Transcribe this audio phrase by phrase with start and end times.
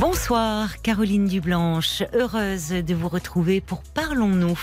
[0.00, 4.58] Bonsoir Caroline Dublanche, heureuse de vous retrouver pour Parlons-nous,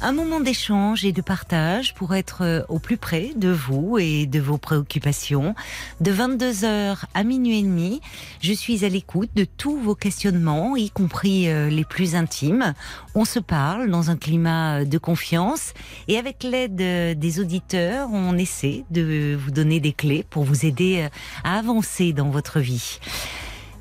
[0.00, 4.26] un moment d'échange et de partage pour être euh, au plus près de vous et
[4.26, 5.54] de vos préoccupations.
[6.00, 8.00] De 22h à minuit et demi,
[8.40, 12.74] je suis à l'écoute de tous vos questionnements, y compris euh, les plus intimes.
[13.14, 15.74] On se parle dans un climat de confiance
[16.08, 20.64] et avec l'aide euh, des auditeurs, on essaie de vous donner des clés pour vous
[20.64, 21.08] aider
[21.44, 22.98] à avancer dans votre vie.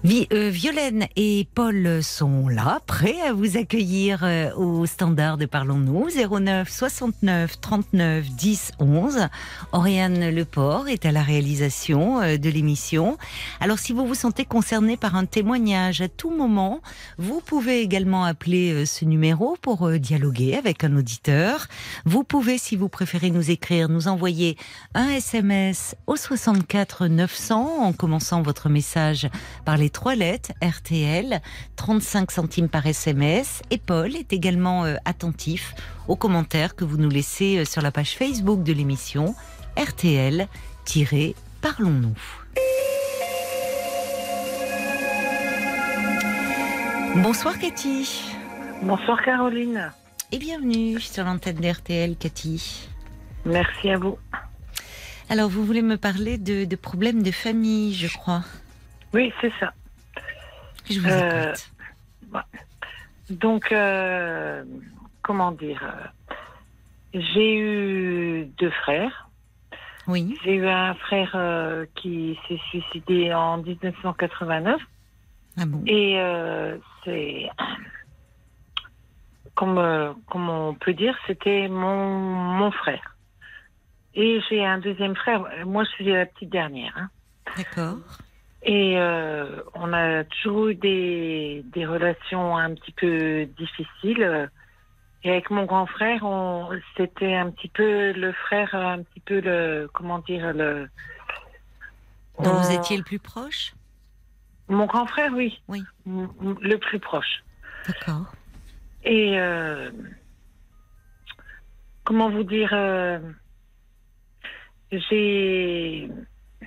[0.06, 6.08] Euh, Violaine et Paul sont là, prêts à vous accueillir euh, au standard de Parlons-nous
[6.10, 9.28] 09 69 39 10 11.
[9.74, 13.18] Oriane Leport est à la réalisation euh, de l'émission.
[13.60, 16.80] Alors si vous vous sentez concerné par un témoignage à tout moment,
[17.18, 21.68] vous pouvez également appeler ce numéro pour dialoguer avec un auditeur.
[22.06, 24.58] Vous pouvez, si vous préférez nous écrire, nous envoyer
[24.94, 29.28] un SMS au 64 900 en commençant votre message
[29.66, 31.42] par les trois lettres RTL,
[31.76, 33.62] 35 centimes par SMS.
[33.72, 35.74] Et Paul est également euh, attentif
[36.08, 39.36] aux commentaires que vous nous laissez euh, sur la page Facebook de l'émission
[39.78, 42.16] RTL-Parlons-nous.
[47.16, 48.32] Bonsoir Cathy.
[48.82, 49.92] Bonsoir Caroline.
[50.32, 52.88] Et bienvenue sur l'antenne d'RTL Cathy.
[53.46, 54.18] Merci à vous.
[55.30, 58.44] Alors vous voulez me parler de, de problèmes de famille, je crois.
[59.14, 59.74] Oui, c'est ça.
[60.90, 61.54] Je vous euh,
[63.30, 64.64] Donc, euh,
[65.22, 66.08] comment dire euh,
[67.14, 69.30] J'ai eu deux frères.
[70.08, 70.36] Oui.
[70.44, 74.82] J'ai eu un frère qui s'est suicidé en 1989.
[75.58, 75.84] Ah bon?
[75.86, 76.20] Et
[77.06, 77.50] c'est.
[79.54, 83.18] Comme, comme on peut dire, c'était mon, mon frère.
[84.16, 85.44] Et j'ai un deuxième frère.
[85.66, 86.94] Moi, je suis la petite dernière.
[86.98, 87.10] Hein.
[87.58, 87.98] D'accord.
[88.64, 94.50] Et euh, on a toujours eu des, des, relations un petit peu difficiles.
[95.24, 96.26] Et avec mon grand frère,
[96.98, 100.90] c'était un petit peu le frère, un petit peu le, comment dire, le.
[102.44, 103.74] Dont vous étiez le plus proche?
[104.70, 105.62] Mon grand frère, oui.
[105.68, 105.84] Oui.
[106.06, 107.44] Le plus proche.
[107.88, 108.34] D'accord.
[109.04, 109.90] Et euh,
[112.04, 113.20] comment vous dire, euh,
[114.92, 116.10] j'ai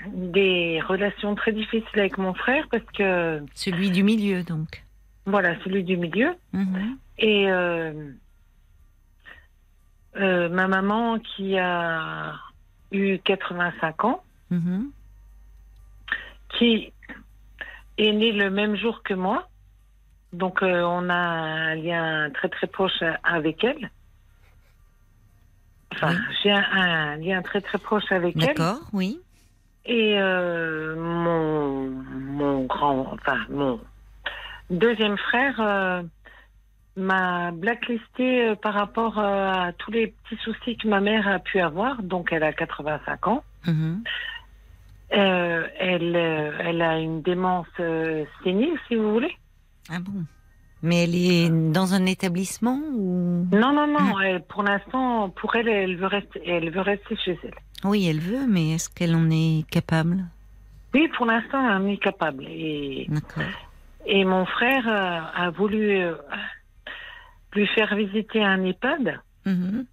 [0.08, 3.42] des relations très difficiles avec mon frère parce que.
[3.54, 4.84] Celui du milieu, donc.
[5.26, 6.34] Voilà, celui du milieu.
[6.52, 6.96] Mhm.
[7.18, 8.10] Et euh,
[10.16, 12.34] euh, ma maman qui a
[12.90, 14.90] eu 85 ans, mhm.
[16.58, 16.92] qui
[17.98, 19.48] est née le même jour que moi.
[20.32, 23.90] Donc euh, on a un lien très très proche avec elle.
[25.94, 28.46] Enfin, j'ai un, un, lien très très proche avec elle.
[28.46, 29.20] D'accord, oui.
[29.84, 33.80] Et euh, mon, mon grand, enfin mon
[34.70, 36.02] deuxième frère euh,
[36.96, 41.60] m'a blacklisté euh, par rapport à tous les petits soucis que ma mère a pu
[41.60, 42.02] avoir.
[42.02, 43.44] Donc elle a 85 ans.
[43.66, 44.02] Mhm.
[45.10, 47.66] elle, elle a une démence
[48.42, 49.36] sénile, si vous voulez.
[49.90, 50.24] Ah bon?
[50.82, 53.46] Mais elle est dans un établissement ou?
[53.52, 54.14] Non, non, non.
[54.20, 54.40] Ah.
[54.48, 57.54] pour l'instant, pour elle, elle veut rester, elle veut rester chez elle.
[57.84, 60.24] Oui, elle veut, mais est-ce qu'elle en est capable?
[60.94, 62.44] Oui, pour l'instant, elle en est capable.
[62.48, 63.08] Et,
[64.06, 66.14] et mon frère euh, a voulu euh,
[67.54, 69.86] lui faire visiter un EHPAD mhm.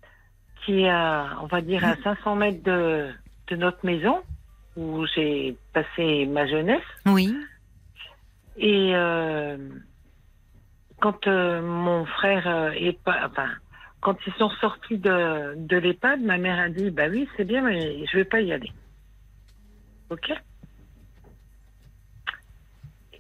[0.66, 0.92] qui est,
[1.42, 3.10] on va dire, à 500 mètres de,
[3.48, 4.22] de notre maison
[4.76, 6.82] où j'ai passé ma jeunesse.
[7.06, 7.36] Oui.
[8.58, 9.58] Et euh,
[11.00, 13.50] quand mon frère est pas, enfin,
[14.02, 17.62] quand ils sont sortis de, de l'EHPAD, ma mère a dit Bah oui, c'est bien,
[17.62, 18.72] mais je vais pas y aller.
[20.10, 20.32] Ok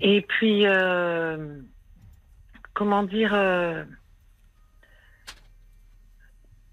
[0.01, 1.59] Et puis, euh,
[2.73, 3.83] comment dire euh,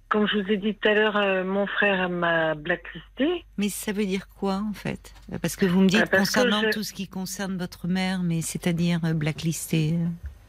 [0.09, 3.45] Comme je vous ai dit tout à l'heure, euh, mon frère m'a blacklisté.
[3.59, 5.13] Mais ça veut dire quoi en fait?
[5.43, 9.01] Parce que vous me dites bah, concernant tout ce qui concerne votre mère, mais c'est-à-dire
[9.15, 9.99] blacklisté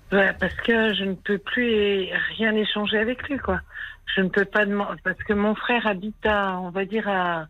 [0.09, 2.07] parce que je ne peux plus
[2.37, 3.61] rien échanger avec lui, quoi.
[4.15, 7.47] Je ne peux pas demander, parce que mon frère habite à, on va dire, à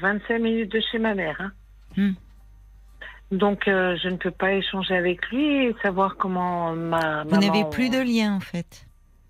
[0.00, 1.40] 25 minutes de chez ma mère.
[1.40, 1.52] Hein.
[1.96, 2.12] Hmm.
[3.30, 7.24] Donc, euh, je ne peux pas échanger avec lui et savoir comment ma.
[7.24, 8.86] Vous n'avez plus de lien, en fait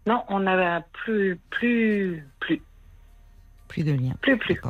[0.06, 2.62] Non, on n'a plus, plus, plus.
[3.68, 4.14] Plus de lien.
[4.20, 4.60] Plus, plus.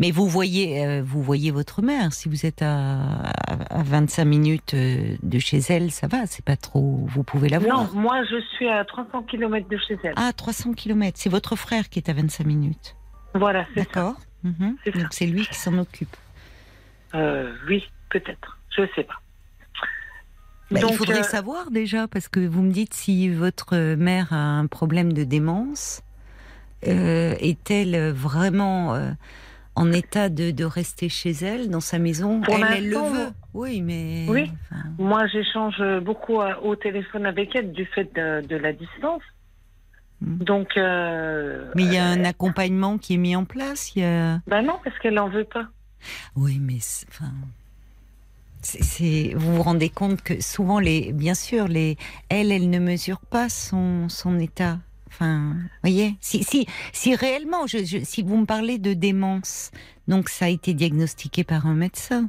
[0.00, 2.12] Mais vous voyez, euh, vous voyez votre mère.
[2.12, 3.30] Si vous êtes à,
[3.70, 6.26] à 25 minutes euh, de chez elle, ça va.
[6.26, 7.04] C'est pas trop.
[7.08, 7.92] Vous pouvez la voir.
[7.94, 10.14] Non, moi je suis à 300 km de chez elle.
[10.16, 11.16] Ah, 300 km.
[11.18, 12.96] C'est votre frère qui est à 25 minutes.
[13.34, 13.86] Voilà, c'est ça.
[13.86, 14.16] D'accord.
[14.42, 14.76] Mhm.
[14.84, 14.98] C'est ça.
[14.98, 16.16] Donc c'est lui qui s'en occupe.
[17.14, 18.58] Euh, oui, peut-être.
[18.76, 19.14] Je sais pas.
[20.70, 24.32] Bah, il Donc, faudrait euh, savoir déjà, parce que vous me dites si votre mère
[24.32, 26.02] a un problème de démence,
[26.88, 28.98] euh, est-elle vraiment
[29.76, 33.28] en état de, de rester chez elle, dans sa maison Pour Elle, elle le veut.
[33.54, 34.24] Oui, mais.
[34.28, 34.50] Oui.
[34.64, 39.22] enfin, Moi, j'échange beaucoup euh, au téléphone avec elle du fait de, de la distance.
[40.22, 40.38] Mm.
[40.44, 43.94] Donc, euh, mais il y a un euh, accompagnement qui est mis en place.
[43.94, 44.40] Il y a...
[44.46, 45.66] bah non, parce qu'elle en veut pas.
[46.36, 47.32] Oui, mais enfin,
[49.34, 51.96] vous vous rendez compte que souvent les, bien sûr, les,
[52.30, 54.78] elle, elle ne mesure pas son, son état.
[55.18, 59.70] Enfin, voyez, si, si, si réellement, je, je- si vous me parlez de démence,
[60.08, 62.28] donc ça a été diagnostiqué par un médecin.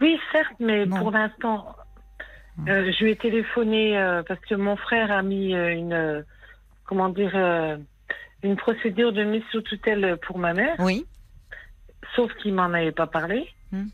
[0.00, 0.98] Oui, certes, mais Bon.
[0.98, 1.76] pour l'instant,
[2.66, 6.24] euh, je lui ai téléphoné euh, parce que mon frère a mis euh, une,
[6.86, 7.36] comment dire,
[8.42, 11.06] une procédure de mise sous tutelle pour ma mère, Oui.
[12.16, 13.48] sauf qu'il m'en avait pas parlé.
[13.70, 13.86] Hmm.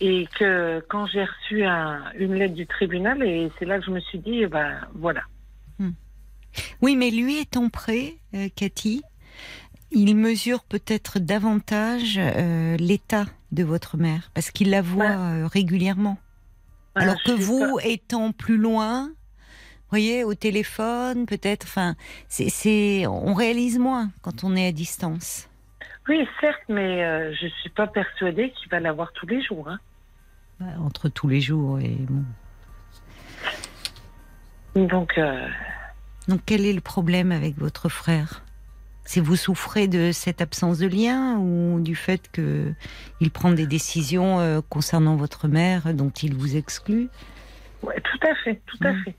[0.00, 3.90] Et que quand j'ai reçu un- une lettre du tribunal, et c'est là que je
[3.90, 5.20] me suis dit, ben voilà.
[6.80, 9.02] Oui, mais lui étant prêt, euh, Cathy,
[9.90, 16.18] il mesure peut-être davantage euh, l'état de votre mère, parce qu'il la voit euh, régulièrement.
[16.94, 17.84] Alors que vous, pas.
[17.88, 19.10] étant plus loin,
[19.90, 21.94] voyez, au téléphone, peut-être, enfin,
[22.28, 25.48] c'est, on réalise moins quand on est à distance.
[26.08, 29.68] Oui, certes, mais euh, je suis pas persuadée qu'il va l'avoir tous les jours.
[29.68, 29.78] hein.
[30.60, 32.24] Ouais, Entre tous les jours et bon.
[34.88, 35.18] Donc,
[36.28, 38.42] Donc, quel est le problème avec votre frère?
[39.04, 42.72] C'est vous souffrez de cette absence de lien ou du fait que
[43.20, 47.08] il prend des décisions euh, concernant votre mère dont il vous exclut?
[47.82, 49.16] Ouais, tout à fait, tout à fait.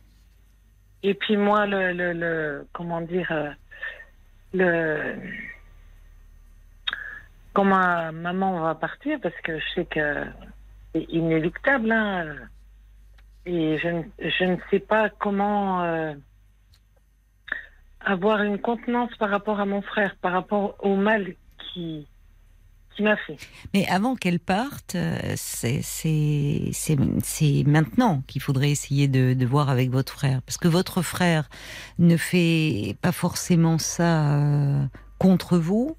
[1.04, 3.50] Et puis moi, le, le, le- comment dire, euh,
[4.54, 5.16] le,
[7.52, 10.24] quand ma maman va partir, parce que je sais que
[10.96, 12.36] c'est inéluctable, hein,
[13.46, 16.14] et je, ne- je ne sais pas comment euh,
[18.06, 21.36] avoir une contenance par rapport à mon frère, par rapport au mal
[21.74, 22.08] qui,
[22.96, 23.38] qui m'a fait.
[23.74, 25.82] Mais avant qu'elle parte, euh, c'est
[27.66, 30.42] maintenant qu'il faudrait essayer de, de voir avec votre frère.
[30.44, 31.50] Parce que votre frère
[32.00, 34.84] ne fait pas forcément ça euh,
[35.18, 35.96] contre vous,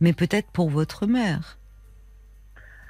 [0.00, 1.58] mais peut-être pour votre mère.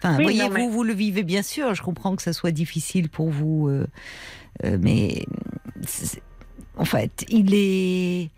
[0.02, 2.32] Enfin, Oui, voyez, non, mais- vous, vous le vivez bien sûr, je comprends que ça
[2.32, 3.86] soit difficile pour vous, euh,
[4.64, 5.24] euh, mais
[6.80, 8.30] en fait, il est...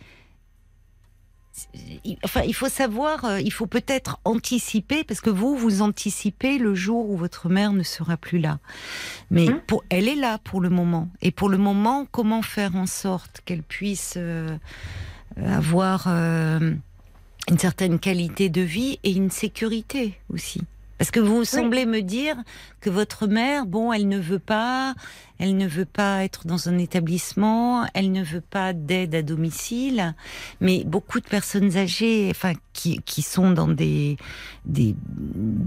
[2.25, 6.75] Enfin, il faut savoir, euh, il faut peut-être anticiper, parce que vous, vous anticipez le
[6.75, 8.59] jour où votre mère ne sera plus là.
[9.31, 11.09] Mais pour, elle est là pour le moment.
[11.23, 14.57] Et pour le moment, comment faire en sorte qu'elle puisse euh,
[15.47, 16.75] avoir euh,
[17.49, 20.63] une certaine qualité de vie et une sécurité aussi?
[20.99, 22.37] Parce que vous semblez me dire
[22.81, 24.95] que votre mère, bon, elle ne veut pas,
[25.43, 30.15] elle ne veut pas être dans un établissement, elle ne veut pas d'aide à domicile,
[30.61, 34.19] mais beaucoup de personnes âgées, enfin, qui, qui sont dans des,
[34.67, 34.95] des,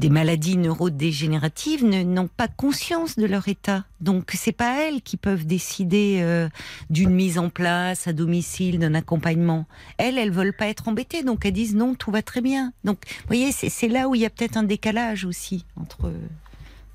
[0.10, 3.84] maladies neurodégénératives, ne- n'ont pas conscience de leur état.
[4.00, 6.48] Donc, c'est pas elles qui peuvent décider euh,
[6.89, 9.65] d'une mise en place à domicile, d'un accompagnement.
[9.98, 12.72] Elles, elles veulent pas être embêtées, donc elles disent non, tout va très bien.
[12.86, 16.13] Donc, vous voyez, c'est c'est là où il y a peut-être un décalage aussi entre,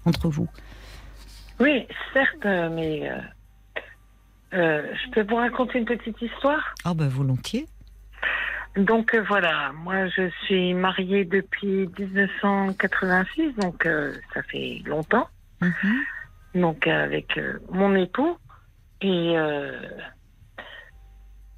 [0.06, 0.48] entre vous.
[1.60, 3.18] Oui, certes, mais euh,
[4.54, 6.74] euh, je peux vous raconter une petite histoire?
[6.84, 7.66] Ah ben volontiers.
[8.76, 13.86] Donc euh, voilà, moi je suis mariée depuis 1986, donc
[14.32, 15.28] ça fait longtemps,
[15.60, 16.04] Mhm.
[16.54, 17.38] donc avec
[17.70, 18.38] mon époux
[19.02, 19.34] et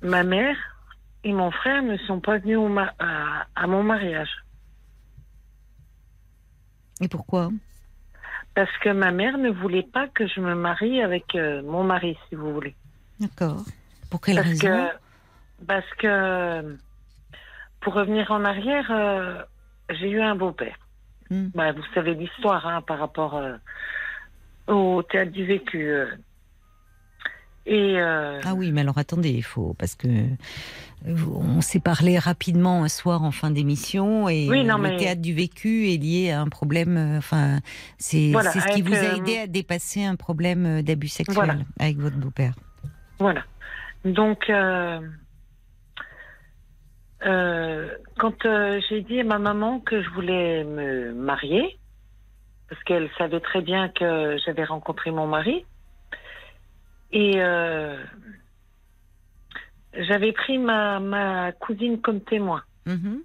[0.00, 0.56] ma mère
[1.24, 4.30] et mon frère ne sont pas venus au ma- à, à mon mariage
[7.00, 7.50] Et pourquoi?
[8.54, 12.16] Parce que ma mère ne voulait pas que je me marie avec euh, mon mari,
[12.28, 12.74] si vous voulez.
[13.18, 13.64] D'accord.
[14.10, 14.68] Pour quelle Parce raison?
[14.68, 16.76] que, parce que,
[17.80, 19.42] pour revenir en arrière, euh,
[19.90, 20.76] j'ai eu un beau-père.
[21.30, 21.48] Hmm.
[21.54, 23.56] Bah, vous savez l'histoire hein, par rapport euh,
[24.66, 25.90] au théâtre du vécu.
[27.66, 27.70] Euh.
[27.70, 32.18] Et euh, Ah oui, mais alors attendez, il faut parce que euh, on s'est parlé
[32.18, 35.96] rapidement un soir en fin d'émission et Oui, non, le mais- théâtre du vécu est
[35.96, 36.96] lié à un problème.
[36.96, 37.60] euh, Enfin,
[37.98, 41.34] c'est Voilà, ce qui vous a euh, aidé à dépasser un problème euh, d'abus sexuel
[41.34, 41.54] Voilà.
[41.78, 42.54] avec votre beau-père.
[43.18, 43.44] voilà.
[44.04, 44.98] Donc, euh,
[47.24, 47.88] euh,
[48.18, 51.78] quand euh, j'ai dit à ma maman que je voulais me marier,
[52.68, 55.64] parce qu'elle savait très bien que j'avais rencontré mon mari,
[57.12, 57.96] et euh,
[59.94, 62.62] j'avais pris ma, ma cousine comme témoin.
[62.86, 63.20] Mhm.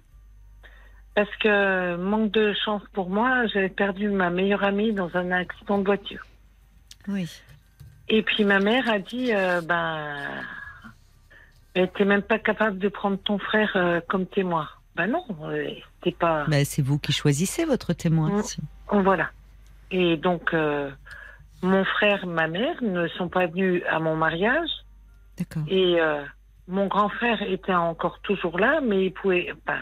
[1.14, 5.78] Parce que, manque de chance pour moi, j'avais perdu ma meilleure amie dans un accident
[5.78, 6.24] de voiture.
[7.08, 7.28] Oui.
[8.08, 10.14] Et puis ma mère a dit, euh, ben,
[11.74, 14.68] elle était même pas capable de prendre ton frère euh, comme témoin.
[14.96, 15.24] Ben non,
[15.96, 16.44] c'était pas.
[16.48, 18.38] Bah, c'est vous qui choisissez votre témoin.
[18.38, 18.42] Mm.
[18.42, 18.60] si.
[18.90, 19.30] Voilà.
[19.90, 20.90] Et donc, euh,
[21.62, 24.68] mon frère, ma mère ne sont pas venus à mon mariage.
[25.38, 25.62] D'accord.
[25.68, 26.22] Et euh,
[26.66, 29.48] mon grand frère était encore toujours là, mais il pouvait.
[29.66, 29.80] Enfin,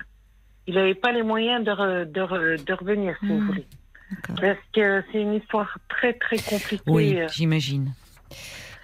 [0.66, 3.47] il n'avait pas les moyens de, re- de, re- de revenir, si vous Mm.
[3.47, 3.66] voulez.
[4.40, 6.83] Parce que c'est une histoire très, très compliquée.
[6.87, 7.92] Oui, euh, j'imagine.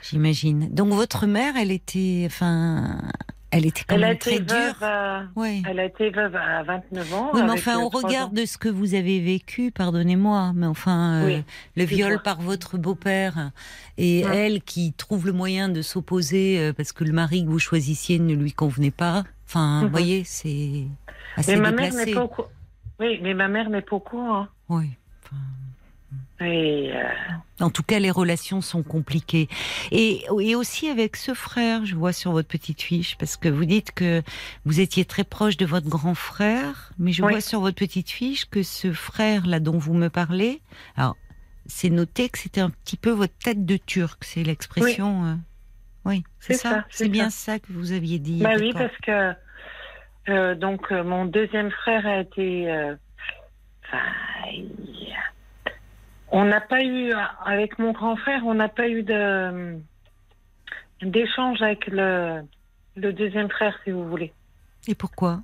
[0.02, 0.74] J'imagine.
[0.74, 2.98] Donc votre mère, elle était, enfin,
[3.52, 4.82] elle était quand Elle même très dure.
[4.82, 5.62] à- Oui.
[5.68, 7.30] Elle a été veuve à 29 ans.
[7.34, 11.40] Oui, mais enfin, au regard de ce que vous avez vécu, pardonnez-moi, mais enfin, euh,
[11.76, 13.50] le viol par votre beau-père
[13.98, 14.32] et Hum.
[14.32, 18.18] elle qui trouve le moyen de s'opposer euh, parce que le mari que vous choisissiez
[18.18, 19.22] ne lui convenait pas.
[19.46, 19.90] Enfin, vous Mhm.
[19.92, 20.84] voyez, c'est
[21.36, 22.06] assez Mais ma mère déplacé.
[22.06, 22.32] n'est pas au.
[23.00, 24.46] Oui, mais ma mère n'est pas au courant.
[24.68, 24.90] Oui.
[25.24, 25.36] Enfin,
[26.44, 27.02] Et, euh,
[27.60, 29.48] En tout cas, les relations sont compliquées.
[29.90, 33.64] Et, et aussi avec ce frère, je vois sur votre petite fiche, parce que vous
[33.64, 34.22] dites que
[34.64, 37.32] vous étiez très proche de votre grand frère, mais je Oui.
[37.32, 40.60] vois sur votre petite fiche que ce frère-là dont vous me parlez,
[40.96, 41.16] alors,
[41.66, 45.24] c'est noté que c'était un petit peu votre tête de turc, c'est l'expression.
[45.26, 45.34] euh,
[46.04, 46.70] Oui, c'est C'est ça.
[46.70, 47.52] ça, C'est bien ça.
[47.52, 48.40] ça que vous aviez dit.
[48.42, 49.32] bah oui, parce que
[50.28, 52.68] euh, donc euh, mon deuxième frère a été.
[52.70, 52.96] euh,
[53.86, 54.02] Enfin,
[54.52, 55.14] il-
[56.32, 57.12] on n'a pas eu
[57.44, 59.76] avec mon grand frère, on n'a pas eu de
[61.02, 62.42] d'échange avec le
[62.96, 64.32] le deuxième frère, si vous voulez.
[64.88, 65.40] Et pourquoi?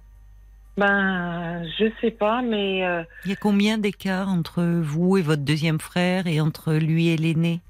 [0.76, 5.42] Ben, je sais pas, mais euh, Il y a combien d'écart entre vous et votre
[5.42, 7.60] deuxième frère et entre lui et l'aîné?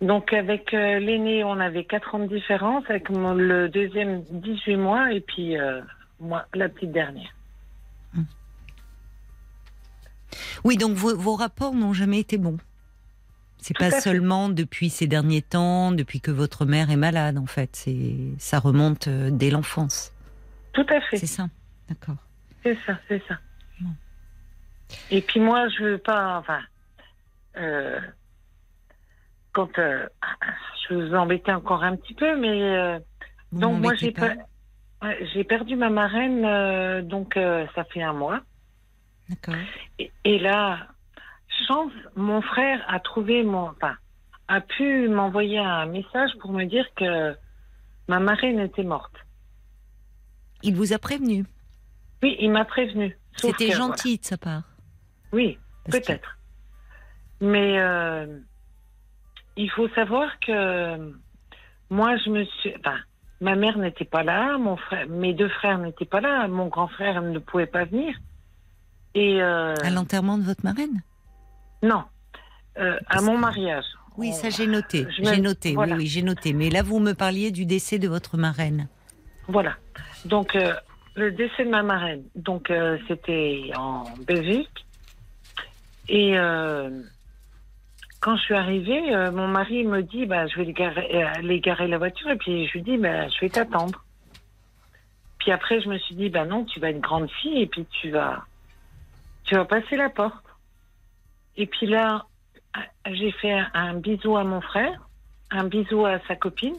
[0.00, 4.76] Donc avec euh, l'aîné, on avait quatre ans de différence, avec mon- le deuxième 18
[4.76, 5.80] mois, et puis euh,
[6.18, 7.32] moi, la petite dernière.
[10.64, 12.58] Oui, donc vos, vos rapports n'ont jamais été bons.
[13.58, 14.00] C'est pas fait.
[14.00, 17.76] seulement depuis ces derniers temps, depuis que votre mère est malade, en fait.
[17.76, 20.12] C'est, ça remonte euh, dès l'enfance.
[20.72, 21.16] Tout à fait.
[21.16, 21.46] C'est ça.
[21.88, 22.16] D'accord.
[22.64, 23.38] C'est ça, c'est ça.
[23.80, 23.90] Bon.
[25.10, 26.38] Et puis moi, je veux pas.
[26.38, 26.60] Enfin,
[27.56, 28.00] euh,
[29.52, 30.06] quand euh,
[30.88, 32.98] je vous embêter encore un petit peu, mais euh,
[33.52, 34.30] donc moi j'ai pas.
[34.30, 34.40] per-
[35.02, 37.34] ouais, j'ai perdu ma marraine, donc
[37.74, 38.40] ça fait un mois.
[39.98, 40.86] Et, et là,
[41.66, 43.96] chance, mon frère a trouvé mon, enfin,
[44.48, 47.34] a pu m'envoyer un message pour me dire que
[48.08, 49.14] ma marraine était morte.
[50.62, 51.44] Il vous a prévenu?
[52.22, 53.16] Oui, il m'a prévenu.
[53.36, 54.62] C'était gentil de sa part.
[55.32, 56.38] Oui, que- Peut-être.
[57.40, 58.38] Mais euh,
[59.56, 61.12] il faut savoir que
[61.90, 62.72] moi, je me suis.
[62.78, 62.98] Enfin,
[63.40, 66.86] ma mère n'était pas là, mon frère, mes deux frères n'étaient pas là, mon grand
[66.88, 68.14] frère ne pouvait pas venir.
[69.14, 71.02] Et euh, À l'enterrement de votre marraine?
[71.82, 72.04] Non,
[72.78, 73.84] euh, à mon mariage.
[74.16, 75.06] Oui, On- ça j'ai noté.
[75.18, 75.74] J'ai noté.
[75.74, 75.94] voilà.
[75.94, 76.52] Oui, oui, j'ai noté.
[76.52, 78.88] Mais là, vous me parliez du décès de votre marraine.
[79.48, 79.76] Voilà.
[80.24, 80.74] Donc, euh,
[81.14, 82.72] le décès de ma marraine, donc
[83.08, 84.86] c'était en Belgique.
[86.08, 86.34] Et
[88.20, 89.00] quand je suis arrivée,
[89.32, 92.30] mon mari me dit bah, je vais aller garer, aller garer la voiture.
[92.30, 94.04] Et puis je lui dis bah, je vais t'attendre.
[95.38, 97.84] Puis après, je me suis dit bah non, tu vas être grande fille et puis
[98.00, 98.46] tu vas,
[99.44, 100.44] tu vas passer la porte.
[101.56, 102.26] Et puis là,
[103.06, 105.08] j'ai fait un bisou à mon frère,
[105.50, 106.78] un bisou à sa copine.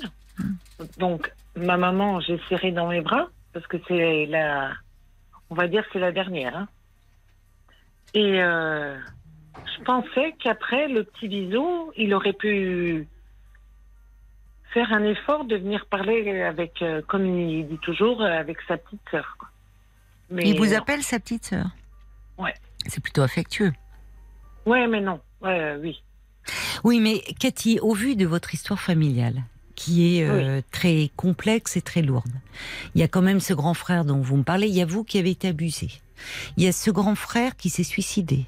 [0.98, 4.72] Donc, ma maman, j'ai serré dans mes bras parce que c'est la,
[5.50, 6.58] on va dire que c'est la dernière.
[6.58, 6.67] hein.
[8.15, 8.98] Et euh,
[9.77, 13.08] je pensais qu'après le petit bisou, il aurait pu
[14.74, 19.01] faire un effort de venir parler avec, euh, comme il dit toujours, avec sa petite
[19.12, 19.38] sœur.
[20.32, 20.77] Mais Il vous non.
[20.77, 21.65] appelle sa petite sœur?
[22.38, 22.54] Ouais.
[22.88, 23.74] C'est plutôt affectueux.
[24.66, 25.20] Ouais, mais non.
[25.42, 26.02] Ouais, euh, oui.
[26.84, 29.44] Oui, mais Cathy, au vu de votre histoire familiale,
[29.75, 32.32] qui est euh, très complexe et très lourde,
[32.96, 34.86] il y a quand même ce grand frère dont vous me parlez, il y a
[34.86, 35.90] vous qui avez été abusé.
[36.58, 38.46] Il y a ce grand frère qui s'est suicidé.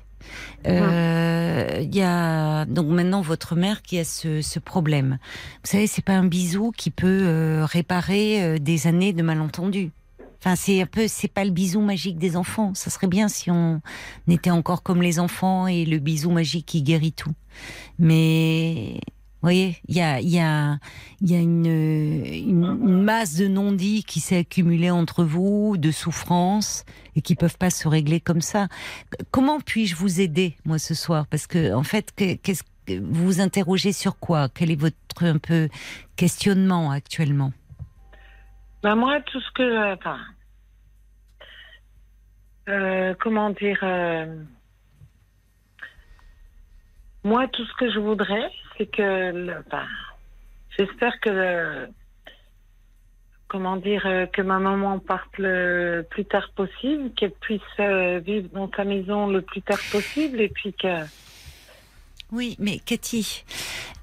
[0.67, 5.17] Euh, Il y a donc maintenant votre mère qui a ce, ce problème.
[5.63, 9.91] Vous savez, c'est pas un bisou qui peut euh, réparer euh, des années de malentendus.
[10.45, 12.75] Enfin, c'est un peu, c'est pas le bisou magique des enfants.
[12.75, 13.81] Ça serait bien si on
[14.27, 17.33] était encore comme les enfants et le bisou magique qui guérit tout.
[17.97, 18.99] Mais
[19.45, 20.77] voyez, il y a, y a,
[21.21, 26.83] y a une, masse de non-dits qui s'est accumulée entre vous, de souffrances,
[27.15, 28.67] et qui peuvent pas se régler comme ça.
[29.31, 31.25] Comment puis-je vous aider, moi, ce soir?
[31.27, 32.13] Parce que, en fait,
[32.87, 34.49] vous vous interrogez sur quoi?
[34.49, 35.69] Quel est votre un peu
[36.15, 37.51] questionnement actuellement?
[38.83, 39.95] Ben moi, tout ce que.
[42.69, 43.79] Euh, comment dire.
[43.83, 44.43] euh,
[47.23, 49.31] moi, tout ce que je voudrais, c'est que.
[49.31, 49.85] le- Enfin,
[50.77, 51.29] J'espère que.
[51.29, 51.87] le-
[53.47, 54.05] comment dire.
[54.05, 59.27] euh, Que ma maman parte le plus tard possible, qu'elle puisse vivre dans sa maison
[59.27, 61.05] le plus tard possible, et puis que.
[62.31, 63.43] Oui, mais Cathy,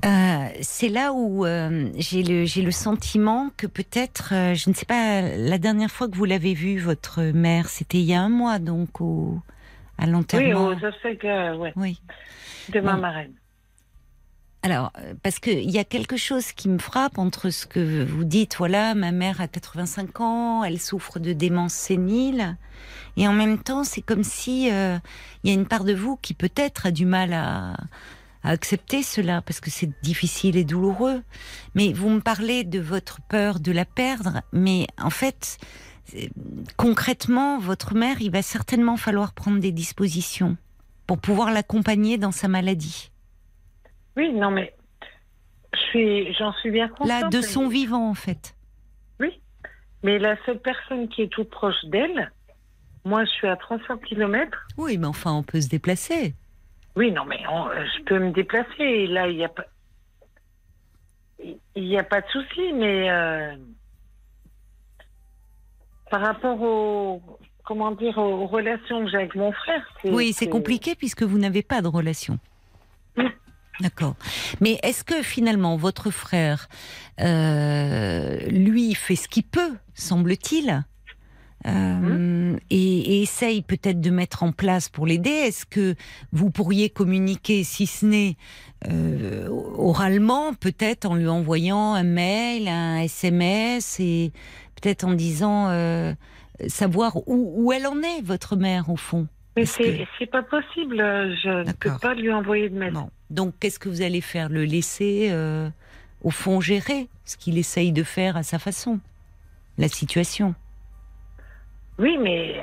[0.04, 4.74] euh, c'est là où euh, j'ai le j'ai le sentiment que peut-être, euh, je ne
[4.74, 8.20] sais pas, la dernière fois que vous l'avez vue, votre mère, c'était il y a
[8.22, 9.38] un mois, donc au
[9.98, 10.74] à Oui, l'enterrement.
[11.02, 11.56] sais que.
[11.56, 12.00] Ouais, oui.
[12.68, 13.34] de ma marraine.
[14.64, 18.22] Alors, euh, parce qu'il y a quelque chose qui me frappe entre ce que vous
[18.24, 22.56] dites, voilà, ma mère a 85 ans, elle souffre de démence sénile,
[23.16, 24.98] et en même temps, c'est comme si euh,
[25.42, 27.72] il y a une part de vous qui peut-être a du mal à,
[28.44, 31.22] à accepter cela, parce que c'est difficile et douloureux.
[31.74, 35.58] Mais vous me parlez de votre peur de la perdre, mais en fait,
[36.04, 36.30] c'est-
[36.76, 40.56] concrètement, votre mère, il va certainement falloir prendre des dispositions
[41.08, 43.11] pour pouvoir l'accompagner dans sa maladie.
[44.16, 44.74] Oui, non, mais.
[46.38, 47.08] J'en suis bien consciente.
[47.22, 48.54] Là, de mais- son vivant, en fait.
[50.04, 52.32] Mais la seule personne qui est toute proche d'elle,
[53.04, 54.66] moi je suis à 300 km.
[54.76, 56.34] Oui, mais enfin, on peut se déplacer.
[56.96, 58.82] Oui, non, mais on- je peux me déplacer.
[58.82, 59.64] Et là, il n'y a pas.
[61.76, 63.54] Il n'y a pas de souci, mais euh,
[66.10, 67.22] par rapport au.
[67.64, 69.86] Comment dire, aux relations que j'ai avec mon frère.
[70.04, 72.40] Oui, c'est compliqué puisque vous n'avez pas de relation.
[73.16, 73.28] Oui.
[73.82, 74.14] D'accord.
[74.60, 76.68] Mais est-ce que finalement votre frère,
[77.20, 80.84] euh, lui, fait ce qu'il peut, semble-t-il,
[81.66, 85.30] euh, et, et essaye peut-être de mettre en place pour l'aider?
[85.30, 85.96] Est-ce que
[86.30, 88.36] vous pourriez communiquer, si ce n'est
[88.88, 94.32] euh, oralement, peut-être en lui envoyant un mail, un SMS, et
[94.80, 95.66] peut-être en disant
[96.68, 99.26] savoir où, où elle en est, votre mère, au fond?
[99.56, 100.96] Mais c'est que- c'est pas possible.
[100.98, 102.92] Je ne peux pas lui envoyer de mail.
[102.92, 103.10] Bon.
[103.30, 104.48] Donc, qu'est-ce que vous allez faire?
[104.48, 105.68] Le laisser, euh,
[106.22, 108.98] au fond, gérer ce qu'il essaye de faire à sa façon?
[109.78, 110.54] La situation?
[111.98, 112.62] Oui, mais euh,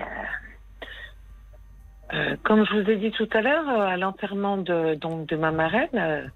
[2.14, 5.36] euh, comme je vous ai dit tout à l'heure, euh, à l'enterrement de, donc, de
[5.36, 6.28] ma marraine, euh,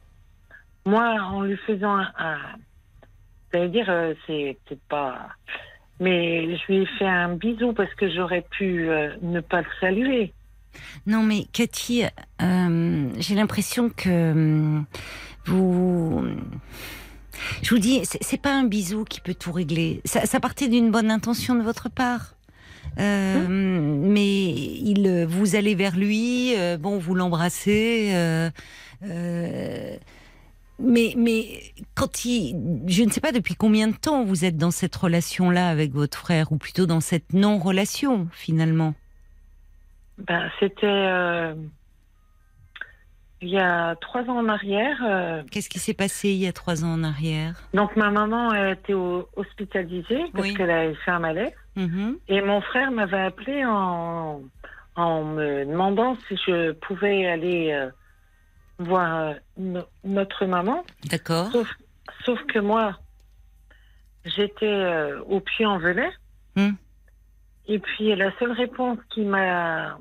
[0.85, 2.11] moi, en lui faisant un...
[2.17, 2.39] un
[3.53, 5.29] veut dire, euh, c'est peut-être pas...
[5.99, 9.67] Mais je lui ai fait un bisou parce que j'aurais pu euh, ne pas le
[9.79, 10.33] saluer.
[11.05, 12.03] Non, mais Cathy,
[12.41, 14.85] euh, j'ai l'impression que hum,
[15.45, 16.23] vous.
[17.61, 20.01] Je vous dis, c'est pas un bisou qui peut tout régler.
[20.05, 22.35] Ça, ça partait d'une bonne intention de votre part.
[22.99, 28.13] Euh, Mais il, vous allez vers lui, euh, bon, vous l'embrassez.
[30.79, 31.61] mais, mais
[31.95, 35.69] quand il, je ne sais pas depuis combien de temps vous êtes dans cette relation-là
[35.69, 38.93] avec votre frère, ou plutôt dans cette non-relation finalement.
[40.17, 41.55] Ben, C'était euh,
[43.41, 44.97] il y a trois ans en arrière.
[45.03, 47.55] euh, Qu'est-ce qui s'est passé il y a trois ans en arrière?
[47.73, 50.53] Donc ma maman a été au- hospitalisée parce Oui.
[50.53, 51.51] qu'elle avait fait un malaise.
[51.75, 52.19] Mhm.
[52.27, 54.41] Et mon frère m'avait appelé en,
[54.95, 57.89] en me demandant si je pouvais aller euh,
[58.79, 60.85] voir no- notre maman.
[61.09, 61.51] D'accord.
[61.51, 61.73] Sauf,
[62.23, 62.97] sauf que moi,
[64.23, 66.09] j'étais au pied en velay.
[66.55, 66.71] Hmm.
[67.67, 69.97] Et puis la seule réponse qu'il m'a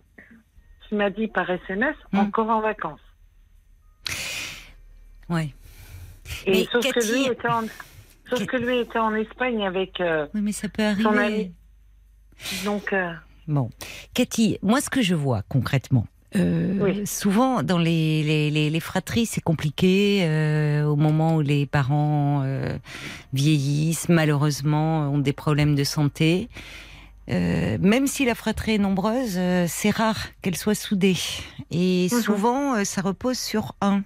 [0.88, 2.18] qu'il m'a dit par SMS, Hmm.
[2.18, 3.00] encore en vacances.
[5.28, 5.54] Ouais.
[6.46, 7.62] Et Mais sauf que lui était en
[8.28, 11.24] sauf que lui était en Espagne avec euh, Oui, mais ça peut son arriver.
[11.34, 11.52] ami.
[12.64, 13.12] Donc euh,
[13.48, 13.70] Bon,
[14.14, 16.06] Cathy, moi, ce que je vois concrètement.
[16.36, 17.06] euh, Oui.
[17.06, 22.42] Souvent, dans les, les, les, les fratries, c'est compliqué euh, au moment où les parents
[22.44, 22.78] euh,
[23.32, 26.48] vieillissent, malheureusement, ont des problèmes de santé.
[27.30, 31.16] Euh, même si la fratrie est nombreuse, euh, c'est rare qu'elle soit soudée.
[31.70, 32.20] Et Mhm.
[32.20, 34.02] souvent, euh, ça repose sur un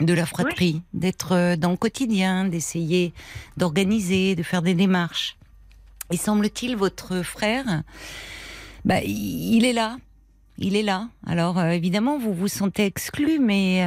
[0.00, 3.12] de la fratrie, d'être dans le quotidien, d'essayer
[3.56, 5.36] d'organiser, de faire des démarches.
[6.10, 7.82] Et semble-t-il, votre frère,
[8.84, 9.96] bah, il est là.
[10.58, 11.08] Il est là.
[11.26, 13.86] Alors, évidemment, vous vous sentez exclu, mais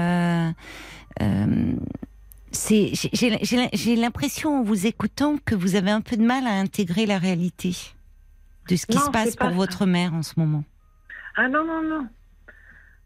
[3.74, 7.18] j'ai l'impression, en vous écoutant, que vous avez un peu de mal à intégrer la
[7.18, 7.76] réalité
[8.68, 9.56] de ce qui Non, se passe pour ça.
[9.56, 10.64] votre mère en ce moment.
[11.36, 12.08] ah non non non.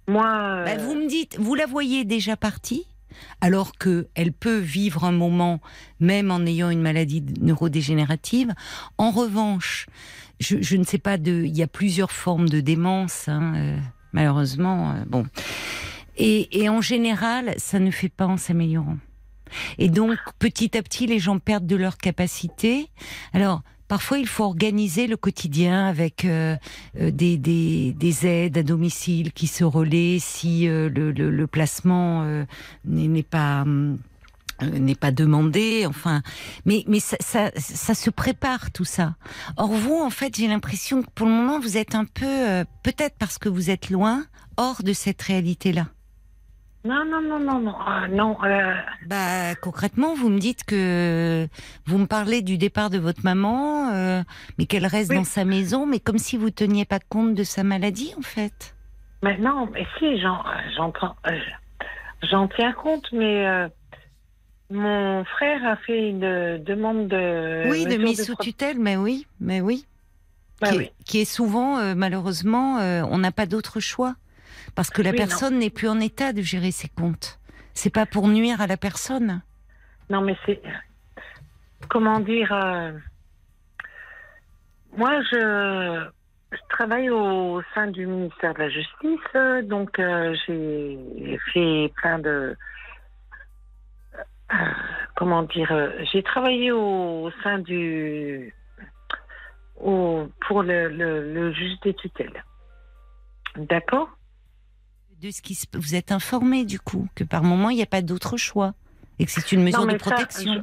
[0.08, 2.86] Moi euh, Bah, vous me dites, vous la voyez déjà partie
[3.42, 5.60] alors qu'elle peut vivre un moment
[6.00, 8.54] même en ayant une maladie neurodégénérative.
[8.98, 9.88] En revanche,
[10.40, 13.78] je, ne sais pas, de, il y a plusieurs formes de démence, hein, euh,
[14.14, 14.92] malheureusement.
[14.92, 15.26] Euh, bon.
[16.18, 18.98] Et, et en général, ça ne fait pas en s'améliorant.
[19.80, 22.90] Et donc, petit à petit, les gens perdent de leur capacité.
[23.34, 26.56] Alors, Parfois, il faut organiser le quotidien avec euh,
[27.00, 31.48] euh, des, des, des, aides à domicile qui se relaient si euh, le, le, le,
[31.48, 32.24] placement
[32.86, 33.66] n'est pas
[34.62, 36.22] n'est pas demandé, enfin,
[36.66, 39.16] mais mais ça, ça, ça, se prépare tout ça.
[39.58, 43.16] Or vous, en fait, j'ai l'impression que pour le moment, vous êtes un peu, peut-être
[43.18, 44.26] parce que vous êtes loin,
[44.58, 45.88] hors de cette réalité-là.
[46.86, 47.76] Non, non, non, non, non.
[47.76, 48.74] Euh, non euh...
[49.06, 51.48] Bah, concrètement, vous me dites que
[51.86, 54.22] vous me parlez du départ de votre maman, euh,
[54.58, 57.64] mais qu'elle reste dans sa maison, mais comme si vous teniez pas compte de sa
[57.64, 58.76] maladie, en fait.
[59.24, 60.42] Mais non, mais si, j'en,
[60.78, 61.38] j'en prends, euh,
[62.24, 63.46] j'en tiens compte, mais
[64.70, 67.70] mon frère a fait une demande de.
[67.70, 69.86] Oui, de mise sous tutelle, mais oui, mais oui.
[70.62, 70.84] Bah qui, oui.
[70.86, 74.16] Est, qui est souvent, malheureusement, on n'a pas d'autre choix
[74.80, 77.38] parce que la Oui, personne n'est plus en état de gérer ses comptes.
[77.74, 79.42] C'est pas pour nuire à la personne.
[80.10, 80.62] Non, mais c'est.
[81.90, 82.50] Comment dire.
[82.54, 82.94] euh,
[84.96, 86.06] Moi, je,
[86.54, 92.56] je travaille au sein du ministère de la Justice, donc euh, j'ai fait plein de.
[94.54, 94.56] euh,
[95.18, 95.92] Comment dire.
[96.14, 98.54] J'ai travaillé au sein du.
[99.76, 102.46] Au, pour le, le, le juge des tutelles.
[103.58, 104.08] D'accord?
[105.22, 105.66] De ce qui se...
[105.74, 108.74] Vous êtes informé du coup que par moment il n'y a pas d'autre choix
[109.20, 110.54] et que c'est une mesure de ça, protection.
[110.54, 110.62] je-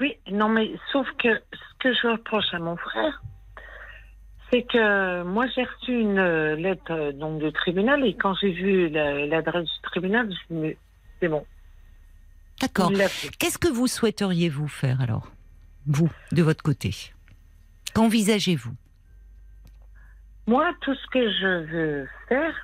[0.00, 3.22] Oui, non, mais sauf que ce que je reproche à mon frère,
[4.50, 8.50] c'est que moi j'ai reçu une euh, lettre euh, donc du tribunal et quand j'ai
[8.50, 10.78] vu la- l'adresse du tribunal, je me suis dit, mais
[11.20, 11.46] c'est bon.
[12.60, 12.90] D'accord.
[13.38, 15.30] Qu'est-ce que vous souhaiteriez vous faire alors,
[15.86, 16.90] vous, de votre côté?
[17.94, 18.74] Qu'envisagez-vous?
[20.48, 22.54] Moi, tout ce que je veux faire,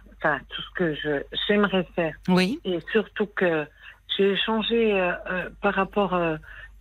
[0.48, 2.58] tout ce que je j'aimerais faire, Oui.
[2.64, 3.66] et surtout que
[4.16, 6.37] j'ai échangé euh, euh, par rapport, euh,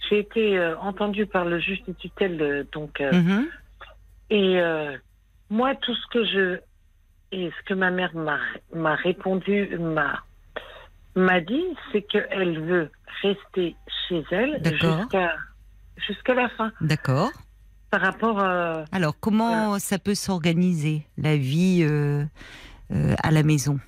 [0.09, 3.47] j'ai été entendue par le juge des tutelles, euh, donc Mhm.
[4.29, 4.59] Et
[5.49, 6.59] moi, tout ce que je
[7.31, 8.39] et ce que ma mère m'a
[8.73, 10.23] m'a répondu, m'a
[11.15, 12.89] m'a dit, c'est qu'elle veut
[13.21, 13.75] rester
[14.07, 14.99] chez elle D'accord.
[15.01, 15.35] jusqu'à
[16.07, 16.71] jusqu'à la fin.
[16.81, 17.31] D'accord.
[17.91, 21.85] Par rapport, euh, Alors, comment ça peut s'organiser, la vie
[23.21, 23.79] à la maison.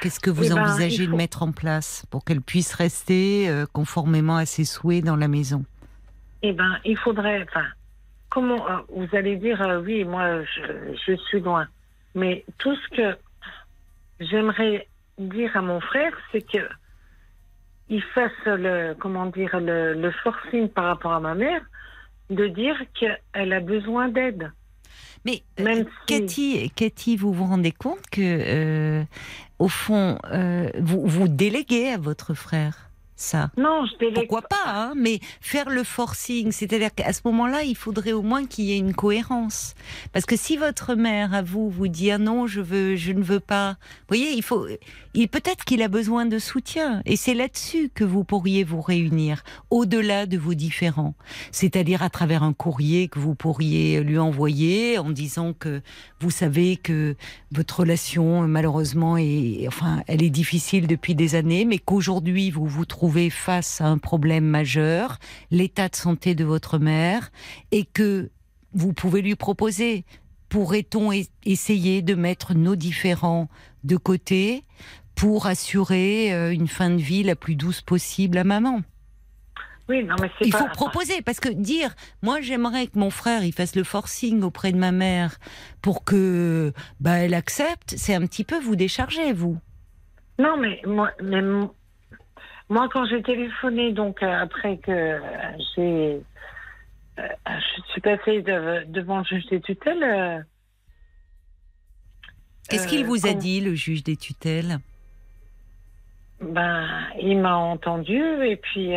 [0.00, 3.66] Qu'est-ce que vous Eh ben, envisagez de mettre en place pour qu'elle puisse rester euh,
[3.70, 5.64] conformément à ses souhaits dans la maison?
[6.42, 7.66] Eh ben, il faudrait, enfin,
[8.30, 11.66] comment euh, vous allez dire, euh, oui, moi, je, je suis loin,
[12.14, 13.18] mais tout ce que
[14.20, 14.86] j'aimerais
[15.18, 16.66] dire à mon frère, c'est que
[17.90, 21.60] il fasse le, comment dire, le, le forcing par rapport à ma mère,
[22.30, 24.52] de dire qu'elle a besoin d'aide.
[25.24, 29.04] Mais euh, Même si- Cathy, Cathy, vous vous rendez compte que, euh,
[29.58, 32.89] au fond, euh, vous, vous déléguez à votre frère?
[33.20, 34.00] Ça Non, je.
[34.14, 38.46] Pourquoi pas, hein, mais faire le forcing, c'est-à-dire qu'à ce moment-là, il faudrait au moins
[38.46, 39.74] qu'il y ait une cohérence.
[40.12, 43.22] Parce que si votre mère, à vous, vous dit ah non, je veux, je ne
[43.22, 44.66] veux pas, vous voyez, il faut,
[45.12, 49.42] il peut-être qu'il a besoin de soutien, et c'est là-dessus que vous pourriez vous réunir,
[49.68, 51.14] au-delà de vos différends,
[51.52, 55.82] c'est-à-dire à travers un courrier que vous pourriez lui envoyer en disant que
[56.20, 57.16] vous savez que
[57.52, 62.86] votre relation, malheureusement, est, enfin, elle est difficile depuis des années, mais qu'aujourd'hui vous vous
[62.86, 65.18] trouvez face à un problème majeur,
[65.50, 67.30] l'état de santé de votre mère,
[67.72, 68.30] et que
[68.72, 70.04] vous pouvez lui proposer,
[70.48, 73.48] pourrait-on e- essayer de mettre nos différends
[73.82, 74.62] de côté
[75.16, 78.80] pour assurer euh, une fin de vie la plus douce possible à maman?
[79.88, 83.10] Oui, non, mais c'est il pas- faut proposer parce que dire moi j'aimerais que mon
[83.10, 85.38] frère il fasse le forcing auprès de ma mère
[85.82, 89.58] pour que bah elle accepte c'est un petit peu vous décharger vous.
[90.38, 91.42] Non, mais moi, mais
[92.70, 95.20] moi quand j'ai téléphoné, donc euh, après que
[95.76, 96.20] j'ai,
[97.18, 100.02] euh, je suis passée de- devant le juge des tutelles.
[100.02, 100.40] euh,
[102.68, 104.78] qu'est-ce qu'il vous a quand- dit le juge des tutelles?
[106.40, 106.86] Ben,
[107.20, 108.92] il m'a entendu et puis.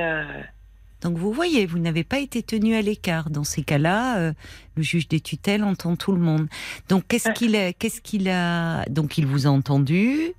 [1.01, 4.33] donc vous voyez vous n'avez pas été tenu à l'écart dans ces cas-là euh,
[4.77, 6.47] le juge des tutelles entend tout le monde
[6.87, 10.31] donc qu'est-ce qu'il a qu'est-ce qu'il a donc il vous a entendu?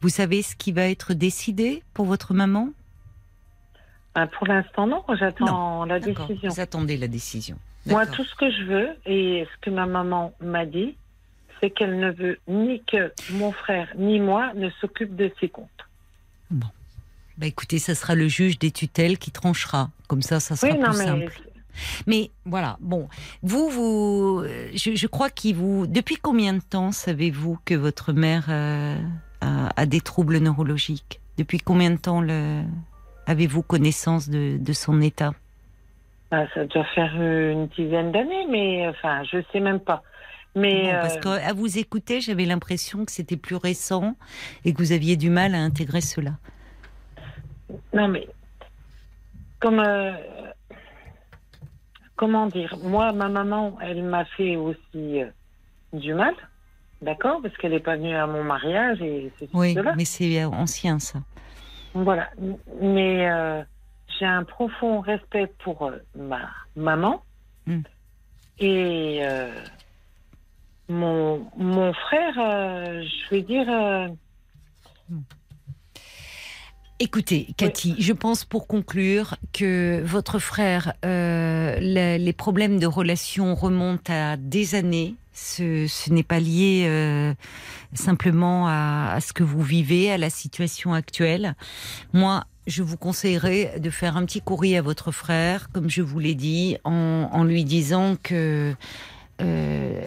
[0.00, 2.70] Vous savez ce qui va être décidé pour votre maman?
[4.14, 6.50] Ben, pour l'instant, non, j'attends la décision.
[6.50, 7.56] vous attendez la décision
[7.86, 10.96] Moi, tout ce que je veux et ce que ma maman m'a dit,
[11.60, 15.68] c'est qu'elle ne veut ni que mon frère ni moi ne s'occupe de ses comptes.
[16.50, 19.90] Bah écoutez, ça sera le juge des tutelles qui tranchera.
[20.08, 21.40] Comme ça, ça sera Oui, plus non, mais simple.
[22.08, 23.08] Mais voilà, bon,
[23.42, 25.86] vous, vous, je, je crois qu'il vous.
[25.86, 28.96] Depuis combien de temps savez-vous que votre mère euh,
[29.40, 32.62] a, a des troubles neurologiques Depuis combien de temps le,
[33.26, 35.32] avez-vous connaissance de, de son état?
[36.30, 40.02] Bah, ça doit faire euh, une dizaine d'années, mais enfin, je sais même pas.
[40.54, 44.16] Mais Bon, Parce euh, qu'à vous écouter, j'avais l'impression que c'était plus récent
[44.64, 46.32] et que vous aviez du mal à intégrer cela.
[47.92, 48.28] non, mais
[49.60, 50.12] comme euh,
[52.16, 55.30] comment dire, moi, ma maman, elle m'a fait aussi euh,
[55.92, 56.34] du mal,
[57.02, 59.94] d'accord, parce qu'elle n'est pas venue à mon mariage et c'est Oui, cela.
[59.96, 61.20] mais c'est ancien ça.
[61.94, 62.28] Voilà.
[62.80, 63.62] Mais euh,
[64.18, 67.22] j'ai un profond respect pour euh, ma maman.
[67.66, 67.80] Mm.
[68.60, 69.50] Et euh,
[70.88, 73.66] mon, mon frère, je vais dire.
[73.70, 74.08] euh,
[77.00, 83.54] Écoutez, Cathy, je pense pour conclure que votre frère, euh, la- les problèmes de relation
[83.54, 85.14] remontent à des années.
[85.32, 87.32] Ce, ce n'est pas lié euh,
[87.94, 91.54] simplement à, à ce que vous vivez, à la situation actuelle.
[92.12, 96.18] Moi, je vous conseillerais de faire un petit courrier à votre frère, comme je vous
[96.18, 98.74] l'ai dit, en, en lui disant que
[99.40, 100.00] euh,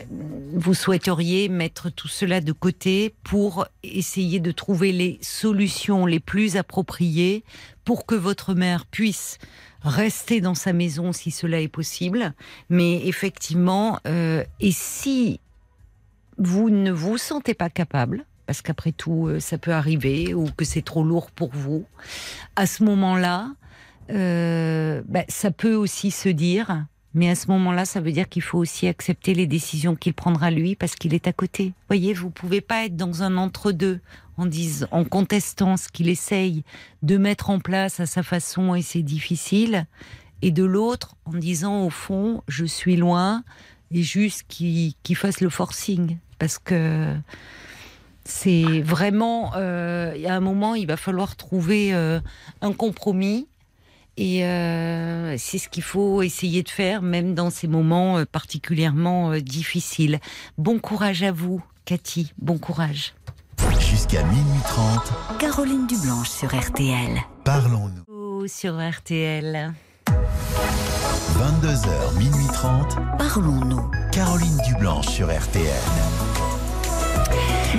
[0.53, 6.57] vous souhaiteriez mettre tout cela de côté pour essayer de trouver les solutions les plus
[6.57, 7.43] appropriées
[7.85, 9.37] pour que votre mère puisse
[9.83, 12.33] rester dans sa maison si cela est possible.
[12.69, 15.39] Mais effectivement, euh, et si
[16.37, 20.65] vous ne vous sentez pas capable, parce qu'après tout, euh, ça peut arriver, ou que
[20.65, 21.85] c'est trop lourd pour vous,
[22.55, 23.51] à ce moment-là,
[24.09, 28.41] euh, ben, ça peut aussi se dire, mais à ce moment-là, ça veut dire qu'il
[28.41, 31.73] faut aussi accepter les décisions qu'il prendra lui parce qu'il est à côté.
[31.87, 33.99] Voyez, vous pouvez pas être dans un entre-deux
[34.37, 36.63] en disant, en contestant ce qu'il essaye
[37.03, 39.85] de mettre en place à sa façon et c'est difficile,
[40.41, 43.43] et de l'autre en disant au fond, je suis loin
[43.91, 47.15] et juste qu'il fasse le forcing parce que
[48.23, 52.19] c'est vraiment, euh, a un moment, il va falloir trouver euh,
[52.61, 53.47] un compromis.
[54.23, 59.31] Et euh, c'est ce qu'il faut essayer de faire, même dans ces moments euh, particulièrement
[59.31, 60.19] euh, difficiles.
[60.59, 62.31] Bon courage à vous, Cathy.
[62.37, 63.15] Bon courage.
[63.79, 67.19] Jusqu'à minuit 30, Caroline Dublanche sur RTL.
[67.43, 68.03] parlons-nous.
[68.13, 69.73] Oh, Sur RTL.
[70.05, 73.89] 22h, minuit 30, Parlons-nous.
[74.11, 75.65] Caroline Dublanche sur RTL.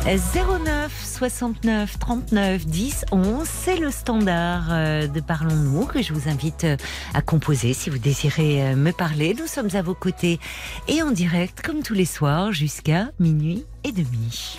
[0.04, 6.64] 09 69 39 10 11, c'est le standard euh, de Parlons-nous que je vous invite
[6.64, 6.76] euh,
[7.14, 9.32] à composer si vous désirez euh, me parler.
[9.38, 10.40] Nous sommes à vos côtés
[10.88, 14.56] et en direct comme tous les soirs jusqu'à minuit et demi.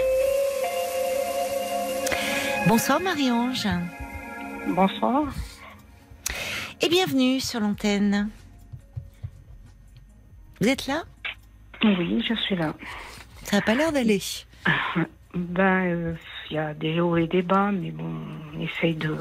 [2.65, 3.67] Bonsoir Marie-Ange
[4.69, 5.23] bonsoir.
[6.79, 8.29] et bienvenue sur l'antenne.
[10.61, 11.03] Vous êtes là?
[11.83, 12.73] Oui, je suis là.
[13.43, 14.21] Ça n'a pas l'air d'aller.
[15.33, 16.13] Ben, euh,
[16.49, 18.05] il y a des hauts et des bas, mais bon,
[18.55, 19.17] on essaye de,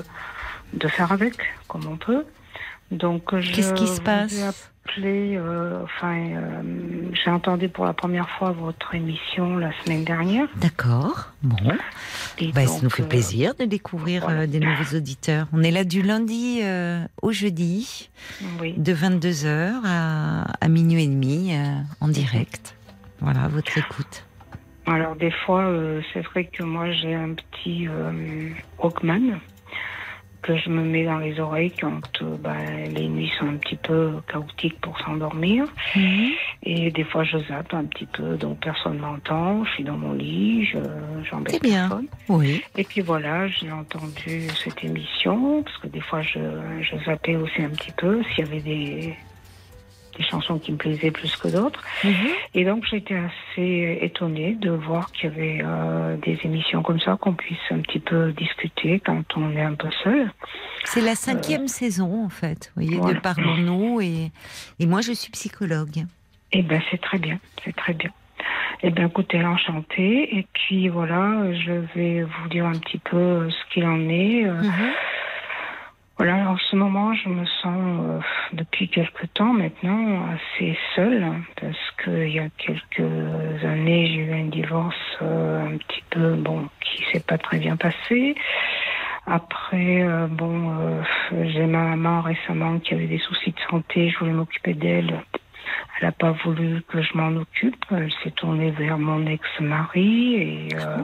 [0.75, 1.35] de faire avec,
[1.69, 2.25] comme on peut.
[2.91, 6.63] Donc, Qu'est-ce qui se passe appelé, euh, enfin, euh,
[7.15, 10.49] j'ai entendu pour la première fois votre émission la semaine dernière.
[10.57, 11.31] D'accord.
[11.43, 11.57] Bon.
[12.39, 14.47] Et Bah, ça nous fait plaisir de découvrir voilà.
[14.47, 15.47] des nouveaux auditeurs.
[15.55, 16.61] On est là du lundi
[17.23, 18.11] au jeudi,
[18.61, 18.75] oui.
[18.77, 21.55] de 22h à, à minuit et demi,
[22.01, 22.75] en direct.
[23.21, 24.25] Voilà, votre écoute.
[24.87, 29.39] Alors, des fois, euh, c'est vrai que moi, j'ai un petit euh, Walkman
[30.43, 33.77] que je me mets dans les oreilles quand euh, ben, les nuits sont un petit
[33.77, 35.67] peu chaotiques pour s'endormir.
[36.65, 39.65] Et des fois, je zappe un petit peu, donc personne m'entend.
[39.65, 40.79] Je suis dans mon lit, je
[41.31, 41.89] j'embête C'est bien.
[41.89, 42.09] personne.
[42.29, 42.61] Oui.
[42.77, 46.41] Et puis voilà, j'ai entendu cette émission, parce que des fois, je,
[46.81, 49.15] je zappais aussi un petit peu s'il y avait des,
[50.17, 51.83] des chansons qui me plaisaient plus que d'autres.
[52.05, 52.13] Mhm.
[52.55, 57.17] Et donc, j'étais assez étonnée de voir qu'il y avait euh, des émissions comme ça,
[57.21, 60.31] qu'on puisse un petit peu discuter quand on est un peu seul.
[60.85, 63.15] C'est la cinquième saison, en fait, vous voyez, voilà.
[63.15, 64.01] de Parlons-nous.
[64.01, 64.31] Et,
[64.79, 66.05] et moi, je suis psychologue.
[66.53, 68.11] Eh ben, c'est très bien, c'est très bien.
[68.83, 70.37] Eh bien, écoutez, enchantée.
[70.39, 74.45] Et puis voilà, je vais vous dire un petit peu ce qu'il en est.
[74.45, 74.93] Euh, Mhm.
[76.19, 78.21] Voilà, en ce moment, je me sens euh,
[78.53, 81.27] depuis quelque temps maintenant assez seule
[81.61, 86.69] parce qu'il y a quelques années, j'ai eu un divorce euh, un petit peu, bon,
[86.81, 88.35] qui s'est pas très bien passé.
[89.27, 94.19] Après, euh, bon, euh, j'ai ma maman récemment qui avait des soucis de santé, je
[94.19, 95.23] voulais m'occuper d'elle.
[96.01, 97.85] Elle n'a pas voulu que je m'en occupe.
[97.91, 100.99] Elle s'est tournée vers mon ex-mari et euh,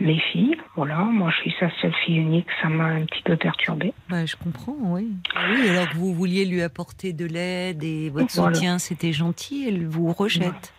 [0.00, 0.56] mes filles.
[0.76, 3.92] Voilà, moi je suis sa seule fille unique, ça m'a un petit peu perturbée.
[4.08, 5.08] Bah, je comprends, oui.
[5.50, 8.54] Oui, alors que vous vouliez lui apporter de l'aide et votre Voilà.
[8.54, 10.72] soutien, c'était gentil, elle vous rejette.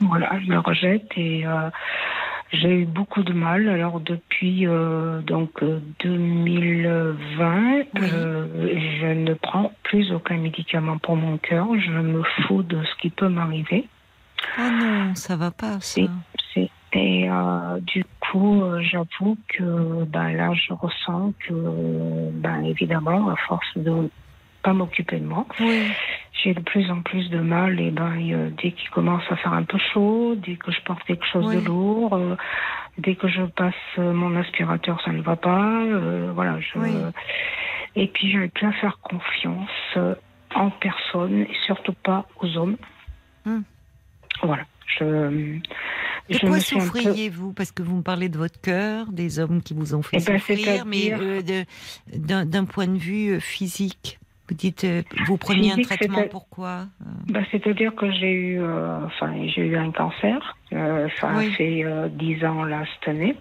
[0.00, 1.70] Voilà, je le rejette et euh,
[2.52, 3.68] j'ai eu beaucoup de mal.
[3.68, 7.84] Alors depuis euh, donc euh, 2020, Oui.
[8.00, 8.46] euh,
[9.00, 11.66] je ne prends plus aucun médicament pour mon cœur.
[11.78, 13.88] Je me fous de ce qui peut m'arriver.
[14.58, 16.00] Oh non, ça va pas, ça.
[16.94, 23.36] Et euh, du coup, euh, j'avoue que ben, là, je ressens que, ben, évidemment, à
[23.36, 24.10] force de
[24.62, 25.88] pas m'occuper de moi, Oui.
[26.42, 27.80] j'ai de plus en plus de mal.
[27.80, 31.02] Et ben, euh, dès qu'il commence à faire un peu chaud, dès que je porte
[31.04, 31.56] quelque chose Oui.
[31.62, 32.36] de lourd, euh,
[32.98, 35.82] dès que je passe euh, mon aspirateur, ça ne va pas.
[35.84, 36.58] euh, voilà.
[36.60, 36.78] Je...
[36.78, 36.90] Oui.
[37.96, 39.98] Et puis, j'arrive plus à faire confiance
[40.54, 42.76] en personne et surtout pas aux hommes.
[43.44, 43.60] Hmm.
[44.42, 44.64] Voilà.
[44.98, 47.52] Je, De quoi peu- souffriez-vous?
[47.54, 50.24] Parce que vous me parlez de votre cœur, des hommes qui vous ont fait Eh
[50.24, 51.42] ben, souffrir, mais euh,
[52.14, 54.18] d'un point de vue physique.
[54.48, 59.04] Vous dites, euh, vous preniez un traitement pourquoi Euh, Bah, C'est-à-dire que j'ai eu, euh,
[59.06, 60.56] enfin, j'ai eu un cancer.
[60.72, 61.48] Euh, ça Oui.
[61.48, 63.36] a fait euh, 10 ans là cette année.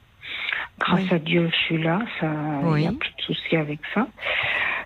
[0.80, 1.10] Grâce Oui.
[1.12, 2.00] à Dieu, je suis là.
[2.20, 2.28] Ça,
[2.62, 2.82] il Oui.
[2.82, 4.08] n'y a plus de souci avec ça.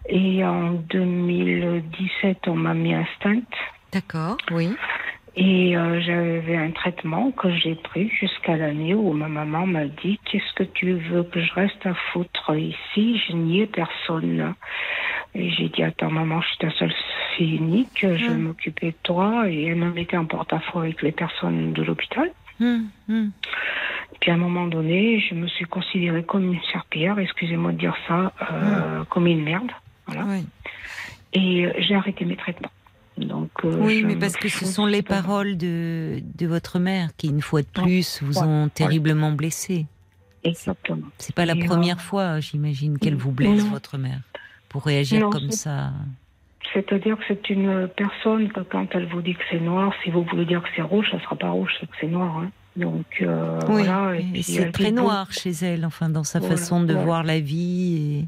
[0.07, 3.43] Et en 2017, on m'a mis un stent.
[3.91, 4.69] D'accord, oui.
[5.37, 10.17] Et euh, j'avais un traitement que j'ai pris jusqu'à l'année où ma maman m'a dit
[10.25, 13.21] Qu'est-ce que tu veux que je reste à foutre ici?
[13.27, 14.53] Je n'y ai personne.
[15.33, 16.93] Et j'ai dit Attends, maman, je suis ta seule
[17.35, 18.41] fille unique, je vais Mm.
[18.43, 19.49] m'occuper de toi.
[19.49, 22.31] Et elle me mettait en porte-à-faux avec les personnes de l'hôpital.
[22.61, 23.31] Hum, hum.
[24.21, 27.97] Puis à un moment donné, je me suis considérée comme une serpillère, excusez-moi de dire
[28.07, 29.71] ça, euh, comme une merde.
[30.07, 30.23] Voilà.
[30.29, 30.45] Oui,
[31.33, 32.69] Et euh, j'ai arrêté mes traitements.
[33.17, 37.09] Donc, euh, Oui, je mais parce que ce sont les paroles de, de votre mère
[37.17, 38.45] qui, une fois de plus, vous Ouais.
[38.45, 39.85] ont terriblement blessé.
[40.43, 41.07] Exactement.
[41.17, 43.71] C'est pas la Et, euh, première fois, j'imagine, qu'elle vous blesse, non.
[43.71, 44.19] votre mère,
[44.69, 45.91] pour réagir Non, comme ça.
[46.73, 50.23] C'est-à-dire que c'est une personne que quand elle vous dit que c'est noir, si vous
[50.23, 52.37] voulez dire que c'est rouge, ça sera pas rouge, c'est que c'est noir.
[52.39, 52.51] hein.
[52.75, 54.15] Donc euh, oui, voilà.
[54.15, 57.05] Et et puis, c'est très noir chez elle, enfin, dans sa Voilà, façon de voilà.
[57.05, 57.95] voir la vie.
[58.19, 58.25] Et...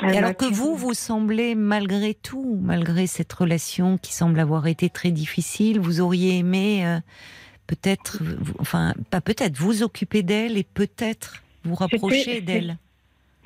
[0.00, 4.90] Et alors que vous, vous semblez, malgré tout, malgré cette relation qui semble avoir été
[4.90, 6.98] très difficile, vous auriez aimé euh,
[7.66, 8.18] peut-être,
[8.58, 12.78] enfin, pas peut-être, vous occuper d'elle et peut-être vous rapprocher d'elle.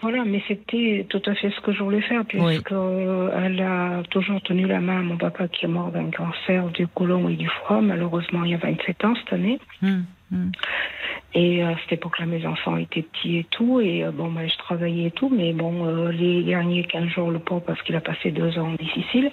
[0.02, 2.60] Voilà, mais c'était tout à fait ce que je voulais faire, puisque Oui.
[2.72, 6.66] euh, elle a toujours tenu la main à mon papa qui est mort d'un cancer
[6.68, 9.58] du côlon et du foie, malheureusement il y a 27 ans cette année.
[9.82, 10.52] Hum, hum.
[11.34, 14.56] Et à cette époque-là, mes enfants étaient petits et tout, et euh, bon, ben, je
[14.58, 18.00] travaillais et tout, mais bon, euh, les derniers 15 jours, le pauvre, parce qu'il a
[18.00, 19.30] passé deux ans difficiles,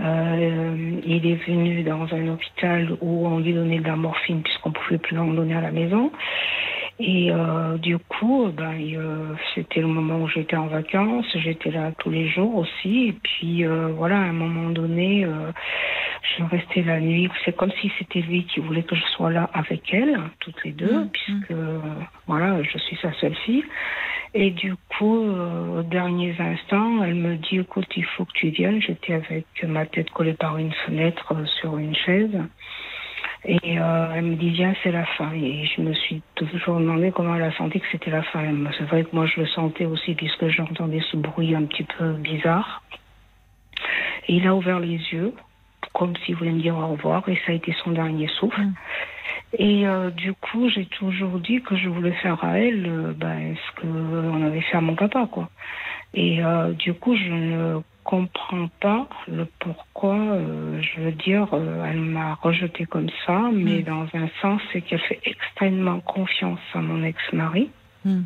[0.00, 4.72] euh, il est venu dans un hôpital où on lui donnait de la morphine puisqu'on
[4.72, 6.10] pouvait plus en donner à la maison.
[7.00, 11.90] Et euh, du coup, ben, euh, c'était le moment où j'étais en vacances, j'étais là
[11.98, 13.08] tous les jours aussi.
[13.08, 15.50] Et puis euh, voilà, à un moment donné, euh,
[16.38, 17.28] je restais la nuit.
[17.44, 20.70] C'est comme si c'était lui qui voulait que je sois là avec elle, toutes les
[20.72, 21.10] deux, Mhm.
[21.10, 21.80] puisque euh,
[22.28, 23.64] voilà, je suis sa seule fille.
[24.36, 28.48] Et du coup, euh, aux derniers instants, elle me dit écoute, il faut que tu
[28.50, 28.80] viennes.
[28.80, 32.36] J'étais avec ma tête collée par une fenêtre euh, sur une chaise.
[33.44, 35.32] Et euh, elle me dit viens, c'est la fin.
[35.32, 38.42] Et je me suis toujours demandé comment elle a senti que c'était la fin.
[38.78, 42.12] C'est vrai que moi je le sentais aussi puisque j'entendais ce bruit un petit peu
[42.12, 42.82] bizarre.
[44.28, 45.34] Et il a ouvert les yeux
[45.92, 48.60] comme s'il voulait me dire au revoir et ça a été son dernier souffle.
[48.60, 48.74] Mm.
[49.58, 53.54] Et euh, du coup, j'ai toujours dit que je voulais faire à elle euh, ben,
[53.54, 55.48] ce qu'on avait fait à mon papa, quoi.
[56.16, 56.40] Et
[56.78, 62.34] du coup, je ne comprends pas le pourquoi, euh, je veux dire, euh, elle m'a
[62.34, 63.84] rejeté comme ça, mais Mm.
[63.84, 67.70] dans un sens, c'est qu'elle fait extrêmement confiance à mon ex-mari.
[68.04, 68.22] Mm.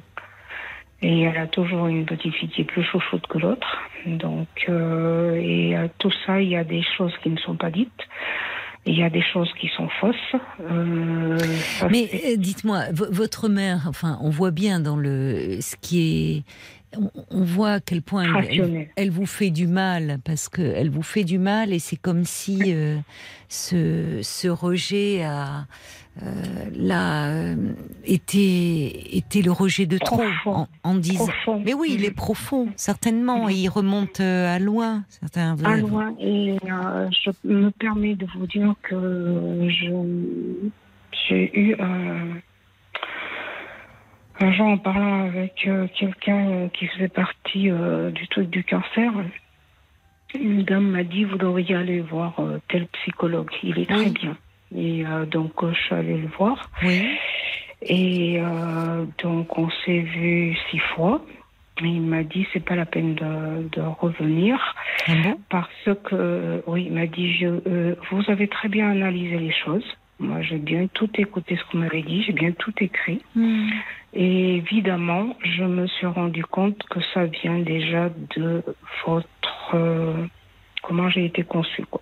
[1.01, 3.79] Et elle a toujours une petite fille qui est plus chouchoute que l'autre.
[4.07, 8.03] Donc, euh, et tout ça, il y a des choses qui ne sont pas dites.
[8.85, 10.41] Il y a des choses qui sont fausses.
[10.61, 16.45] Euh, ça, Mais dites-moi, votre mère, enfin, on voit bien dans le ce qui est,
[16.96, 18.88] on, on voit à quel point elle, elle, Rationnel.
[18.96, 22.24] elle vous fait du mal parce que elle vous fait du mal et c'est comme
[22.24, 22.96] si euh,
[23.48, 25.66] ce, ce rejet a
[26.22, 26.32] euh,
[26.74, 27.55] là euh,
[28.05, 31.26] était était le rejet de trop en, en disant.
[31.26, 31.62] profond.
[31.64, 33.51] Mais oui, il est profond, certainement, Mhm.
[33.51, 35.05] et il remonte à loin.
[35.09, 36.14] Certains, à loin.
[36.18, 39.68] Et je me permets de vous dire que
[41.28, 42.39] j'ai eu un,
[44.41, 48.64] un jour en parlant avec euh, quelqu'un euh, qui faisait partie euh, du truc du
[48.64, 49.12] cancer.
[50.34, 54.36] une dame m'a dit, vous devriez aller voir euh, tel psychologue, il est très bien.
[54.76, 56.68] Et donc, je suis allée le voir.
[56.82, 57.16] Oui.
[57.80, 58.39] Et
[59.22, 61.22] donc, on s'est vu six fois.
[61.82, 64.74] Et il m'a dit, c'est pas la peine de, de revenir
[65.07, 65.12] Ah
[65.49, 69.84] parce que, oui, il m'a dit, je, euh, vous avez très bien analysé les choses.
[70.21, 73.23] Moi, j'ai bien tout écouté ce vous m'avez dit, j'ai bien tout écrit.
[73.37, 73.69] Hmm.
[74.14, 78.62] Et évidemment, je me suis rendu compte que ça vient déjà de
[79.07, 80.27] votre euh,
[80.83, 82.01] comment j'ai été conçue, quoi.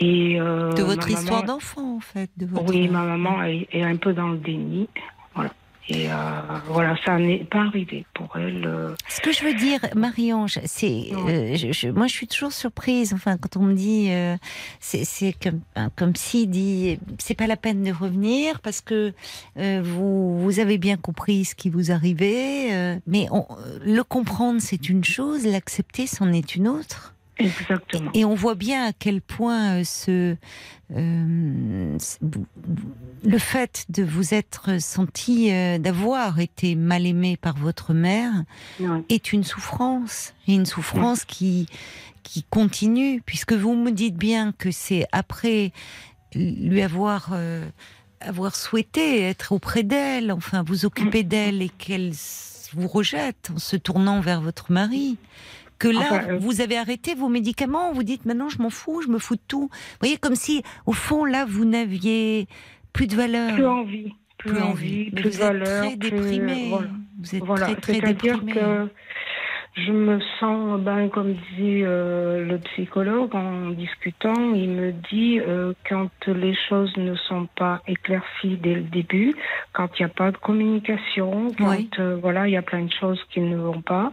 [0.00, 2.30] Et euh, De votre histoire maman- d'enfant, en fait.
[2.38, 2.64] De votre...
[2.70, 4.88] Oui, ma maman est, est un peu dans le déni.
[5.34, 5.50] Voilà.
[5.88, 6.14] Et euh,
[6.68, 8.64] voilà, ça n'est pas arrivé pour elle.
[8.66, 12.52] euh, Ce que je veux dire, Marie-Ange, c'est, euh, je- je- moi, je suis toujours
[12.52, 13.12] surprise.
[13.12, 14.10] Enfin, quand on me dit,
[14.80, 15.60] c'est, comme,
[15.96, 19.12] comme si dit, c'est pas la peine de revenir parce que
[19.56, 23.00] vous, vous avez bien compris ce qui vous arrivait.
[23.06, 23.46] mais on-
[23.84, 27.14] le comprendre, c'est une chose, l'accepter, c'en est une autre.
[27.44, 28.10] Exactement.
[28.14, 30.36] Et on voit bien à quel point euh, ce,
[30.96, 31.98] euh,
[33.24, 38.32] le fait de vous être senti, euh, d'avoir été mal aimé par votre mère,
[39.08, 41.66] est une souffrance, et une souffrance qui,
[42.22, 45.72] qui continue, puisque vous me dites bien que c'est après
[46.34, 47.64] lui avoir, euh,
[48.20, 52.12] avoir souhaité être auprès d'elle, enfin vous occuper d'elle et qu'elle
[52.74, 55.18] vous rejette en se tournant vers votre mari.
[55.82, 59.02] Que là, Enfin, euh, vous avez arrêté vos médicaments, vous dites maintenant je m'en fous,
[59.02, 59.68] je me fous de tout.
[59.72, 62.46] Vous voyez, comme si au fond là vous n'aviez
[62.92, 64.12] plus de valeur Plus envie.
[64.38, 65.84] Plus, plus envie, plus vous de valeur.
[65.84, 66.66] êtes très plus- déprimé.
[66.70, 66.88] voilà.
[67.20, 68.52] Vous êtes Voilà, très très déprimé.
[68.52, 68.88] que
[69.74, 75.72] je me sens, ben, comme dit euh, le psychologue en discutant, il me dit euh,
[75.88, 79.34] quand les choses ne sont pas éclaircies dès le début,
[79.72, 81.88] quand il n'y a pas de communication, quand Oui.
[81.98, 84.10] euh, voilà, il y a plein de choses qui ne vont pas.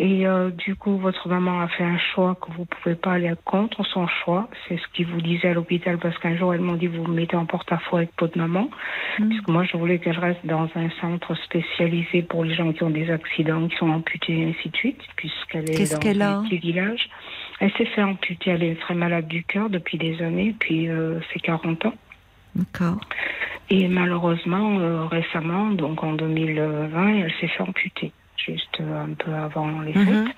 [0.00, 3.32] Et euh, du coup, votre maman a fait un choix que vous pouvez pas aller
[3.44, 4.48] contre son choix.
[4.68, 7.14] C'est ce qu'il vous disait à l'hôpital parce qu'un jour, elle m'a dit vous me
[7.14, 8.70] mettez en porte-à-faux avec votre maman.
[9.18, 9.28] Mm.
[9.28, 12.90] Puisque moi, je voulais qu'elle reste dans un centre spécialisé pour les gens qui ont
[12.90, 14.76] des accidents, qui sont amputés, ainsi de
[15.16, 17.08] puisqu'elle est Qu'est-ce dans qu'elle a un petit village.
[17.60, 21.18] Elle s'est fait amputer, elle est très malade du cœur depuis des années, puis euh,
[21.32, 21.94] c'est 40 ans.
[22.54, 23.00] D'accord.
[23.70, 28.12] Et malheureusement, euh, récemment, donc en 2020, elle s'est fait amputer,
[28.44, 30.06] juste euh, un peu avant les Mhm.
[30.06, 30.36] fêtes,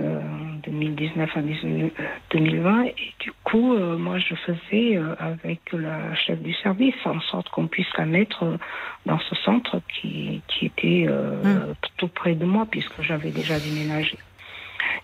[0.00, 2.84] euh, en 2019 à 19 euh, 2020.
[2.84, 7.66] Et du coup, euh, moi, je faisais avec la chef du service en sorte qu'on
[7.66, 8.58] puisse la mettre
[9.06, 11.74] dans ce centre qui, qui était Mhm.
[11.96, 14.18] tout près de moi, puisque j'avais déjà déménagé.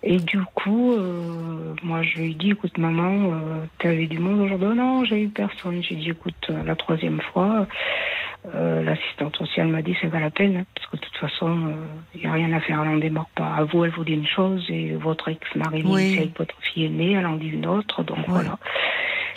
[0.03, 4.41] Et du coup, euh, moi, je lui ai dit, écoute, maman, euh, t'avais du monde
[4.41, 4.77] aujourd'hui?
[4.77, 5.83] Non, j'ai eu personne.
[5.83, 7.66] J'ai dit, écoute, la troisième fois,
[8.55, 11.72] euh, l'assistante sociale m'a dit, c'est pas la peine, hein, parce que de toute façon,
[12.14, 13.55] il n'y a rien à faire, elle n'en démarre pas.
[13.55, 16.18] À vous, elle vous dit une chose, et votre ex-mari, Oui.
[16.18, 18.59] avec votre fille aînée, elle en dit une autre, donc voilà.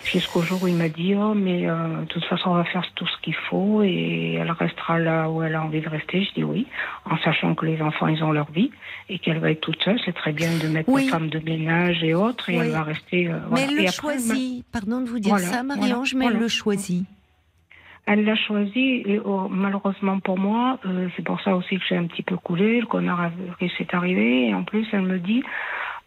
[0.04, 2.86] Jusqu'au jour où il m'a dit, oh, mais euh, de toute façon, on va faire
[2.96, 6.24] tout ce qu'il faut et elle restera là où elle a envie de rester.
[6.24, 6.68] Je dis oui,
[7.10, 8.72] en sachant que les enfants, ils ont leur vie
[9.10, 10.00] et qu'elle va être toute seule.
[10.06, 11.06] C'est très bien de mettre Oui.
[11.06, 13.28] une femme de ménage et autres et elle va rester.
[13.28, 13.66] euh, Mais voilà.
[13.66, 14.66] elle Et le après, choisit.
[14.72, 17.06] Pardon de vous dire Voilà, ça, Marie-Ange, mais elle le choisit.
[18.08, 21.98] Elle l'a choisi et oh, malheureusement pour moi, euh, c'est pour ça aussi que j'ai
[21.98, 24.48] un petit peu coulé, le connard s'est arrivé.
[24.48, 25.44] Et en plus, elle me dit,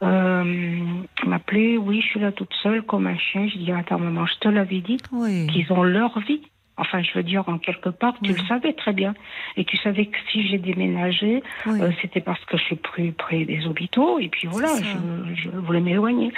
[0.03, 0.79] euh,
[1.27, 3.47] m'appeler, oui, je suis là toute seule comme un chien.
[3.49, 5.47] Je dis, attends maman, je te l'avais dit Oui.
[5.49, 6.41] qu'ils ont leur vie.
[6.81, 8.37] Enfin, je veux dire, en quelque part, tu Oui.
[8.41, 9.15] le savais très bien.
[9.57, 11.81] Et tu savais que si j'ai déménagé, oui.
[11.81, 14.19] euh, c'était parce que je suis plus près des hôpitaux.
[14.19, 16.33] Et puis voilà, je, je voulais m'éloigner.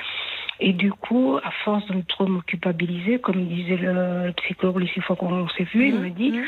[0.61, 5.01] Et du coup, à force de trop me culpabiliser, comme disait le, psychologue les six
[5.01, 6.45] fois qu'on s'est vu, il Mhm, me dit, mhm.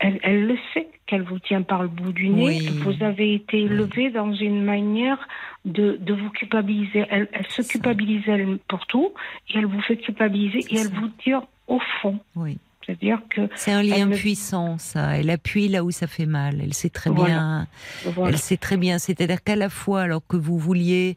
[0.00, 2.44] elle, elle le sait qu'elle vous tient par le bout du nez.
[2.44, 2.68] Oui.
[2.84, 5.18] Vous avez été élevée dans une manière
[5.64, 7.04] de, de vous culpabiliser.
[7.10, 9.12] Elle, elle se culpabilise elle pour tout
[9.48, 11.00] et elle vous fait culpabiliser et elle ça.
[11.00, 12.18] vous tire au fond.
[12.36, 12.58] Oui.
[12.88, 15.18] C'est-à-dire que C'est un lien me- puissant, ça.
[15.18, 16.58] Elle appuie là où ça fait mal.
[16.62, 17.34] Elle sait très Voilà.
[17.34, 17.66] bien.
[18.14, 18.98] voilà, Elle sait très bien.
[18.98, 21.14] C'est-à-dire qu'à la fois, alors que vous vouliez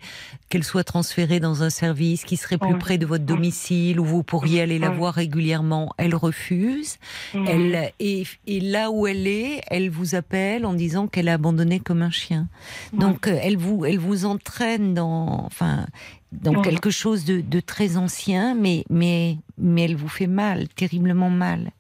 [0.50, 4.22] qu'elle soit transférée dans un service qui serait plus près de votre domicile, où vous
[4.22, 6.98] pourriez aller la voir régulièrement, elle refuse.
[7.34, 11.80] Elle et, et là où elle est, elle vous appelle en disant qu'elle a abandonné
[11.80, 12.48] comme un chien.
[12.92, 15.86] Donc euh, elle vous elle vous entraîne dans enfin
[16.32, 16.62] dans Ouais.
[16.62, 21.72] quelque chose de, de très ancien, mais mais mais elle vous fait mal, terriblement mal.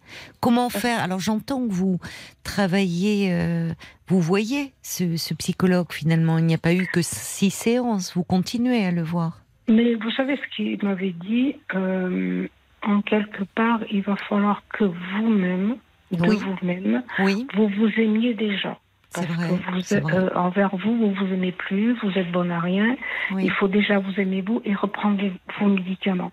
[0.41, 1.02] Comment faire?
[1.02, 1.99] Alors j'entends que vous
[2.43, 3.72] travaillez, euh,
[4.08, 6.38] vous voyez ce, ce psychologue finalement.
[6.38, 8.14] Il n'y a pas eu que six séances.
[8.16, 9.39] Vous continuez à le voir.
[9.70, 12.47] Mais vous savez ce qu'il m'avait dit euh,
[12.84, 15.76] En quelque part, il va falloir que vous-même,
[16.12, 16.38] de Oui.
[16.38, 17.47] vous-même, Oui.
[17.56, 18.78] vous vous aimiez déjà.
[19.14, 20.14] Parce vrai, que vous êtes, vrai.
[20.16, 22.95] euh, envers vous, vous vous aimez plus, vous êtes bon à rien.
[23.32, 25.22] Oui, Il faut déjà vous aimer vous et reprendre
[25.59, 26.32] vos médicaments.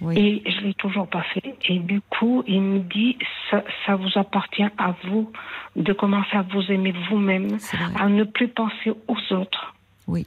[0.00, 0.42] oui.
[0.46, 1.54] Et je l'ai toujours pas fait.
[1.68, 3.18] Et du coup, il me dit,
[3.50, 5.30] ça, ça vous appartient à vous
[5.76, 7.58] de commencer à vous aimer vous-même,
[8.00, 9.74] à ne plus penser aux autres.
[10.06, 10.26] Oui.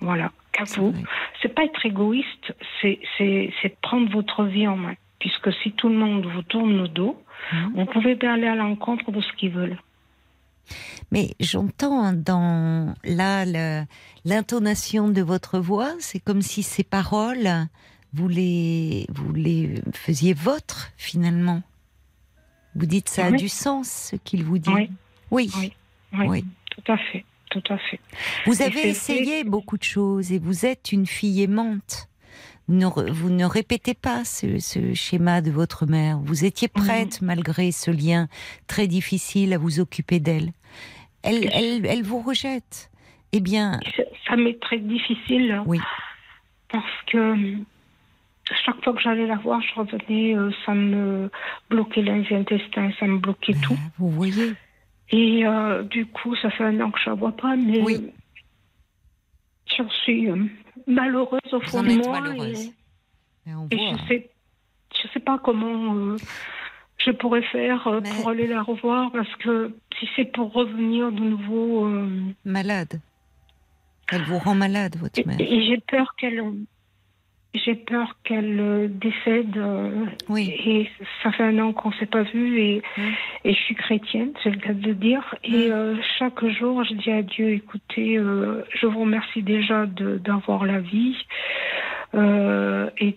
[0.00, 0.94] Voilà, qu'à c'est vous.
[1.40, 4.94] C'est pas être égoïste, c'est c'est c'est de prendre votre vie en main.
[5.18, 7.20] Puisque si tout le monde vous tourne le dos,
[7.52, 7.72] Mhm.
[7.74, 9.78] vous pouvez pas aller à l'encontre de ce qu'ils veulent.
[11.10, 13.44] Mais j'entends dans là
[14.24, 17.68] l'intonation de votre voix, c'est comme si ces paroles,
[18.12, 21.62] vous les, vous les faisiez vôtres finalement.
[22.74, 24.70] Vous dites ça a du sens ce qu'il vous dit.
[24.70, 24.90] Oui.
[25.30, 25.50] Oui.
[25.56, 25.72] Oui.
[26.16, 26.44] Oui, Oui.
[26.70, 28.00] tout à fait, tout à fait.
[28.46, 32.08] Vous avez essayé beaucoup de choses et vous êtes une fille aimante.
[32.68, 36.18] Vous ne, vous ne répétez pas ce, ce schéma de votre mère.
[36.18, 38.28] Vous étiez prête, malgré ce lien
[38.66, 40.52] très difficile, à vous occuper d'elle.
[41.22, 42.90] Elle, elle, elle vous rejette.
[43.32, 43.80] Eh bien,
[44.26, 45.78] Ça- m'est très difficile hein, Oui.
[46.70, 47.56] parce que euh,
[48.64, 51.30] chaque fois que j'allais la voir, je revenais, euh, ça me
[51.70, 53.74] bloquait les intestins, ça me bloquait tout.
[53.74, 54.52] ben, vous voyez.
[55.10, 58.10] Et euh, du coup, ça fait un an que je la vois pas, mais Oui.
[59.76, 60.44] j'en suis euh,
[60.86, 62.20] malheureuse au fond de moi.
[62.20, 62.72] malheureuse.
[63.46, 63.96] Et, Et on et voit.
[63.98, 64.30] je sais,
[65.02, 66.16] je sais pas comment euh,
[66.98, 71.10] je pourrais faire euh, Mais- pour aller la revoir parce que si c'est pour revenir
[71.12, 71.86] de nouveau.
[71.86, 72.08] euh,
[72.44, 73.00] Malade.
[74.12, 75.40] Elle vous rend malade, votre Et, mère.
[75.40, 76.42] et j'ai peur qu'elle,
[77.54, 79.56] j'ai peur qu'elle euh, décède.
[79.56, 80.50] euh, Oui.
[80.66, 80.88] Et
[81.22, 82.82] ça fait un an qu'on s'est pas vu et,
[83.44, 85.34] et je suis chrétienne, c'est le cas de le dire.
[85.44, 90.64] Et euh, chaque jour, je dis à Dieu, écoutez, euh, je vous remercie déjà d'avoir
[90.64, 91.16] la vie
[92.14, 93.16] euh, et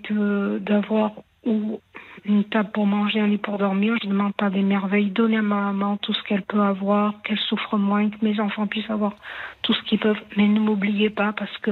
[0.61, 1.11] d'avoir
[1.45, 1.79] ou
[2.25, 3.95] une table pour manger, un lit pour dormir.
[4.01, 5.11] Je ne demande pas des merveilles.
[5.11, 8.67] Donnez à ma maman tout ce qu'elle peut avoir, qu'elle souffre moins, que mes enfants
[8.67, 9.13] puissent avoir
[9.61, 10.19] tout ce qu'ils peuvent.
[10.35, 11.71] Mais ne m'oubliez pas parce que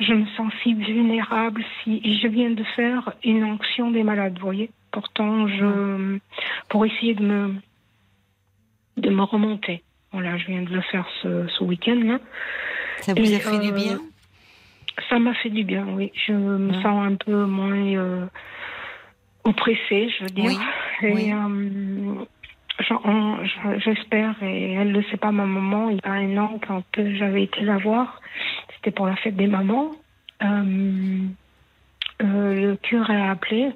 [0.00, 1.62] je me sens si vulnérable.
[1.82, 4.70] Si je viens de faire une onction des malades, vous voyez.
[4.90, 6.18] Pourtant, je
[6.68, 7.54] pour essayer de me
[8.96, 9.82] de me remonter.
[10.12, 12.18] Voilà, je viens de le faire ce, ce week-end là.
[13.00, 14.00] Ça vous Et, a fait du euh, bien?
[15.08, 16.12] Ça m'a fait du bien, oui.
[16.26, 16.82] Je me Hein.
[16.82, 18.26] sens un peu moins euh,
[19.42, 20.44] oppressée, je veux dire.
[21.02, 21.32] Oui, Et oui.
[21.32, 22.24] euh,
[23.84, 26.82] j'espère, et elle ne le sait pas, ma maman, il y a un an, quand
[26.96, 28.20] j'avais été la voir,
[28.74, 29.90] c'était pour la fête des mamans,
[30.42, 31.26] euh,
[32.22, 33.70] euh, le curé a appelé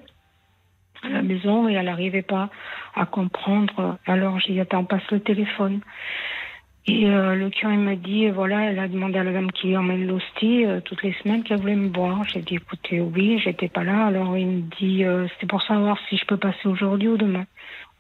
[1.03, 2.51] à la maison et elle n'arrivait pas
[2.95, 3.99] à comprendre.
[4.07, 5.81] Alors j'ai dit, attends, passe le téléphone.
[6.87, 10.07] Et euh, le curé m'a dit, voilà, elle a demandé à la dame qui emmène
[10.07, 12.25] l'hostie toutes les semaines qu'elle voulait me boire.
[12.25, 14.07] J'ai dit, écoutez, oui, j'étais pas là.
[14.07, 17.45] Alors il me dit, euh, c'était pour savoir si je peux passer aujourd'hui ou demain.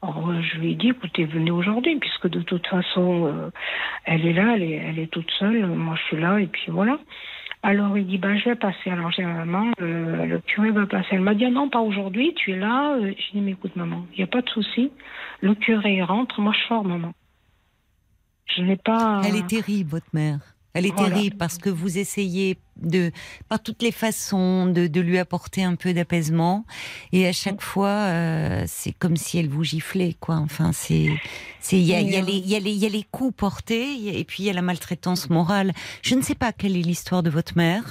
[0.03, 3.51] Alors euh, je lui ai dit, écoutez, venez aujourd'hui, puisque de toute façon, euh,
[4.05, 5.66] elle est là, elle est, elle est toute seule.
[5.66, 6.99] Moi, je suis là, et puis voilà.
[7.64, 8.90] Alors il dit, ben, je vais passer.
[8.90, 11.09] Alors j'ai maman, le, le curé va passer.
[11.12, 12.94] Elle m'a dit, Ah non, pas aujourd'hui, tu es là.
[12.94, 14.92] Euh, J'ai dit, mais écoute, maman, il n'y a pas de souci.
[15.40, 17.12] Le curé rentre, moi je sors, maman.
[18.57, 19.22] Je n'ai pas.
[19.24, 20.38] Elle est terrible, votre mère.
[20.74, 21.14] Elle est Voilà.
[21.14, 23.11] terrible parce que vous essayez de,
[23.49, 26.64] par toutes les façons, de, de lui apporter un peu d'apaisement.
[27.12, 30.37] Et à chaque fois, euh, c'est comme si elle vous giflait, quoi.
[30.37, 31.09] Enfin, c'est,
[31.61, 34.43] c'est, il y a, y a il y y a les coups portés et puis
[34.43, 35.72] il y a la maltraitance morale.
[36.03, 37.83] Je ne sais pas quelle est l'histoire de votre mère.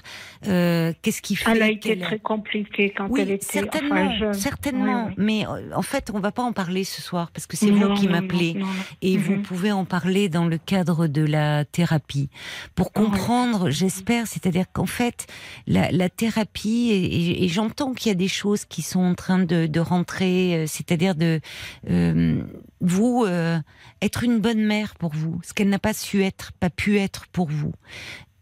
[0.48, 4.34] Euh, qu'est-ce qui fait Elle a été très compliquée quand oui, elle était certainement, enfin,
[4.34, 5.10] certainement.
[5.18, 8.08] Mais en fait, on va pas en parler ce soir parce que c'est vous qui
[8.08, 8.56] m'appelez
[9.02, 9.42] et vous Mhm.
[9.44, 12.30] pouvez en parler dans le cadre de la thérapie
[12.76, 15.26] pour comprendre, j'espère, c'est-à-dire qu'en fait,
[15.66, 19.80] la, thérapie et, j'entends qu'il y a des choses qui sont en train de, de
[19.80, 21.42] rentrer, euh, c'est-à-dire de
[21.90, 22.44] euh,
[22.80, 23.58] vous euh,
[24.04, 27.26] être une bonne mère pour vous, ce qu'elle n'a pas su être, pas pu être
[27.32, 27.74] pour vous.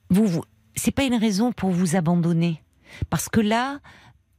[0.10, 0.44] Vous, vous
[0.76, 2.62] c'est pas une raison pour vous abandonner,
[3.10, 3.80] parce que là,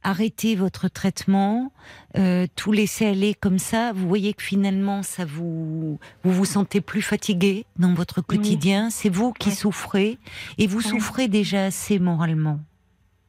[0.03, 1.71] arrêter votre traitement,
[2.17, 6.79] euh, tout laisser aller comme ça, vous voyez que finalement, ça vous, vous vous sentez
[6.81, 8.89] plus fatigué dans votre quotidien.
[8.89, 9.55] C'est vous qui Ouais.
[9.55, 10.17] souffrez
[10.57, 10.89] et vous Ouais.
[10.89, 12.59] souffrez déjà assez moralement,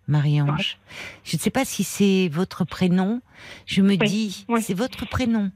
[0.07, 0.79] Marie-Ange.
[1.25, 3.21] Je ne sais pas si c'est votre prénom.
[3.67, 3.99] Je me Oui.
[3.99, 4.63] dis, Oui.
[4.63, 5.51] c'est votre prénom.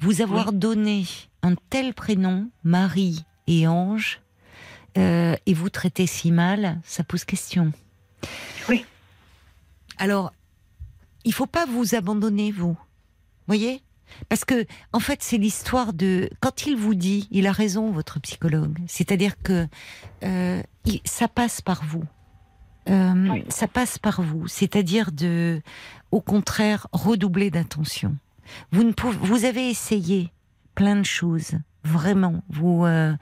[0.00, 1.04] Vous avoir donné
[1.42, 4.20] un tel prénom, Marie et Ange,
[4.96, 7.72] euh, et vous traitez si mal, ça pose question.
[8.68, 8.84] Oui.
[9.98, 10.32] Alors,
[11.24, 12.76] il faut pas vous abandonner, vous.
[13.46, 13.82] Voyez?
[14.28, 16.28] Parce que, en fait, c'est l'histoire de.
[16.40, 18.78] Quand il vous dit, il a raison, votre psychologue.
[18.86, 19.66] C'est-à-dire que
[20.22, 22.04] euh, il- ça passe par vous.
[22.90, 23.44] Euh, Oui.
[23.48, 24.46] Ça passe par vous.
[24.46, 25.62] C'est-à-dire de,
[26.10, 28.16] au contraire, redoubler d'attention.
[28.72, 30.30] Vous ne pouvez, vous avez essayé
[30.74, 31.52] plein de choses.
[31.86, 32.42] vraiment.
[32.48, 33.14] Vous euh,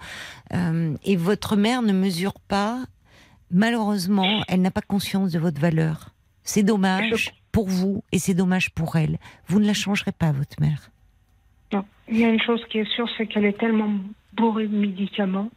[0.52, 2.84] euh, et votre mère ne mesure pas.
[3.50, 6.10] Malheureusement, elle n'a pas conscience de votre valeur.
[6.44, 9.18] C'est dommage pour vous et c'est dommage pour elle.
[9.46, 10.90] Vous ne la changerez pas, votre mère.
[11.72, 11.84] Non.
[12.08, 13.90] Il y a une chose qui est sûre, c'est qu'elle est tellement
[14.34, 15.50] bourrée de médicaments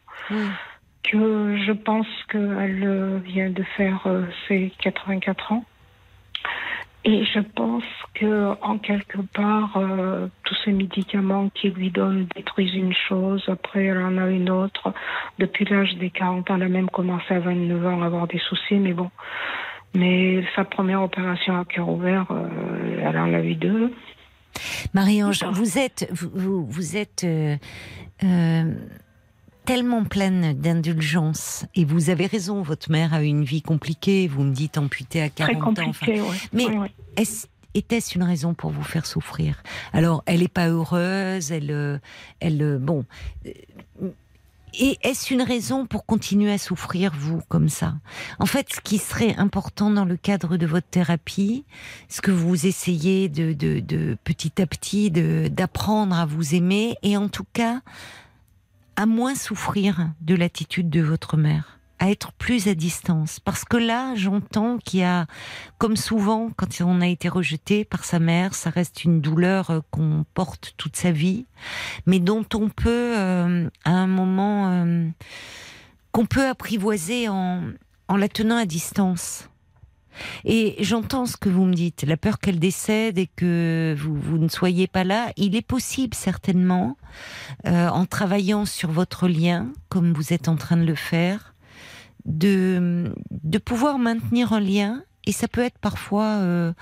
[1.02, 5.64] que je pense qu'elle euh, vient de faire euh, ses 84 ans.
[7.04, 7.84] Et je pense
[8.14, 13.84] que, en quelque part, euh, tous ces médicaments qui lui donnent détruisent une chose, après
[13.84, 14.92] elle en a une autre.
[15.38, 18.40] Depuis l'âge des 40 ans, elle a même commencé à 29 ans à avoir des
[18.40, 19.10] soucis, mais bon.
[19.94, 23.92] Mais sa première opération à cœur ouvert, euh, elle en a eu deux.
[24.94, 27.56] Marie-Ange, vous êtes, vous, vous, êtes euh,
[28.24, 28.74] euh,
[29.64, 32.62] tellement pleine d'indulgence et vous avez raison.
[32.62, 34.28] Votre mère a eu une vie compliquée.
[34.28, 36.28] Vous me dites amputée à 40 Très compliqué, ans.
[36.28, 36.36] ouais.
[36.52, 36.92] Mais Ouais, ouais.
[37.16, 39.62] est-ce était-ce une raison pour vous faire souffrir?
[39.92, 41.52] Alors, elle n'est pas heureuse.
[41.52, 42.00] Elle,
[42.40, 43.04] elle, bon.
[44.78, 47.94] Et est-ce une raison pour continuer à souffrir, vous, comme ça?
[48.38, 51.64] En fait, ce qui serait important dans le cadre de votre thérapie,
[52.08, 57.16] ce que vous essayez de, de, de petit à petit d'apprendre à vous aimer, et
[57.16, 57.80] en tout cas,
[58.96, 63.40] à moins souffrir de l'attitude de votre mère, à être plus à distance.
[63.40, 65.26] Parce que là, j'entends qu'il y a,
[65.78, 69.80] comme souvent, quand on a été rejeté par sa mère, ça reste une douleur euh,
[69.90, 71.46] qu'on porte toute sa vie,
[72.06, 75.08] mais dont on peut, euh, à un moment, euh,
[76.12, 77.62] qu'on peut apprivoiser en,
[78.08, 79.48] en la tenant à distance.
[80.46, 84.38] Et j'entends ce que vous me dites, la peur qu'elle décède et que vous, vous
[84.38, 85.30] ne soyez pas là.
[85.36, 86.96] Il est possible certainement,
[87.66, 91.52] en travaillant sur votre lien, comme vous êtes en train de le faire,
[92.26, 95.02] de, de pouvoir maintenir un lien.
[95.24, 96.72] Et ça peut être parfois euh,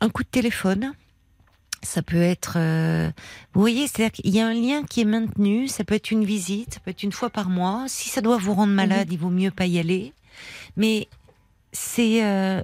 [0.00, 0.94] un coup de téléphone.
[1.82, 3.10] Ça peut être, euh,
[3.52, 5.68] vous voyez, c'est-à-dire qu'il y a un lien qui est maintenu.
[5.68, 7.84] Ça peut être une visite, ça peut être une fois par mois.
[7.88, 10.14] Si ça doit vous rendre malade, il vaut mieux pas y aller.
[10.76, 11.08] Mais
[11.72, 12.62] c'est euh,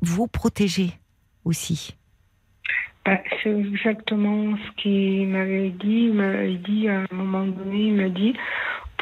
[0.00, 0.92] vous protéger
[1.44, 1.96] aussi.
[3.04, 6.04] Bah, c'est exactement ce qu'il m'avait dit.
[6.06, 8.34] Il m'avait dit à un moment donné, il m'a dit,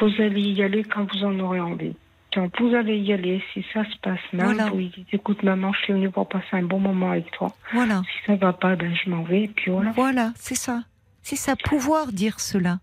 [0.05, 1.95] vous allez y aller quand vous en aurez envie.
[2.33, 4.69] Quand vous allez y aller, si ça se passe mal, Voilà.
[4.69, 7.53] vous dites, écoute maman, je suis venue pour passer un bon moment avec toi.
[7.73, 8.01] Voilà.
[8.05, 9.91] Si ça va pas, ben je m'en vais, et puis voilà.
[9.91, 10.83] Voilà, c'est ça.
[11.23, 12.79] C'est ça, pouvoir dire cela.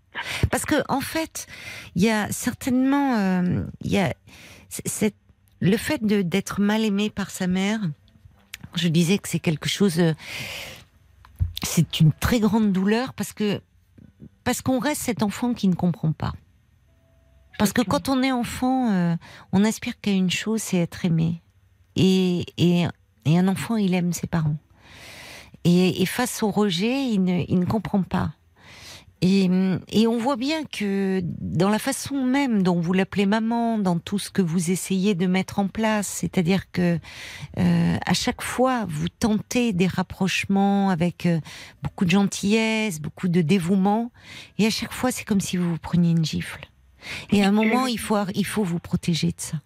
[0.51, 1.47] Parce que en fait,
[1.95, 4.13] il y a certainement, euh, il y a
[5.61, 7.79] le fait d'être mal aimé par sa mère.
[8.75, 10.13] Je disais que c'est quelque chose, euh,
[11.63, 13.61] c'est une très grande douleur parce que
[14.43, 16.33] parce qu'on reste cet enfant qui ne comprend pas.
[17.59, 19.15] Parce que quand on est enfant, euh,
[19.51, 21.43] on aspire qu'à une chose, c'est être aimé.
[21.97, 22.85] Et, et,
[23.25, 24.55] et un enfant, il aime ses parents.
[25.65, 28.31] Et, et face au rejet, il ne, il ne comprend pas.
[29.21, 29.49] Et,
[29.89, 34.17] et on voit bien que dans la façon même dont vous l'appelez maman, dans tout
[34.17, 36.97] ce que vous essayez de mettre en place, c'est-à-dire que
[37.57, 41.41] euh, à chaque fois vous tentez des rapprochements avec euh,
[41.83, 44.09] beaucoup de gentillesse, beaucoup de dévouement,
[44.57, 46.68] et à chaque fois c'est comme si vous vous preniez une gifle.
[47.31, 49.57] Et à un moment il faut il faut vous protéger de ça,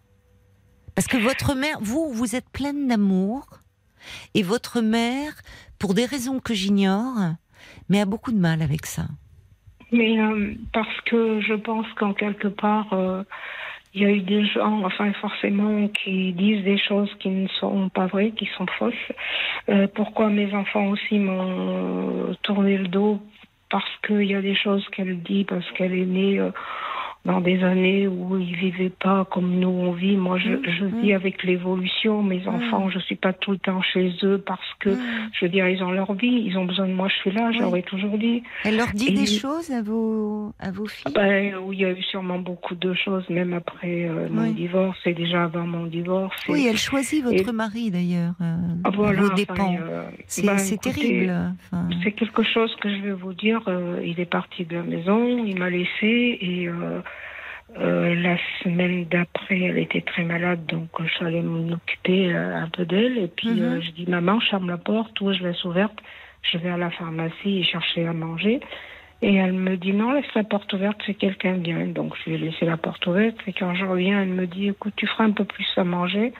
[0.96, 3.46] parce que votre mère, vous vous êtes pleine d'amour,
[4.34, 5.34] et votre mère,
[5.80, 7.16] pour des raisons que j'ignore,
[7.90, 9.04] mais a beaucoup de mal avec ça.
[9.92, 13.24] Mais euh, parce que je pense qu'en quelque part, euh,
[13.94, 17.90] il y a eu des gens, enfin forcément, qui disent des choses qui ne sont
[17.90, 18.94] pas vraies, qui sont fausses.
[19.70, 23.20] Euh, pourquoi mes enfants aussi m'ont tourné le dos?
[23.70, 26.40] Parce qu'il y a des choses qu'elle dit, parce qu'elle est née
[27.26, 30.18] dans des années où ils vivaient pas comme nous on vit.
[30.18, 32.22] Moi, je, je vis avec l'évolution.
[32.22, 35.68] Mes enfants, je suis pas tout le temps chez eux parce que, je veux dire,
[35.70, 37.58] ils ont leur vie, ils ont besoin de moi, je suis là, Oui.
[37.60, 38.44] j'aurais toujours dit.
[38.66, 41.14] Elle leur dit Et- des choses à vos, à vos filles?
[41.16, 44.54] Ben, oui, il y a eu sûrement beaucoup de choses, même après euh, mon Oui.
[44.54, 46.36] divorce et déjà avant mon divorce.
[46.50, 50.58] Et- Oui, elle choisit votre et- mari d'ailleurs, euh, Ah, voilà, enfin, euh, c'est ben,
[50.82, 51.34] terrible.
[51.72, 53.62] Enfin, C'est quelque chose que je vais vous dire.
[53.68, 56.68] euh, il est parti de la maison, il m'a laissé et
[57.78, 62.56] euh, la semaine d'après, elle était très malade, donc euh, je suis allée m'occuper euh,
[62.64, 63.18] un peu d'elle.
[63.18, 63.62] Et puis Mhm.
[63.64, 65.98] euh, je dis maman, je ferme la porte, ou je laisse ouverte.
[66.52, 68.60] Je vais à la pharmacie et chercher à manger.
[69.22, 71.86] Et elle me dit non, laisse la porte ouverte, c'est quelqu'un vient.
[71.88, 73.38] Donc je lui ai laissé la porte ouverte.
[73.48, 76.34] Et quand je reviens, elle me dit écoute, tu feras un peu plus à manger.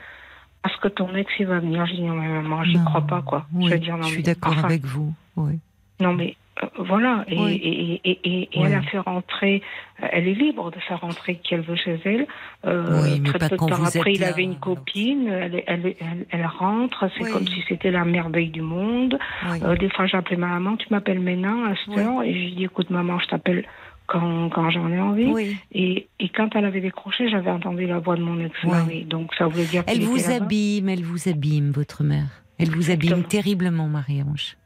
[0.62, 1.84] Parce que ton ex, il va venir.
[1.86, 3.46] Je dis non, mais maman, j'y crois pas, quoi.
[3.54, 5.12] Oui, je veux dire, non, je suis d'accord enfin, avec vous.
[5.36, 5.58] Oui.
[6.00, 6.36] non, mais
[6.78, 7.52] voilà, et, Oui.
[7.54, 8.62] et, et, et, Oui.
[8.66, 9.60] elle a fait rentrer,
[10.02, 12.26] euh, elle est libre de faire rentrer qui elle veut chez elle.
[12.64, 14.56] Euh, Oui, mais très pas peu de temps vous après, êtes il là, avait une
[14.60, 19.18] copine, elle, elle, elle, elle rentre, c'est comme si c'était la merveille du monde.
[19.62, 22.52] Euh, des fois, j'appelais ma maman, tu m'appelles maintenant à cette heure, et je lui
[22.54, 23.64] dis, écoute maman, je t'appelle
[24.06, 25.26] quand, quand j'en ai envie.
[25.26, 25.56] Oui.
[25.72, 29.46] Et, et quand elle avait décroché, j'avais entendu la voix de mon ex-mari, donc ça
[29.48, 32.42] voulait dire Elle vous abîme, elle vous abîme, votre mère.
[32.58, 33.28] Elle vous abîme Exactement.
[33.28, 34.56] terriblement, Marie-Ange.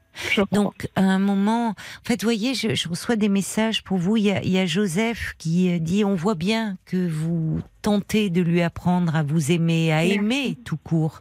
[0.53, 4.17] Donc, à un moment, en fait, vous voyez, je, je reçois des messages pour vous.
[4.17, 7.61] Il y, a, il y a Joseph qui euh, dit, on voit bien que vous
[7.83, 10.13] tentez de lui apprendre à vous aimer, à Merci.
[10.15, 11.21] aimer tout court.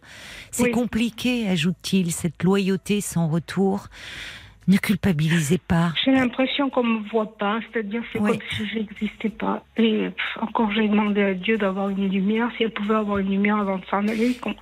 [0.51, 0.71] C'est Oui.
[0.71, 3.87] compliqué, ajoute-t-il, cette loyauté sans retour.
[4.69, 5.93] Ne culpabilisez pas.
[6.03, 8.31] J'ai l'impression qu'on me voit pas, c'est-à-dire c'est Oui.
[8.31, 9.63] comme si j'existais pas.
[9.77, 13.29] Et pff, encore j'ai demandé à Dieu d'avoir une lumière, si elle pouvait avoir une
[13.29, 14.53] lumière avant de s'en aller, qu'on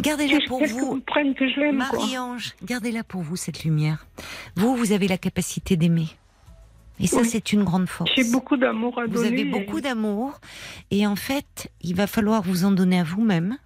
[0.00, 0.86] Gardez-la pour vous.
[0.86, 1.78] comprenne que je l'aime.
[1.88, 1.98] quoi.
[1.98, 4.06] Marie-Ange, gardez-la pour vous, cette lumière.
[4.56, 6.08] Vous, vous avez la capacité d'aimer.
[7.00, 7.28] Et ça, Oui.
[7.28, 8.10] c'est une grande force.
[8.14, 9.28] J'ai beaucoup d'amour à Vous donner.
[9.28, 10.40] avez et- beaucoup d'amour.
[10.90, 13.56] Et en fait, il va falloir vous en donner à vous-même.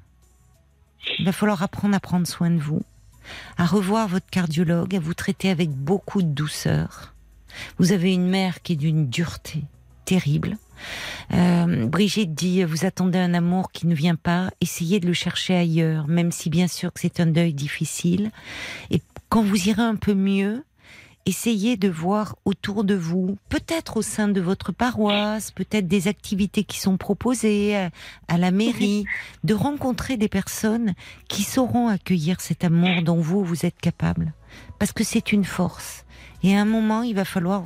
[1.19, 2.83] Il va falloir apprendre à prendre soin de vous,
[3.57, 7.15] à revoir votre cardiologue, à vous traiter avec beaucoup de douceur.
[7.79, 9.63] Vous avez une mère qui est d'une dureté
[10.05, 10.57] terrible.
[11.33, 15.57] Euh, Brigitte dit, vous attendez un amour qui ne vient pas, essayez de le chercher
[15.57, 18.31] ailleurs, même si bien sûr que c'est un deuil difficile.
[18.91, 20.65] Et quand vous irez un peu mieux,
[21.27, 26.65] essayez de voir autour de vous, peut-être au sein de votre paroisse, peut-être des activités
[26.65, 27.91] qui sont proposées à,
[28.29, 29.05] à la mairie,
[29.45, 30.95] de rencontrer des personnes
[31.29, 34.33] qui sauront accueillir cet amour dont vous, vous êtes capable.
[34.79, 36.07] Parce que c'est une force.
[36.43, 37.63] Et à un moment, il va falloir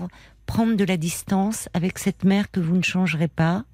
[0.52, 3.64] prendre de la distance avec cette mère que vous ne changerez pas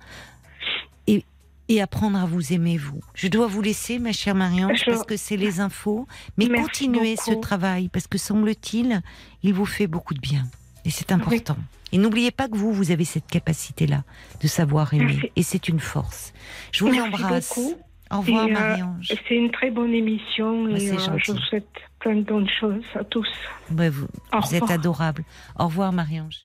[1.09, 1.25] et,
[1.69, 3.01] et apprendre à vous aimer vous.
[3.15, 6.07] Je dois vous laisser, ma chère Marie-Ange, Je- parce que c'est les infos,
[6.37, 9.03] mais Merci continuez ce travail parce que semble-t-il,
[9.43, 10.45] il vous fait beaucoup de bien.
[10.85, 11.57] Et c'est important.
[11.91, 14.05] Et n'oubliez pas que vous, vous avez cette capacité-là
[14.41, 15.07] de savoir aimer.
[15.15, 15.33] Merci.
[15.35, 16.33] Et c'est une force.
[16.71, 17.49] Je vous Merci embrasse.
[17.49, 17.75] beaucoup.
[18.11, 19.09] Au revoir, euh, Marie-Ange.
[19.29, 21.69] C'est une très bonne émission Bah, et euh, je vous souhaite
[21.99, 23.29] plein de bonnes choses à tous.
[23.77, 25.25] Ouais, vous vous êtes adorable.
[25.59, 26.45] Au revoir, Marie-Ange.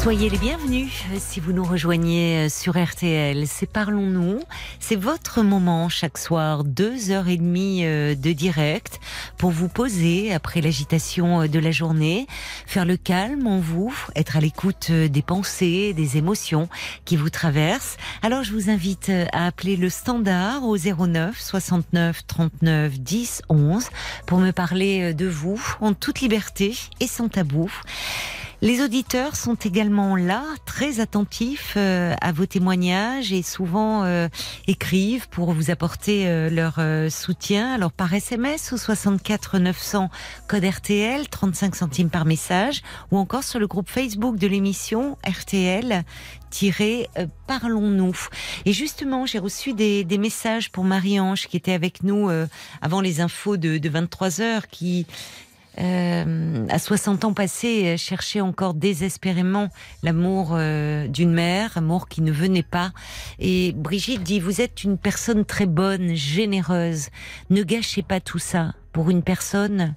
[0.00, 3.46] Soyez les bienvenus si vous nous rejoignez euh, sur RTL.
[3.48, 4.38] C'est Parlons-nous.
[4.78, 9.00] C'est votre moment chaque soir, deux heures et demie euh, de direct
[9.38, 12.28] pour vous poser après l'agitation euh, de la journée,
[12.64, 16.68] faire le calme en vous, être à l'écoute des pensées, des émotions
[17.04, 17.96] qui vous traversent.
[18.22, 23.88] Alors je vous invite à appeler le standard au 09 69 39 10 11
[24.26, 27.68] pour me parler de vous en toute liberté et sans tabou.
[28.60, 34.26] Les auditeurs sont également là, très attentifs euh, à vos témoignages et souvent euh,
[34.66, 37.72] écrivent pour vous apporter euh, leur euh, soutien.
[37.72, 40.10] Alors par SMS au 64 900
[40.48, 42.82] code RTL, 35 centimes par message,
[43.12, 46.02] ou encore sur le groupe Facebook de l'émission RTL.
[47.16, 48.16] euh, Parlons-nous.
[48.64, 52.48] Et justement, j'ai reçu des, des messages pour Marie-Ange qui était avec nous euh,
[52.82, 55.06] avant les infos de, de 23 heures, qui
[55.80, 59.68] euh, à 60 ans passés, euh, cherchait encore désespérément
[60.02, 62.92] l'amour euh, d'une mère, amour qui ne venait pas.
[63.38, 67.08] Et Brigitte dit, vous êtes une personne très bonne, généreuse.
[67.50, 69.94] Ne gâchez pas tout ça pour une personne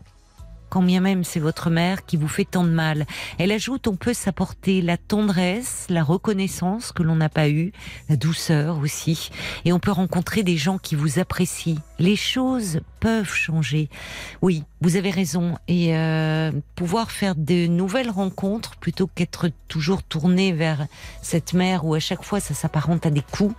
[0.71, 3.05] quand bien même c'est votre mère qui vous fait tant de mal.
[3.37, 7.73] Elle ajoute, on peut s'apporter la tendresse, la reconnaissance que l'on n'a pas eue,
[8.09, 9.29] la douceur aussi,
[9.65, 11.77] et on peut rencontrer des gens qui vous apprécient.
[11.99, 13.89] Les choses peuvent changer.
[14.41, 15.57] Oui, vous avez raison.
[15.67, 20.87] Et euh, pouvoir faire de nouvelles rencontres plutôt qu'être toujours tourné vers
[21.21, 23.55] cette mère où à chaque fois ça s'apparente à des coups.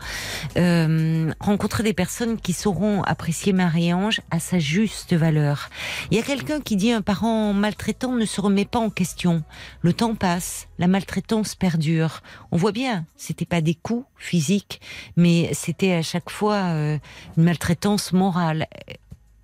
[0.56, 5.68] Euh, rencontrer des personnes qui sauront apprécier Marie-Ange à sa juste valeur.
[6.10, 9.42] Il y a quelqu'un qui dit un parent maltraitant ne se remet pas en question.
[9.82, 12.22] Le temps passe, la maltraitance perdure.
[12.50, 14.80] On voit bien, c'était pas des coups physiques,
[15.16, 16.98] mais c'était à chaque fois euh,
[17.36, 18.66] une maltraitance morale.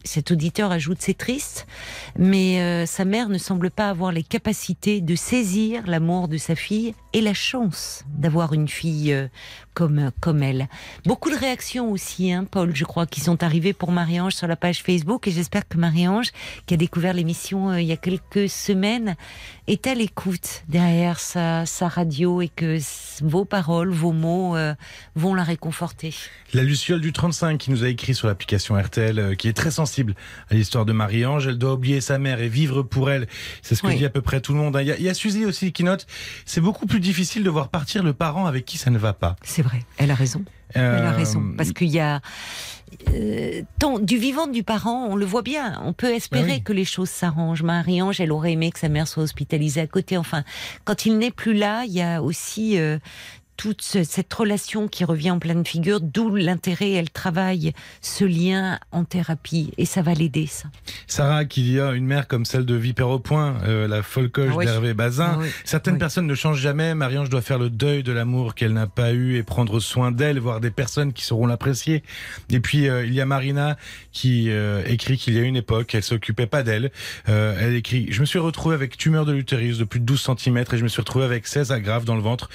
[0.09, 1.67] Cet auditeur ajoute c'est triste,
[2.19, 6.55] mais euh, sa mère ne semble pas avoir les capacités de saisir l'amour de sa
[6.55, 9.29] fille et la chance d'avoir une fille euh,
[9.75, 10.69] comme comme elle.
[11.05, 14.57] Beaucoup de réactions aussi, hein, Paul, je crois, qui sont arrivées pour Marie-Ange sur la
[14.57, 16.31] page Facebook et j'espère que Marie-Ange,
[16.65, 19.15] qui a découvert l'émission euh, il y a quelques semaines,
[19.67, 22.79] est à l'écoute derrière sa, sa radio et que
[23.23, 24.57] vos paroles, vos mots
[25.15, 26.15] vont la réconforter.
[26.55, 29.98] La Luciole du 35 qui nous a écrit sur l'application RTL, qui est très sensible
[29.99, 30.15] sensible
[30.51, 31.47] à l'histoire de Marie-Ange.
[31.49, 33.27] Elle doit oublier sa mère et vivre pour elle.
[33.63, 33.97] C'est ce que Oui.
[33.97, 34.77] dit à peu près tout le monde.
[34.81, 36.07] Il y a, il y a Suzy aussi qui note,
[36.45, 39.37] c'est beaucoup plus difficile de voir partir le parent avec qui ça ne va pas.
[39.43, 40.45] C'est vrai, elle a raison.
[40.75, 41.43] Elle a Euh, raison.
[41.57, 42.21] Parce qu'il y a.
[43.09, 45.81] euh, tant, du vivant du parent, on le voit bien.
[45.85, 46.63] On peut espérer Bah oui.
[46.63, 47.63] que les choses s'arrangent.
[47.63, 50.17] Marie-Ange, elle aurait aimé que sa mère soit hospitalisée à côté.
[50.17, 50.45] Enfin,
[50.85, 52.99] quand il n'est plus là, il y a aussi euh,
[53.59, 56.93] toute ce- cette relation qui revient en pleine figure, d'où l'intérêt.
[56.93, 60.69] Elle travaille ce lien en thérapie et ça va l'aider, ça.
[61.09, 64.31] Sarah qui dit ah, une mère comme celle de Vipère au point, euh, la folle
[64.31, 64.65] coche Ah oui.
[64.65, 65.33] d'Hervé Bazin.
[65.35, 65.49] Ah oui.
[65.65, 65.99] Certaines Oui.
[65.99, 66.95] personnes ne changent jamais.
[66.95, 70.39] Marie-Ange doit faire le deuil de l'amour qu'elle n'a pas eu et prendre soin d'elle,
[70.39, 72.05] voir des personnes qui sauront l'apprécier.
[72.51, 73.77] Et puis euh, il y a Marina
[74.13, 76.93] qui euh, écrit qu'il y a une époque, elle s'occupait pas d'elle.
[77.29, 80.23] Euh, elle écrit Je me suis retrouvée avec tumeur de l'utérus de plus de 12
[80.39, 82.49] cm et je me suis retrouvée avec 16 agrafes dans le ventre.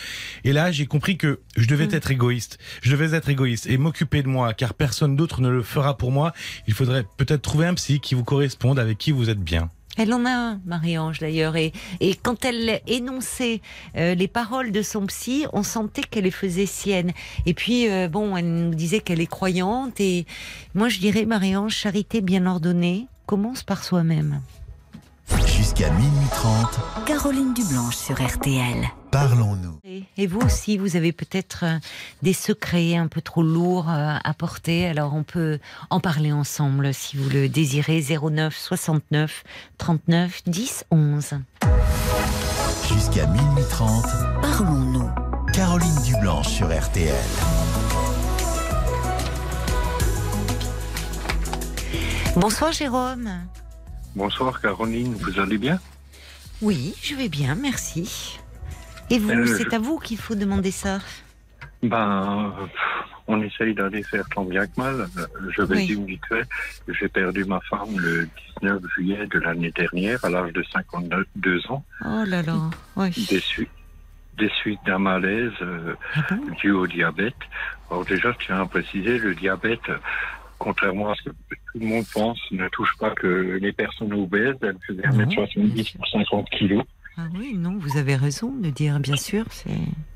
[0.46, 1.96] Et là, j'ai compris que je devais Mm.
[1.96, 2.60] être égoïste.
[2.84, 6.12] Je devais être égoïste et m'occuper de moi, car personne d'autre ne le fera pour
[6.12, 6.34] moi.
[6.68, 9.72] Il faudrait peut-être trouver un psy qui vous corresponde, avec qui vous êtes bien.
[9.98, 13.62] Elle en a un, Marie-Ange d'ailleurs, et, et quand elle énonçait
[13.98, 17.12] euh, les paroles de son psy, on sentait qu'elle les faisait siennes.
[17.48, 20.28] Et puis, euh, bon, elle nous disait qu'elle est croyante, et
[20.76, 24.42] moi je dirais, Marie-Ange, charité bien ordonnée commence par soi-même.
[25.64, 28.86] Jusqu'à minuit 30, Caroline Dublanche sur RTL.
[29.12, 29.80] parlons-nous.
[30.18, 31.80] Et, vous aussi, vous avez peut-être euh,
[32.22, 35.60] des secrets un peu trop lourds euh, à porter, alors on peut
[35.90, 38.04] en parler ensemble si vous le désirez.
[38.04, 39.46] 09 69
[39.78, 41.36] 39 10 11.
[42.90, 44.04] Jusqu'à minuit 30,
[44.42, 45.10] Parlons-nous.
[45.54, 47.16] Caroline Dublanche sur RTL.
[52.36, 53.30] Bonsoir Jérôme.
[54.16, 55.80] Bonsoir Caroline, vous allez bien?
[56.62, 58.40] Oui, je vais bien, merci.
[59.10, 61.00] Et vous, Euh, c'est je- à vous qu'il faut demander ça?
[61.82, 62.54] Ben,
[63.28, 65.10] on essaye d'aller faire tant bien que mal.
[65.58, 65.86] Je vais Oui.
[65.88, 66.48] dire vite fait,
[66.88, 68.30] j'ai perdu ma femme le
[68.62, 73.12] 19 juillet de l'année dernière à l'âge de 52 ans Oh là là, oui.
[73.30, 73.70] des suites,
[74.38, 76.40] des suites d'un malaise euh, Ah bon?
[76.62, 77.36] dû au diabète.
[77.90, 79.90] Alors déjà, je tiens à préciser, le diabète,
[80.64, 84.56] contrairement à ce que tout le monde pense, ne touche pas que les personnes obèses.
[84.62, 86.84] Elle faisait Non, 1m70 pour 50 kilos.
[87.18, 89.46] Ah oui, non, vous avez raison de dire, bien sûr.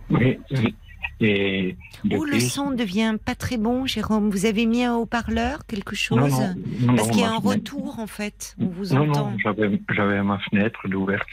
[0.10, 0.76] Oui, oui.
[1.20, 1.76] Et
[2.12, 4.30] Oh, le son devient pas très bon, Jérôme.
[4.30, 6.28] Vous avez mis un haut-parleur, quelque chose Non,
[6.82, 8.56] non, Parce qu'il y a un fenêtre- retour, en fait.
[8.60, 9.32] On vous Non, entend.
[9.32, 9.38] non,
[9.90, 11.28] j'avais, ma fenêtre d'ouverte.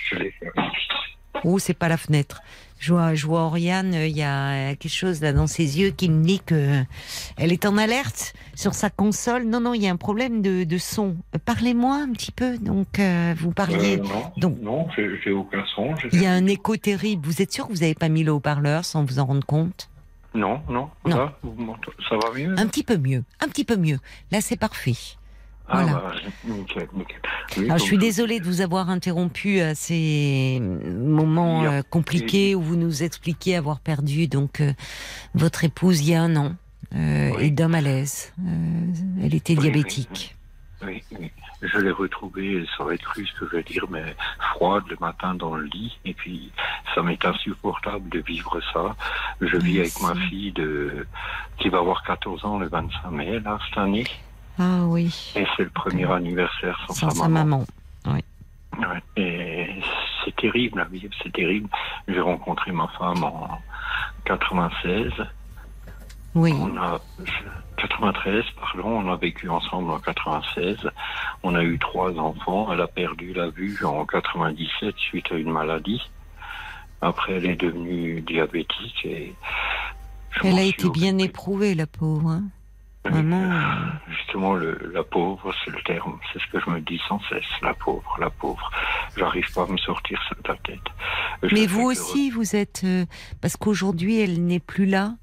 [1.45, 2.43] Oh, c'est pas la fenêtre.
[2.85, 5.89] Je vois, je vois Oriane, euh, il y a quelque chose là dans ses yeux
[5.89, 6.83] qui me dit que
[7.39, 9.45] elle est en alerte sur sa console.
[9.45, 11.17] Non, non, il y a un problème de, de son.
[11.35, 12.59] Euh, Parlez-moi un petit peu.
[12.59, 13.97] Donc, euh, vous parliez.
[13.99, 15.95] Euh, non, donc- non, j'ai, aucun son.
[16.13, 17.27] Il y a un écho terrible.
[17.27, 19.89] Vous êtes sûr que vous n'avez pas mis le haut-parleur sans vous en rendre compte?
[20.35, 21.31] Non, non, Non.
[22.07, 22.55] Ça va mieux?
[22.59, 23.99] Un petit peu mieux, un petit peu mieux.
[24.31, 24.97] Là, c'est parfait.
[25.67, 25.93] Ah, voilà.
[25.93, 26.13] bah,
[26.45, 27.21] nickel, nickel.
[27.57, 32.61] Oui, Alors, je suis désolée de vous avoir interrompu à ces moments euh, compliqués où
[32.63, 34.73] vous nous expliquiez avoir perdu donc euh,
[35.35, 36.55] votre épouse il y a un an
[36.95, 37.45] euh, Oui.
[37.47, 38.33] et d'un malaise.
[38.41, 40.37] Euh, elle était Oui, diabétique.
[40.85, 41.03] Oui.
[41.63, 44.15] Je l'ai retrouvée, ça va être cru ce que je vais dire, mais
[44.53, 45.97] froide le matin dans le lit.
[46.05, 46.53] Et puis,
[46.95, 48.95] ça m'est insupportable de vivre ça.
[49.41, 51.07] Je vis avec ma fille de,
[51.59, 54.05] qui va avoir 14 ans le 25 mai, là, cette année.
[54.59, 57.65] Ah oui, Et c'est le premier anniversaire sans, sans sa sa maman.
[58.07, 58.21] maman.
[58.79, 59.69] Ouais, et
[60.25, 61.69] c'est terrible vivre, c'est terrible.
[62.09, 63.49] J'ai rencontré ma femme en
[64.25, 65.13] 96.
[66.35, 67.01] Oui, On a
[67.77, 70.79] 93, pardon, on a vécu ensemble en 96.
[71.45, 72.73] On a eu trois enfants.
[72.73, 76.03] Elle a perdu la vue en 97 suite à une maladie.
[77.01, 79.35] Après, elle est devenue diabétique et
[80.43, 82.31] elle a été bien éprouvée, la pauvre.
[82.31, 82.43] hein.
[83.05, 83.43] Vraiment.
[83.43, 83.61] euh,
[84.09, 86.19] Justement, le, la pauvre, c'est le terme.
[86.33, 87.45] C'est ce que je me dis sans cesse.
[87.63, 88.71] La pauvre, la pauvre.
[89.17, 90.81] J'arrive pas à me sortir ça de la tête.
[91.43, 93.05] Je Mais vous aussi, vous êtes euh,
[93.41, 95.15] parce qu'aujourd'hui elle n'est plus là.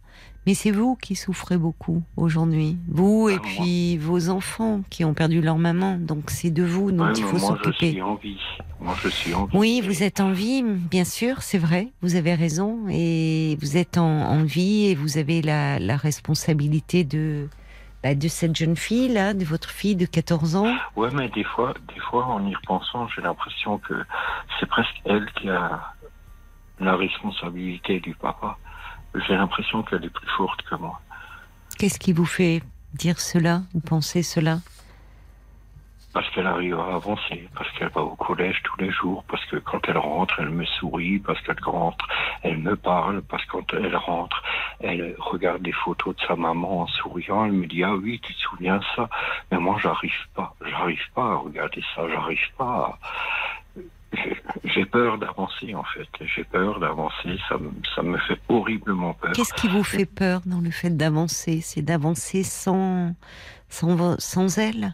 [0.48, 2.76] Mais c'est vous qui souffrez beaucoup aujourd'hui.
[2.88, 3.48] Vous et Ah, moi.
[3.64, 5.98] puis vos enfants qui ont perdu leur maman.
[5.98, 7.92] Donc c'est de vous dont Ouais, il faut moi, je s'occuper.
[7.92, 8.40] suis en vie.
[8.80, 9.56] Moi, je suis en vie.
[9.58, 14.00] Oui, vous êtes en vie, bien sûr, c'est vrai, vous avez raison, et vous êtes
[14.00, 17.48] en, en vie et vous avez la, la responsabilité de,
[18.04, 20.76] bah, de cette jeune fille là, de votre fille de 14 ans.
[20.96, 23.94] Ouais, mais des fois, des fois, en y repensant, j'ai l'impression que
[24.60, 25.94] c'est presque elle qui a
[26.80, 28.58] la responsabilité du papa.
[29.14, 31.00] J'ai l'impression qu'elle est plus forte que moi.
[31.78, 32.62] Qu'est-ce qui vous fait
[32.94, 34.60] dire cela ou penser cela?
[36.14, 39.56] Parce qu'elle arrive à avancer, parce qu'elle va au collège tous les jours, parce que
[39.58, 42.06] quand elle rentre, elle me sourit, parce qu'elle rentre,
[42.44, 44.44] elle me parle, parce que elle rentre,
[44.82, 48.34] elle regarde des photos de sa maman en souriant, elle me dit ah oui, tu
[48.34, 49.10] te souviens ça,
[49.52, 52.98] mais moi j'arrive pas, j'arrive pas à regarder ça, j'arrive pas.
[53.76, 53.80] À...
[54.66, 59.32] J'ai- peur d'avancer en fait, j'ai peur d'avancer, ça, me- ça me fait horriblement peur.
[59.32, 61.62] Qu'est-ce qui vous fait peur dans le fait d'avancer?
[61.62, 63.16] C'est d'avancer sans,
[63.70, 64.94] sans, sans elle?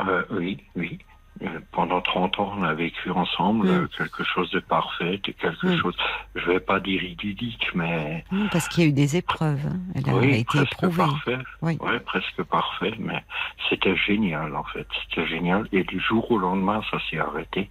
[0.00, 0.98] Euh, oui, oui.
[1.42, 3.88] Euh, Pendant 30 ans, on a vécu ensemble Mm.
[3.98, 5.78] quelque chose de parfait, quelque Mm.
[5.82, 5.94] chose,
[6.34, 9.66] je vais pas dire idyllique, mais Non, Parce qu'il y a eu des épreuves.
[9.66, 9.78] hein.
[9.94, 10.96] Elle a oui, été presque éprouvée.
[11.04, 11.38] parfait.
[11.60, 11.76] Oui.
[11.82, 13.22] Ouais, presque parfait, mais
[13.68, 15.68] c'était génial en fait, c'était génial.
[15.72, 17.68] Et du jour au lendemain, ça s'est arrêté,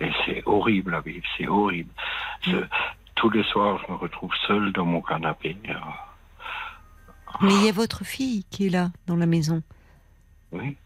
[0.00, 1.90] et c'est horrible à vivre, c'est horrible.
[2.46, 2.52] Mm.
[3.16, 5.56] Tous les soirs, je me retrouve seul dans mon canapé.
[7.40, 9.62] Mais il y a votre fille qui est là, dans la maison.
[10.52, 10.76] Oui,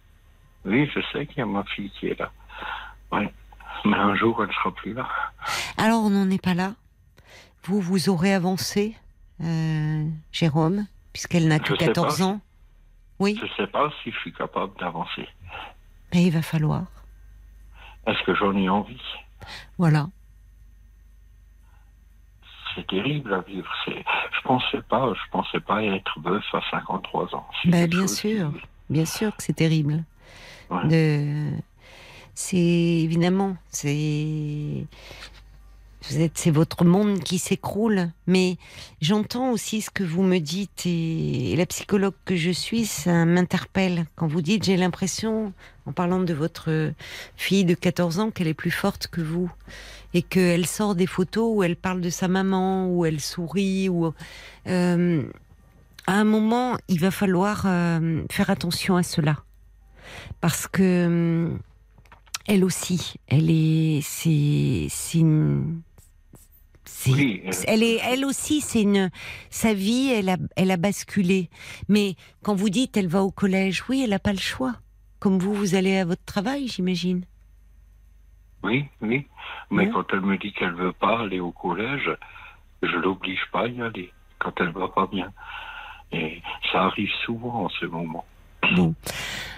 [0.64, 2.30] oui, je sais qu'il y a ma fille qui est là.
[3.12, 3.26] Oui,
[3.84, 5.09] mais un jour, elle sera plus là.
[5.76, 6.74] Alors, on n'en est pas là.
[7.64, 8.96] Vous, vous aurez avancé,
[9.42, 12.24] euh, Jérôme, puisqu'elle n'a que Je sais 14 pas.
[12.24, 12.40] ans.
[13.18, 15.28] Oui, Je sais pas si je suis capable d'avancer.
[16.14, 16.84] mais il va falloir.
[18.06, 19.00] Est-ce que j'en ai envie?
[19.76, 20.09] Voilà.
[22.74, 23.68] C'est terrible à vivre.
[23.86, 27.46] Je pensais pas, je pensais pas être veuf à 53 ans.
[27.64, 28.52] Ben, bien sûr.
[28.88, 30.04] Bien sûr que c'est terrible.
[30.85, 31.51] De...
[32.35, 34.87] C'est évidemment, c'est.
[36.01, 38.09] C'est votre monde qui s'écroule.
[38.27, 38.57] Mais
[39.03, 43.27] j'entends aussi ce que vous me dites et, et la psychologue que je suis, ça
[43.27, 44.07] m'interpelle.
[44.14, 45.53] Quand vous dites, j'ai l'impression,
[45.85, 46.93] en parlant de votre
[47.37, 49.51] fille de 14 ans, qu'elle est plus forte que vous
[50.14, 54.12] et qu'elle sort des photos où elle parle de sa maman, où elle sourit, ou
[54.66, 55.23] euh,
[56.07, 59.37] à un moment, il va falloir euh, faire attention à cela.
[60.40, 61.59] Parce que hum,
[62.46, 65.82] elle aussi, elle est, c'est, c'est une-
[67.06, 69.11] Oui, euh, elle est, elle aussi, c'est une,
[69.50, 71.48] sa vie, elle a, elle a basculé.
[71.88, 74.74] Mais quand vous dites, elle va au collège, oui, elle n'a pas le choix.
[75.20, 77.24] Comme vous, vous allez à votre travail, j'imagine.
[78.62, 79.26] Oui, oui.
[79.70, 79.90] Mais Ouais.
[79.92, 82.11] quand elle me dit qu'elle veut pas aller au collège,
[82.82, 85.32] je l'oblige pas à y aller quand elle va pas bien.
[86.12, 86.40] Et
[86.72, 88.24] ça arrive souvent en ce moment.
[88.74, 88.94] Bon.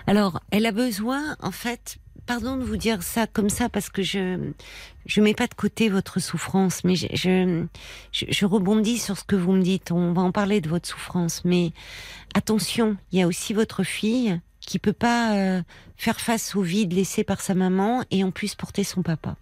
[0.07, 4.03] Alors, elle a besoin, en fait, pardon de vous dire ça comme ça parce que
[4.03, 4.39] je
[5.07, 9.37] je mets pas de côté votre souffrance, mais je je, je, rebondis sur ce que
[9.37, 9.91] vous me dites.
[9.93, 11.73] On va en parler de votre souffrance, mais
[12.35, 15.63] attention, il y a aussi votre fille qui peut pas euh,
[15.97, 19.37] faire face au vide laissé par sa maman et en plus porter son papa.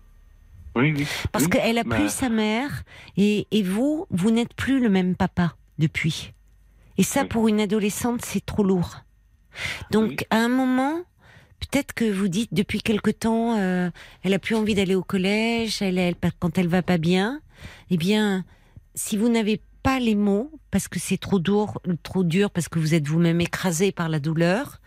[0.76, 1.06] Oui, oui.
[1.32, 2.84] Parce oui, qu'elle a mais- plus sa mère
[3.16, 6.32] et, et vous, vous n'êtes plus le même papa depuis.
[6.98, 7.28] Et ça, Oui.
[7.28, 9.00] pour une adolescente, c'est trop lourd.
[9.90, 10.16] Donc, Oui.
[10.30, 11.00] à un moment,
[11.61, 13.90] peut-être que vous dites depuis quelque temps, euh,
[14.22, 17.40] elle a plus envie d'aller au collège, elle, elle, quand elle va pas bien.
[17.90, 18.44] Eh bien,
[18.94, 22.78] si vous n'avez pas les mots, parce que c'est trop dur, trop dur, parce que
[22.78, 24.78] vous êtes vous-même écrasé par la douleur,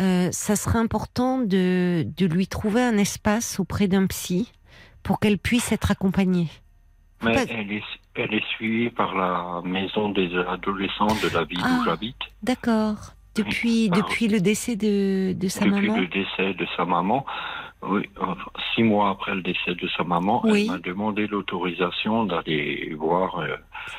[0.00, 4.52] euh, ça serait important de, de lui trouver un espace auprès d'un psy
[5.04, 6.48] pour qu'elle puisse être accompagnée.
[7.22, 7.82] Mais pas- elle est,
[8.16, 11.78] elle est suivie par la maison des adolescents de la ville Ah.
[11.80, 12.16] où j'habite.
[12.42, 13.14] D'accord.
[13.36, 17.26] Depuis, depuis le décès de, de sa Depuis maman le décès de sa maman,
[17.82, 18.08] oui,
[18.74, 20.66] six mois après le décès de sa maman, Oui.
[20.68, 23.56] elle m'a demandé l'autorisation d'aller voir euh,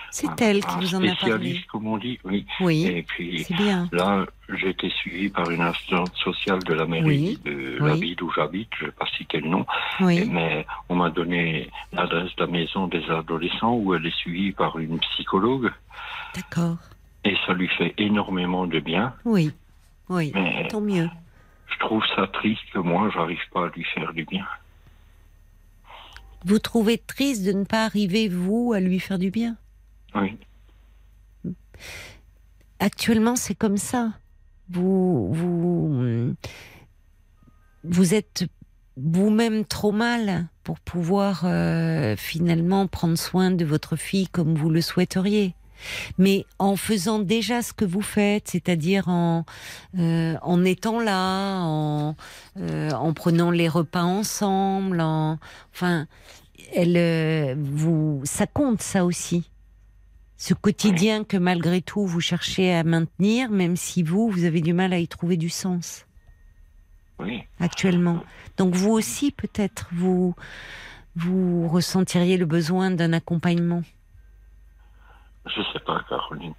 [0.09, 1.15] C'est un- elle qui un vous en a parlé.
[1.15, 2.17] spécialiste, comme on dit.
[2.23, 2.45] Oui.
[2.61, 3.87] Oui, Et puis c'est bien.
[3.91, 4.25] là,
[4.57, 7.39] j'ai été suivi par une assistante sociale de la mairie Oui.
[7.45, 8.69] de la ville où j'habite.
[8.79, 9.65] Je ne vais pas citer le nom,
[9.99, 14.53] Oui, mais on m'a donné l'adresse de la maison des adolescents où elle est suivie
[14.53, 15.71] par une psychologue.
[16.33, 16.77] d'accord.
[17.25, 19.13] Et ça lui fait énormément de bien.
[19.25, 19.51] Oui,
[20.09, 20.31] oui.
[20.35, 21.09] Mais Tant mieux.
[21.67, 24.45] je trouve ça triste que moi, j'arrive pas à lui faire du bien.
[26.45, 29.57] Vous trouvez triste de ne pas arriver, vous, à lui faire du bien?
[30.13, 30.37] Oui.
[32.79, 34.11] Actuellement, c'est comme ça.
[34.69, 36.35] Vous, vous,
[37.83, 38.45] vous êtes
[38.97, 44.81] vous-même trop mal pour pouvoir euh, finalement prendre soin de votre fille comme vous le
[44.81, 45.55] souhaiteriez.
[46.17, 49.45] Mais en faisant déjà ce que vous faites, c'est-à-dire en,
[49.97, 52.15] euh, en étant là, en,
[52.57, 55.37] euh, en prenant les repas ensemble, en,
[55.73, 56.07] enfin,
[56.73, 59.49] elle, euh, vous, ça compte ça aussi
[60.37, 64.73] ce quotidien que malgré tout vous cherchez à maintenir, même si vous, vous avez du
[64.73, 66.05] mal à y trouver du sens
[67.19, 67.43] Oui.
[67.59, 68.21] actuellement.
[68.57, 70.35] Donc vous aussi, peut-être, vous,
[71.15, 73.83] vous ressentiriez le besoin d'un accompagnement.
[75.45, 76.53] Je sais pas, Caroline.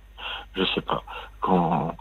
[0.54, 1.02] Je sais pas.
[1.40, 1.96] Quand,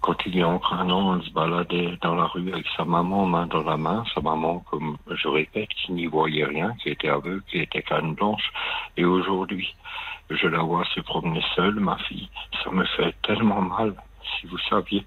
[0.00, 2.84] quand il y a encore un an, on se baladait dans la rue avec sa
[2.84, 4.04] maman, main dans la main.
[4.14, 8.14] Sa maman, comme je répète, qui n'y voyait rien, qui était aveugle, qui était canne
[8.14, 8.52] blanche.
[8.96, 9.74] Et aujourd'hui,
[10.30, 12.28] je la vois se promener seule, ma fille.
[12.62, 15.06] Ça me fait tellement mal, si vous saviez.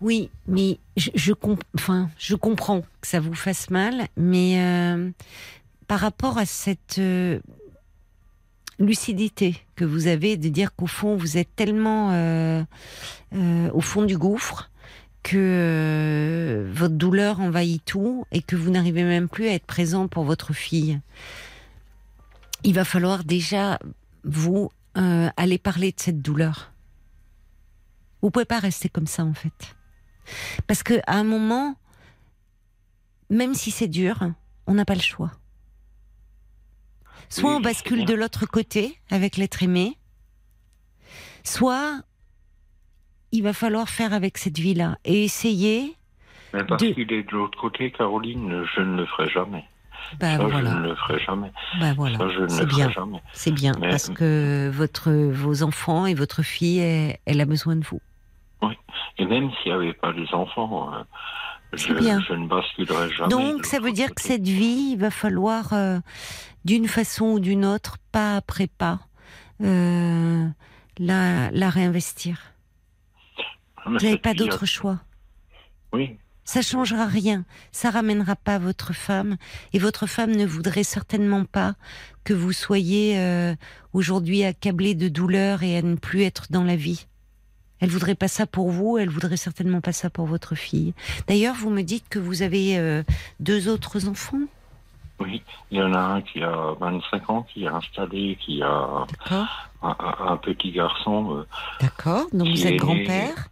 [0.00, 1.32] Oui, mais je,
[1.76, 5.10] enfin, je comprends que ça vous fasse mal, mais euh,
[5.86, 7.38] par rapport à cette euh,
[8.78, 12.62] lucidité que vous avez de dire qu'au fond, vous êtes tellement euh,
[13.34, 14.70] euh, au fond du gouffre
[15.22, 20.08] que euh, votre douleur envahit tout et que vous n'arrivez même plus à être présent
[20.08, 21.00] pour votre fille.
[22.64, 23.78] Il va falloir déjà,
[24.24, 26.72] vous, euh, aller parler de cette douleur.
[28.20, 29.76] Vous pouvez pas rester comme ça, en fait.
[30.66, 31.76] Parce que à un moment,
[33.30, 34.30] même si c'est dur,
[34.66, 35.32] on n'a pas le choix.
[37.32, 39.96] Soit Oui, on bascule de l'autre côté avec l'être aimé,
[41.44, 42.02] soit
[43.32, 45.96] il va falloir faire avec cette vie-là et essayer.
[46.52, 49.64] Mais parce De- qu'il est de l'autre côté, Caroline, je ne le ferai jamais.
[50.20, 51.50] Bah ça, je voilà, ne le ferai jamais.
[51.80, 53.22] bah voilà, Ça, je ne c'est le bien, ferai jamais.
[53.32, 57.76] c'est bien Mais- parce que votre vos enfants et votre fille, elle, elle a besoin
[57.76, 58.00] de vous.
[59.18, 61.06] Et même s'il n'y avait pas les enfants, hein,
[61.72, 62.20] je, bien.
[62.28, 63.28] je ne basculerai jamais.
[63.30, 65.98] Donc ça veut dire que cette vie, il va falloir euh,
[66.64, 69.00] d'une façon ou d'une autre, pas après pas,
[69.62, 70.46] euh,
[70.98, 72.38] la, la réinvestir.
[73.86, 75.00] Mais Vous n'avez pas d'autre a- choix.
[75.92, 77.44] Oui, Ça changera rien.
[77.72, 79.36] Ça ramènera pas votre femme.
[79.72, 81.74] Et votre femme ne voudrait certainement pas
[82.24, 83.54] que vous soyez euh,
[83.92, 87.06] aujourd'hui accablé de douleur et à ne plus être dans la vie.
[87.82, 88.96] Elle voudrait pas ça pour vous.
[88.96, 90.94] Elle voudrait certainement pas ça pour votre fille.
[91.26, 93.02] D'ailleurs, vous me dites que vous avez euh,
[93.40, 94.38] deux autres enfants.
[95.18, 95.42] oui.
[95.72, 99.04] Il y en a un qui a 25 ans, qui est installé, qui a
[99.82, 101.38] un, petit garçon.
[101.38, 101.46] euh,
[101.80, 102.26] D'accord.
[102.32, 103.48] Donc vous êtes grand-père.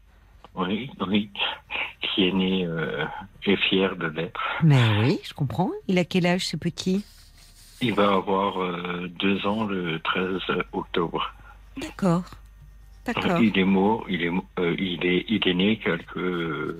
[0.55, 1.31] oui, oui,
[2.03, 3.05] qui est né euh,
[3.47, 4.41] et fier de l'être.
[4.63, 5.71] Mais oui, je comprends.
[5.89, 7.05] Il a quel âge ce petit?
[7.81, 10.41] Il va avoir euh, deux ans le 13
[10.73, 11.33] octobre.
[11.81, 12.23] D'accord.
[13.41, 16.77] Il est mort, il est, euh, il est, il est né quelques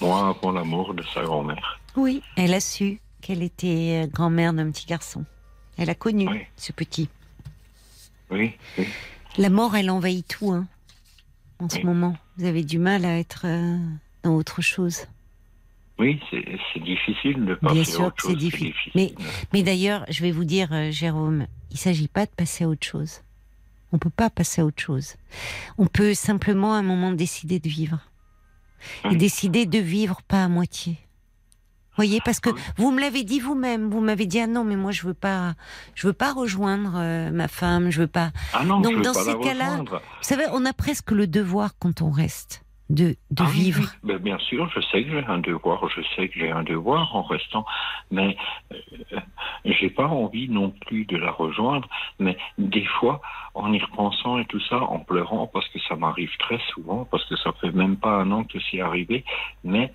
[0.00, 1.80] mois avant la mort de sa grand-mère.
[1.96, 5.24] Oui, elle a su qu'elle était euh, grand-mère d'un petit garçon.
[5.76, 6.40] Elle a connu Oui.
[6.56, 7.08] ce petit.
[8.30, 8.86] Oui, oui.
[9.38, 10.66] La mort, elle envahit tout, hein,
[11.58, 12.16] en ce moment.
[12.36, 13.76] Vous avez du mal à être euh,
[14.22, 15.06] dans autre chose.
[15.98, 18.30] Oui, c'est difficile de passer Bien à sûr autre que chose.
[18.32, 18.92] c'est difficile.
[18.96, 19.14] Mais,
[19.52, 23.20] mais d'ailleurs, je vais vous dire, Jérôme, il s'agit pas de passer à autre chose.
[23.94, 25.14] On peut pas passer à autre chose.
[25.78, 28.00] On peut simplement à un moment décider de vivre.
[29.04, 29.16] Et Oui.
[29.16, 30.98] décider de vivre pas à moitié.
[31.94, 32.60] Voyez, parce que Oui.
[32.76, 33.88] vous me l'avez dit vous-même.
[33.88, 35.54] Vous m'avez dit ah non, mais moi je veux pas,
[35.94, 37.90] je veux pas rejoindre euh, ma femme.
[37.90, 38.32] Je veux pas.
[38.52, 39.76] Ah non, Donc, je veux dans pas ces cas-là.
[39.78, 43.80] Vous savez, on a presque le devoir quand on reste de, de Ah vivre.
[43.80, 43.86] oui.
[44.02, 47.14] Ben, bien sûr, je sais que j'ai un devoir, je sais que j'ai un devoir
[47.16, 47.64] en restant,
[48.10, 48.36] mais
[48.72, 49.20] euh,
[49.64, 51.88] j'ai pas envie non plus de la rejoindre.
[52.18, 53.20] Mais des fois,
[53.54, 57.24] en y repensant et tout ça, en pleurant, parce que ça m'arrive très souvent, parce
[57.24, 59.24] que ça fait même pas un an que c'est arrivé,
[59.64, 59.92] mais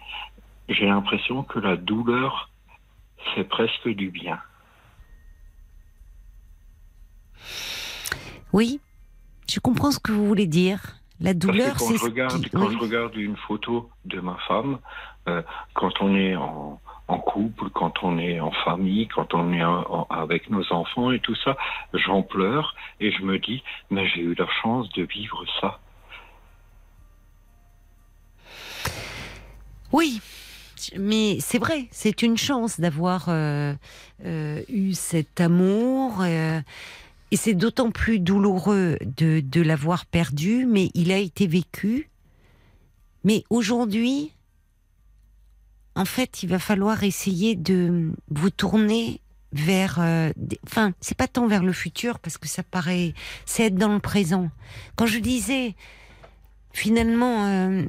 [0.68, 2.50] j'ai l'impression que la douleur
[3.36, 4.40] fait presque du bien.
[8.52, 8.80] Oui,
[9.50, 10.99] je comprends ce que vous voulez dire.
[11.22, 12.74] La Parce douleur, que quand c'est je regarde, qui- quand oui.
[12.74, 14.80] je regarde une photo de ma femme,
[15.28, 15.42] euh,
[15.74, 19.86] quand on est en, en couple, quand on est en famille, quand on est en-
[19.90, 21.58] en- avec nos enfants et tout ça,
[21.94, 25.80] j'en pleure et je me dis, mais j'ai eu la chance de vivre ça.
[29.92, 30.22] Oui,
[30.98, 33.74] mais c'est vrai, c'est une chance d'avoir euh,
[34.26, 36.22] euh, eu cet amour.
[36.22, 36.62] euh,
[37.32, 42.10] et c'est d'autant plus douloureux de, de l'avoir perdu, mais il a été vécu.
[43.24, 44.32] Mais aujourd'hui,
[45.96, 49.22] en fait, il va falloir essayer de vous tourner
[49.52, 50.00] vers.
[50.00, 53.14] euh, des- Enfin, c'est pas tant vers le futur parce que ça paraît.
[53.46, 54.50] C'est être dans le présent.
[54.96, 55.76] Quand je disais,
[56.74, 57.46] finalement.
[57.48, 57.86] euh,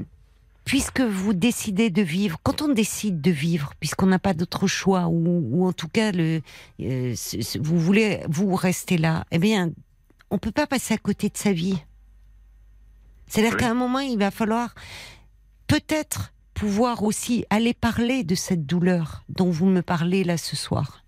[0.70, 5.08] puisque vous décidez de vivre, quand on décide de vivre, puisqu'on n'a pas d'autre choix,
[5.08, 6.42] ou, ou en tout cas le,
[6.80, 7.14] euh,
[7.58, 9.72] vous voulez vous rester là, eh bien,
[10.30, 11.76] on peut pas passer à côté de sa vie.
[13.26, 13.58] C'est-à-dire Oui.
[13.58, 14.76] qu'à un moment, il va falloir
[15.66, 21.04] peut-être pouvoir aussi aller parler de cette douleur dont vous me parlez là ce soir,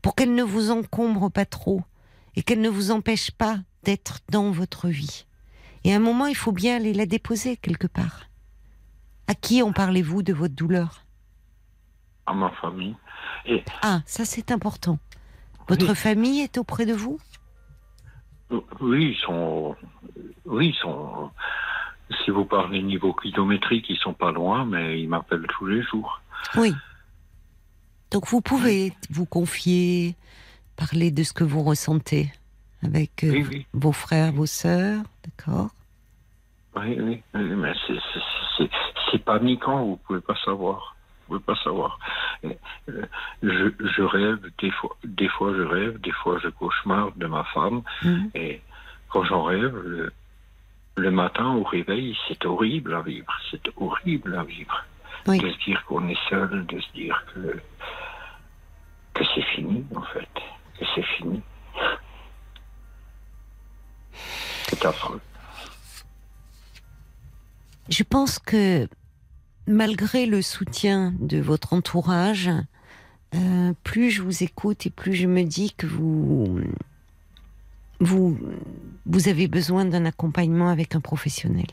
[0.00, 1.82] pour qu'elle ne vous encombre pas trop
[2.34, 5.26] et qu'elle ne vous empêche pas d'être dans votre vie.
[5.84, 8.25] Et à un moment, il faut bien aller la déposer quelque part.
[9.28, 11.02] À qui en parlez-vous de votre douleur?
[12.26, 12.94] À ma famille.
[13.46, 14.98] Et Ah, ça c'est important.
[15.68, 15.96] Votre Oui.
[15.96, 17.18] famille est auprès de vous?
[18.80, 19.74] Oui, ils sont,
[20.44, 21.30] oui, ils sont,
[22.24, 26.20] Si vous parlez niveau kilométrique, ils sont pas loin, mais ils m'appellent tous les jours.
[26.56, 26.72] Oui.
[28.12, 30.14] Donc vous pouvez vous confier,
[30.76, 32.30] parler de ce que vous ressentez
[32.84, 33.66] avec euh, Oui, oui.
[33.72, 35.70] vos frères, vos sœurs, d'accord?
[36.76, 37.72] Oui, oui, oui, mais
[39.18, 40.94] c'est- vous pouvez pas savoir.
[41.28, 41.98] Vous pouvez pas savoir.
[42.44, 42.52] Euh,
[42.88, 43.02] euh,
[43.42, 47.44] Je, je rêve, des fois, des fois je rêve, des fois je cauchemarde de ma
[47.44, 48.30] femme, Mhm.
[48.34, 48.60] et
[49.08, 50.12] quand j'en rêve, le,
[50.96, 54.84] le matin au réveil, c'est horrible à vivre, c'est horrible à vivre.
[55.26, 55.38] Oui.
[55.40, 57.60] De se dire qu'on est seul, de se dire que,
[59.14, 60.28] que c'est fini, en fait,
[60.78, 61.42] que c'est fini.
[64.68, 65.20] C'est affreux.
[67.88, 68.88] Je pense que
[69.66, 72.50] malgré le soutien de votre entourage,
[73.34, 76.60] euh, plus je vous écoute et plus je me dis que vous
[78.00, 78.38] vous,
[79.06, 81.66] vous avez besoin d'un accompagnement avec un professionnel.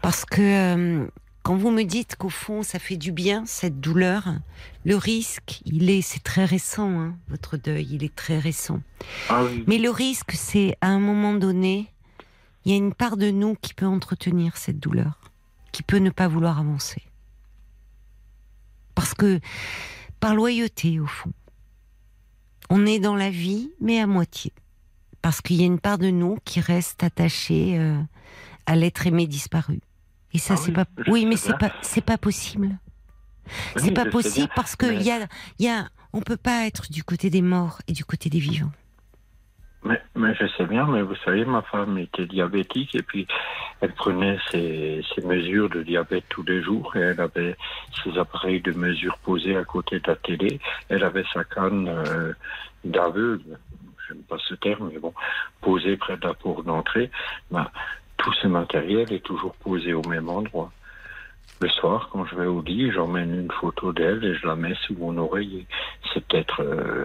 [0.00, 1.06] Parce que euh,
[1.42, 4.34] quand vous me dites qu'au fond ça fait du bien cette douleur,
[4.84, 8.80] le risque, il est, c'est très récent, hein, votre deuil, il est très récent.
[9.28, 11.93] Ah oui, Mais le risque, c'est à un moment donné,
[12.64, 15.20] il y a une part de nous qui peut entretenir cette douleur,
[15.72, 17.02] qui peut ne pas vouloir avancer.
[18.94, 19.40] Parce que,
[20.20, 21.32] par loyauté, au fond,
[22.70, 24.52] on est dans la vie, mais à moitié.
[25.20, 28.00] Parce qu'il y a une part de nous qui reste attachée euh,
[28.66, 29.80] à l'être aimé disparu.
[30.32, 30.86] Et ça, Ah c'est oui, pas.
[31.08, 32.78] Oui, mais c'est pas, c'est pas possible.
[33.76, 35.26] Oui, C'est pas possible parce que il y a,
[35.58, 38.38] il y a, on peut pas être du côté des morts et du côté des
[38.38, 38.72] vivants.
[39.84, 40.00] Mais,
[40.34, 43.26] je sais bien, mais vous savez, ma femme était diabétique et puis
[43.82, 47.54] elle prenait ses, ses mesures de diabète tous les jours et elle avait
[48.02, 50.58] ses appareils de mesure posés à côté de la télé.
[50.88, 52.32] Elle avait sa canne euh,
[52.82, 53.58] d'aveugle,
[54.08, 55.12] j'aime pas ce terme, mais bon,
[55.60, 57.10] posée près de la porte d'entrée.
[57.50, 57.68] Ben,
[58.16, 60.72] tout ce matériel est toujours posé au même endroit.
[61.60, 64.74] Le soir, quand je vais au lit, j'emmène une photo d'elle et je la mets
[64.86, 65.66] sous mon oreiller.
[66.12, 67.04] C'est peut-être euh,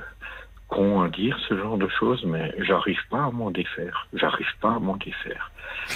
[0.69, 4.07] con à dire ce genre de choses, mais j'arrive pas à m'en défaire.
[4.13, 5.51] J'arrive pas à m'en défaire.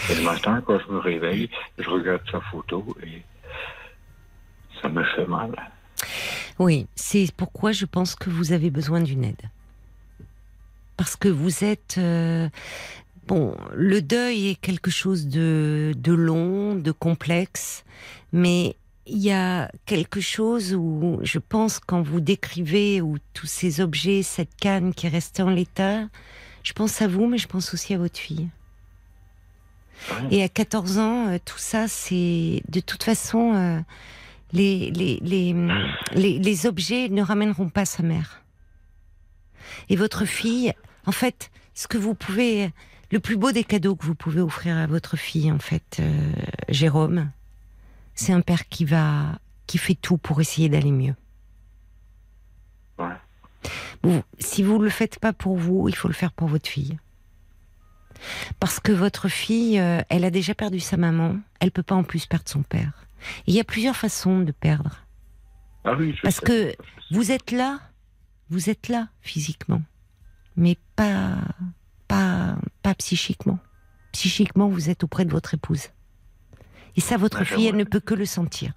[0.09, 3.21] Et le matin, quand je me réveille, je regarde sa photo et
[4.81, 5.51] ça me fait mal.
[6.59, 9.41] Oui, c'est pourquoi je pense que vous avez besoin d'une aide.
[10.97, 11.95] Parce que vous êtes...
[11.97, 12.49] euh,
[13.27, 17.85] bon, le deuil est quelque chose de, de long, de complexe,
[18.31, 18.75] mais
[19.05, 24.23] il y a quelque chose où je pense quand vous décrivez où tous ces objets,
[24.23, 26.07] cette canne qui est restée en l'état,
[26.63, 28.47] je pense à vous, mais je pense aussi à votre fille.
[30.31, 33.79] Et à 14 ans, euh, tout ça, c'est de toute façon, euh,
[34.51, 35.55] les, les, les,
[36.13, 38.41] les, les objets ne ramèneront pas sa mère.
[39.89, 40.73] Et votre fille,
[41.05, 42.71] en fait, ce que vous pouvez,
[43.11, 46.33] le plus beau des cadeaux que vous pouvez offrir à votre fille, en fait, euh,
[46.69, 47.31] Jérôme,
[48.15, 51.15] c'est un père qui va, qui fait tout pour essayer d'aller mieux.
[52.99, 53.15] Ouais.
[54.03, 56.97] Vous, si vous le faites pas pour vous, il faut le faire pour votre fille.
[58.59, 62.03] Parce que votre fille, euh, elle a déjà perdu sa maman, elle peut pas en
[62.03, 63.07] plus perdre son père.
[63.47, 65.05] Et Il y a plusieurs façons de perdre.
[65.85, 66.45] Ah oui, Parce sais.
[66.45, 66.75] que
[67.11, 67.79] vous êtes là,
[68.49, 69.81] vous êtes là physiquement,
[70.55, 71.35] mais pas,
[72.07, 73.59] pas, pas psychiquement.
[74.13, 75.89] Psychiquement, vous êtes auprès de votre épouse.
[76.95, 78.71] Et ça, votre Ouais, fille, elle ne peut que le sentir.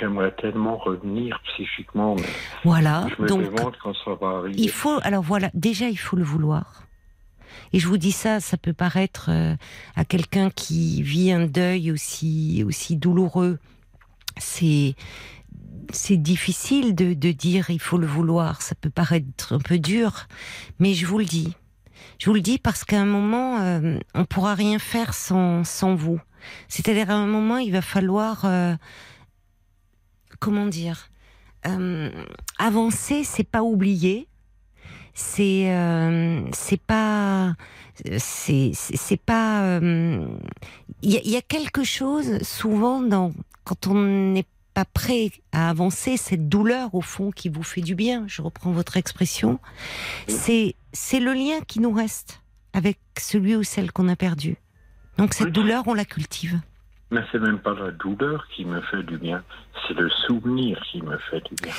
[0.00, 2.22] J'aimerais tellement revenir psychiquement, mais
[2.62, 3.06] Voilà.
[3.16, 4.60] je me Ah, Donc, demande quand ça va arriver.
[4.60, 6.82] il faut, alors voilà, déjà, il faut le vouloir.
[7.72, 9.56] Et je vous dis ça, ça peut paraître euh,
[9.96, 13.58] à quelqu'un qui vit un deuil aussi, aussi douloureux.
[14.36, 14.94] C'est,
[15.90, 18.60] c'est difficile de, de dire il faut le vouloir.
[18.60, 20.26] Ça peut paraître un peu dur,
[20.78, 21.54] mais je vous le dis.
[22.18, 25.94] Je vous le dis parce qu'à un moment, euh, on pourra rien faire sans, sans
[25.94, 26.20] vous.
[26.68, 28.74] C'est-à-dire à un moment, il va falloir, euh,
[30.40, 31.10] comment dire,
[31.66, 32.10] euh,
[32.58, 34.28] avancer, c'est pas oublier,
[35.14, 37.54] c'est euh, c'est pas
[38.18, 43.32] c'est pas il y, a, il y a quelque chose souvent dans
[43.64, 47.96] quand on n'est pas prêt à avancer cette douleur au fond qui vous fait du
[47.96, 49.58] bien je reprends votre expression
[50.28, 52.40] c'est c'est le lien qui nous reste
[52.72, 54.56] avec celui ou celle qu'on a perdu
[55.18, 56.60] donc cette douleur on la cultive
[57.10, 59.44] Mais c'est même pas la douleur qui me fait du bien,
[59.86, 61.72] c'est le souvenir qui me fait du bien.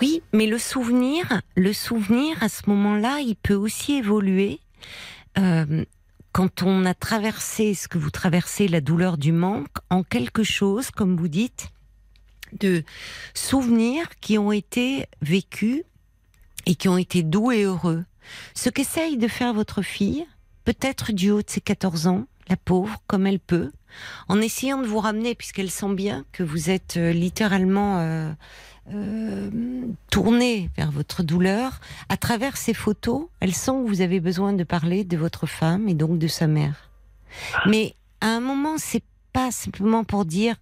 [0.00, 1.24] Oui, mais le souvenir,
[1.56, 4.60] le souvenir à ce moment-là, il peut aussi évoluer
[5.38, 5.84] euh,
[6.32, 10.90] quand on a traversé ce que vous traversez, la douleur du manque, en quelque chose,
[10.90, 11.68] comme vous dites,
[12.52, 12.82] de
[13.34, 15.82] souvenirs qui ont été vécus
[16.66, 18.04] et qui ont été doux et heureux.
[18.54, 20.24] Ce qu'essaye de faire votre fille,
[20.64, 23.70] peut-être du haut de ses 14 ans, la pauvre, comme elle peut,
[24.28, 28.32] en essayant de vous ramener, puisqu'elle sent bien que vous êtes euh, littéralement euh,
[28.92, 29.50] euh,
[30.10, 34.64] tourné vers votre douleur, à travers ces photos, elle sent que vous avez besoin de
[34.64, 36.90] parler de votre femme et donc de sa mère.
[37.66, 40.56] Mais à un moment, c'est pas simplement pour dire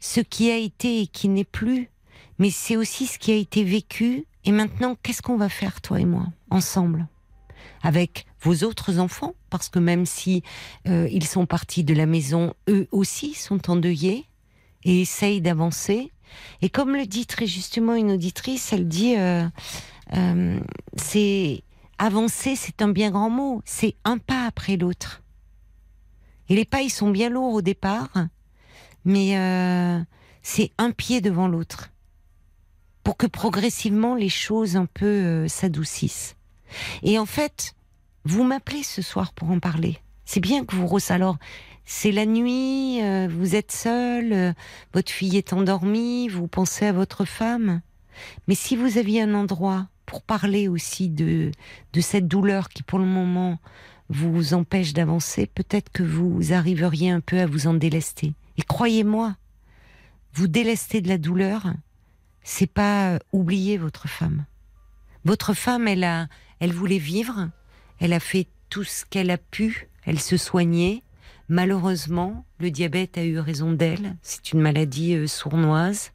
[0.00, 1.90] ce qui a été et qui n'est plus,
[2.38, 4.24] mais c'est aussi ce qui a été vécu.
[4.46, 7.06] Et maintenant, qu'est-ce qu'on va faire, toi et moi, ensemble?
[7.82, 10.42] Avec vos autres enfants, parce que même si
[10.86, 14.26] euh, ils sont partis de la maison, eux aussi sont endeuillés
[14.84, 16.12] et essayent d'avancer.
[16.60, 19.48] Et comme le dit très justement une auditrice, elle dit euh,
[20.14, 20.60] euh,
[20.96, 21.62] c'est
[21.98, 25.22] avancer, c'est un bien grand mot, c'est un pas après l'autre.
[26.50, 28.10] Et les pas, ils sont bien lourds au départ,
[29.06, 29.30] mais
[30.42, 31.90] c'est un pied devant l'autre
[33.02, 36.36] pour que progressivement les choses un peu s'adoucissent.
[37.02, 37.74] Et en fait,
[38.24, 39.98] vous m'appelez ce soir pour en parler.
[40.24, 41.36] C'est bien que vous rose alors.
[41.84, 44.52] C'est la nuit, euh, vous êtes seul, euh,
[44.94, 47.82] votre fille est endormie, vous pensez à votre femme.
[48.48, 51.50] Mais si vous aviez un endroit pour parler aussi de,
[51.92, 53.58] de cette douleur qui pour le moment
[54.08, 58.32] vous empêche d'avancer, peut-être que vous arriveriez un peu à vous en délester.
[58.56, 59.36] Et croyez-moi,
[60.32, 61.74] vous délester de la douleur,
[62.42, 64.46] c'est pas oublier votre femme.
[65.24, 66.28] Votre femme, elle a,
[66.60, 67.50] elle voulait vivre,
[68.04, 71.02] elle a fait tout ce qu'elle a pu, elle se soignait.
[71.48, 76.12] Malheureusement, le diabète a eu raison d'elle, c'est une maladie euh, sournoise.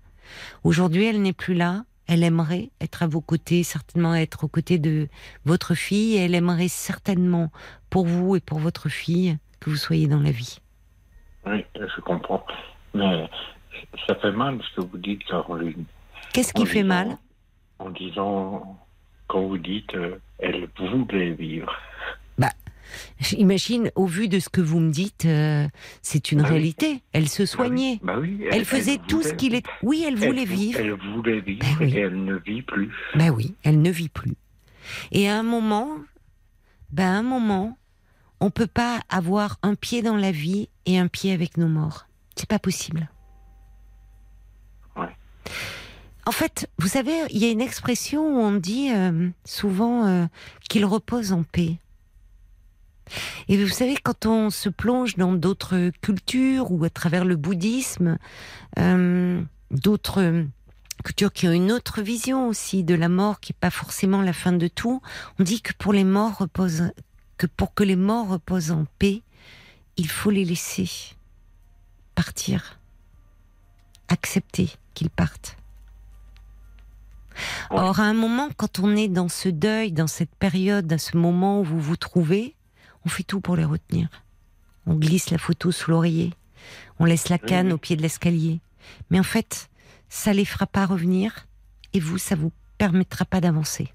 [0.64, 4.78] Aujourd'hui, elle n'est plus là, elle aimerait être à vos côtés, certainement être aux côtés
[4.78, 5.08] de
[5.46, 7.52] votre fille, et elle aimerait certainement,
[7.90, 10.60] pour vous et pour votre fille, que vous soyez dans la vie.
[11.48, 12.46] Oui, je comprends.
[12.94, 13.28] Mais
[14.06, 15.86] ça fait mal ce que vous dites, Caroline.
[16.34, 17.18] Qu'est-ce qui fait mal?
[17.80, 18.78] En disant
[19.26, 21.74] quand vous dites euh, elle voulait vivre.
[22.38, 22.50] Bah,
[23.20, 25.68] j'imagine, au vu de ce que vous me dites, euh,
[26.02, 26.56] c'est une Bah oui.
[26.56, 27.02] réalité.
[27.12, 28.00] Elle se soignait.
[28.02, 29.66] Bah oui, elle, faisait tout ce qu'il est.
[29.84, 30.80] Oui, elle voulait vou- vivre.
[30.80, 31.94] Elle voulait vivre Ben oui.
[31.96, 32.92] et elle ne vit plus.
[33.16, 34.36] Ben oui, elle ne vit plus.
[35.12, 35.90] Et à un moment,
[36.92, 37.78] ben à un moment,
[38.40, 42.08] on peut pas avoir un pied dans la vie et un pied avec nos morts.
[42.36, 43.10] C'est pas possible.
[44.96, 45.10] Ouais.
[46.30, 50.28] En fait, vous savez, il y a une expression où on dit euh, souvent euh,
[50.70, 51.80] qu'il repose en paix.
[53.48, 58.20] Et vous savez, quand on se plonge dans d'autres cultures ou à travers le bouddhisme,
[58.78, 59.42] euh,
[59.72, 60.46] d'autres
[61.04, 64.34] cultures qui ont une autre vision aussi de la mort, qui n'est pas forcément la
[64.34, 65.02] fin de tout,
[65.40, 66.46] on dit que pour les morts
[67.38, 69.24] que pour que les morts reposent en paix,
[69.98, 70.88] il faut les laisser
[72.14, 72.80] partir,
[74.10, 75.56] accepter qu'ils partent.
[77.72, 77.78] Ouais.
[77.80, 81.18] Or, à un moment, quand on est dans ce deuil, dans cette période, à ce
[81.18, 82.56] moment où vous vous trouvez,
[83.06, 84.10] on fait tout pour les retenir.
[84.86, 86.34] On glisse la photo sous l'oreiller,
[87.00, 87.74] on laisse la canne oui.
[87.74, 88.60] au pied de l'escalier.
[89.10, 89.70] Mais en fait,
[90.10, 91.48] ça les fera pas revenir,
[91.94, 93.94] et vous, ça vous permettra pas d'avancer.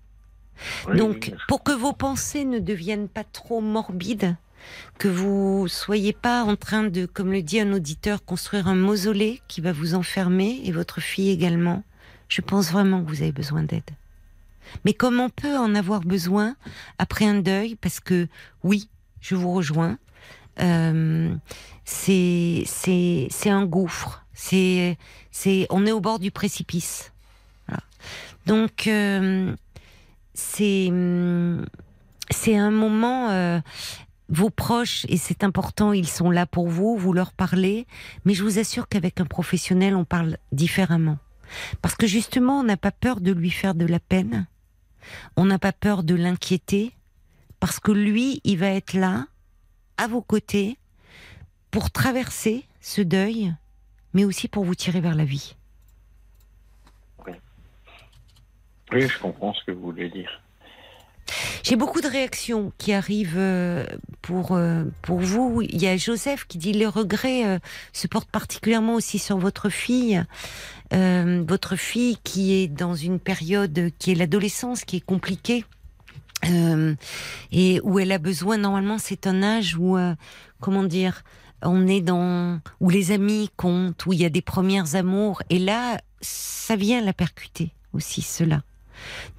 [0.89, 4.37] Oui, Donc, oui, pour que vos pensées ne deviennent pas trop morbides,
[4.99, 9.41] que vous soyez pas en train de, comme le dit un auditeur, construire un mausolée
[9.49, 11.83] qui va vous enfermer et votre fille également,
[12.35, 13.91] je pense vraiment que vous avez besoin d'aide.
[14.85, 16.57] Mais comme on peut en avoir besoin
[16.99, 18.27] après un deuil, parce que
[18.63, 18.89] oui,
[19.21, 19.99] je vous rejoins,
[20.61, 21.35] euh,
[21.85, 22.65] c'est
[23.47, 24.25] un gouffre,
[25.71, 27.13] on est au bord du précipice.
[28.47, 29.55] Donc euh,
[30.35, 30.91] c'est
[32.31, 33.31] c'est un moment.
[33.31, 33.61] euh,
[34.31, 37.87] vos proches, et c'est important, ils sont là pour vous, vous leur parlez,
[38.25, 41.19] mais je vous assure qu'avec un professionnel, on parle différemment.
[41.83, 44.47] Parce que justement, on n'a pas peur de lui faire de la peine,
[45.37, 46.93] on n'a pas peur de l'inquiéter,
[47.61, 49.27] parce que lui, il va être là,
[49.97, 50.79] à vos côtés,
[51.71, 53.55] pour traverser ce deuil,
[54.13, 55.57] mais aussi pour vous tirer vers la vie.
[58.93, 60.41] Oui, je comprends ce que vous voulez dire.
[61.63, 63.87] J'ai beaucoup de réactions qui arrivent euh,
[64.21, 65.63] pour euh, pour vous.
[65.63, 67.59] Il y a Joseph qui dit les regrets euh,
[67.95, 70.23] se portent particulièrement aussi sur votre fille,
[70.93, 75.65] Euh, votre fille qui est dans une période qui est l'adolescence, qui est compliquée.
[76.47, 76.95] euh,
[77.53, 80.15] et où elle a besoin normalement c'est un âge où euh,
[80.61, 81.23] comment dire
[81.63, 85.59] on est dans où les amis comptent où il y a des premières amours et
[85.59, 88.63] là ça vient la percuter aussi cela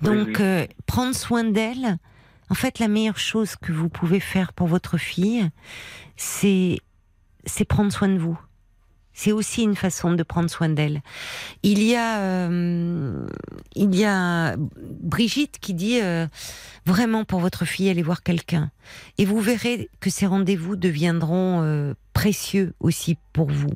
[0.01, 0.33] Oui, donc oui.
[0.39, 1.97] euh, prendre soin d'elle
[2.49, 5.47] en fait la meilleure chose que vous pouvez faire pour votre fille
[6.17, 6.79] c'est
[7.45, 8.39] c'est prendre soin de vous
[9.15, 11.01] C'est aussi une façon de prendre soin d'elle.
[11.63, 13.25] Il y a, euh,
[13.73, 16.27] il y a Brigitte qui dit euh,
[16.85, 18.71] vraiment pour votre fille, allez voir quelqu'un.
[19.17, 23.73] Et vous verrez que ces rendez-vous deviendront euh, précieux aussi pour vous.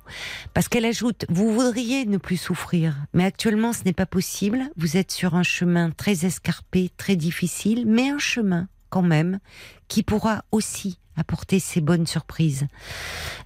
[0.54, 4.70] Parce qu'elle ajoute, vous voudriez ne plus souffrir, mais actuellement ce n'est pas possible.
[4.76, 9.40] Vous êtes sur un chemin très escarpé, très difficile, mais un chemin quand même
[9.88, 12.68] qui pourra aussi apporter ses bonnes surprises.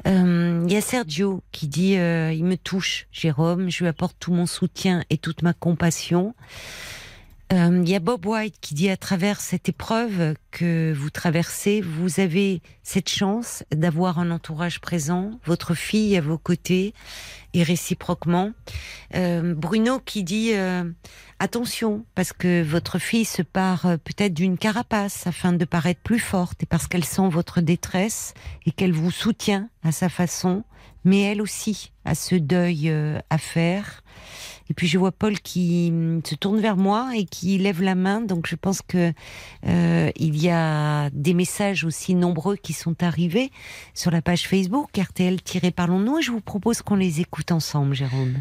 [0.07, 4.15] Euh, Il y a Sergio qui dit euh, il me touche, Jérôme, je lui apporte
[4.19, 6.35] tout mon soutien et toute ma compassion.
[7.51, 11.81] Euh, Il y a Bob White qui dit à travers cette épreuve que vous traversez,
[11.81, 16.93] vous avez cette chance d'avoir un entourage présent, votre fille à vos côtés
[17.53, 18.51] et réciproquement.
[19.15, 20.85] Euh, Bruno qui dit euh,
[21.39, 26.63] attention parce que votre fille se part peut-être d'une carapace afin de paraître plus forte
[26.63, 28.33] et parce qu'elle sent votre détresse
[28.65, 30.63] et qu'elle vous soutient à sa façon,
[31.03, 32.91] mais elle aussi a ce deuil
[33.29, 34.03] à faire.
[34.69, 37.95] Et puis je vois Paul qui hum, se tourne vers moi et qui lève la
[37.95, 38.21] main.
[38.21, 39.13] Donc je pense que
[39.67, 43.51] euh, il y a des messages aussi nombreux qui sont arrivés
[43.93, 46.21] sur la page Facebook RTL-Parlons-nous.
[46.21, 48.35] Je vous propose qu'on les écoute ensemble, Jérôme.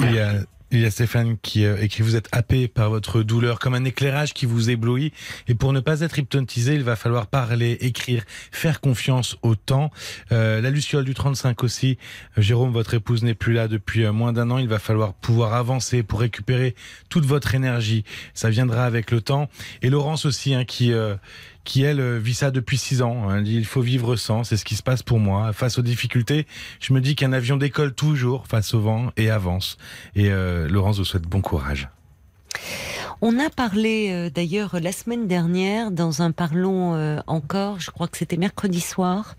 [0.00, 0.34] Il y a,
[0.70, 3.84] il y a Stéphane qui euh, écrit Vous êtes happé par votre douleur, comme un
[3.84, 5.12] éclairage qui vous éblouit.
[5.46, 9.90] Et pour ne pas être hypnotisé, il va falloir parler, écrire, faire confiance au temps.
[10.32, 11.98] Euh, la Luciole du 35 aussi.
[12.36, 14.58] Euh, Jérôme, votre épouse n'est plus là depuis euh, moins d'un an.
[14.58, 16.74] Il va falloir pouvoir avancer pour récupérer
[17.08, 18.04] toute votre énergie.
[18.34, 19.48] Ça viendra avec le temps.
[19.82, 21.16] Et Laurence aussi, hein, qui euh,
[21.64, 23.40] qui elle vit ça depuis six ans.
[23.42, 25.52] Dit il faut vivre sans, c'est ce qui se passe pour moi.
[25.52, 26.46] Face aux difficultés,
[26.80, 29.76] je me dis qu'un avion décolle toujours face au vent et avance.
[30.14, 31.88] Et euh, Laurence vous souhaite bon courage.
[33.20, 38.06] On a parlé euh, d'ailleurs la semaine dernière dans un parlons euh, encore, je crois
[38.06, 39.34] que c'était mercredi soir,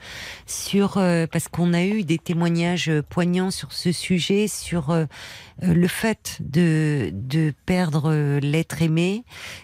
[0.45, 4.93] sur euh, parce qu'on a eu des témoignages poignants sur ce sujet, sur
[5.61, 9.23] le fait de de perdre l'être aimé,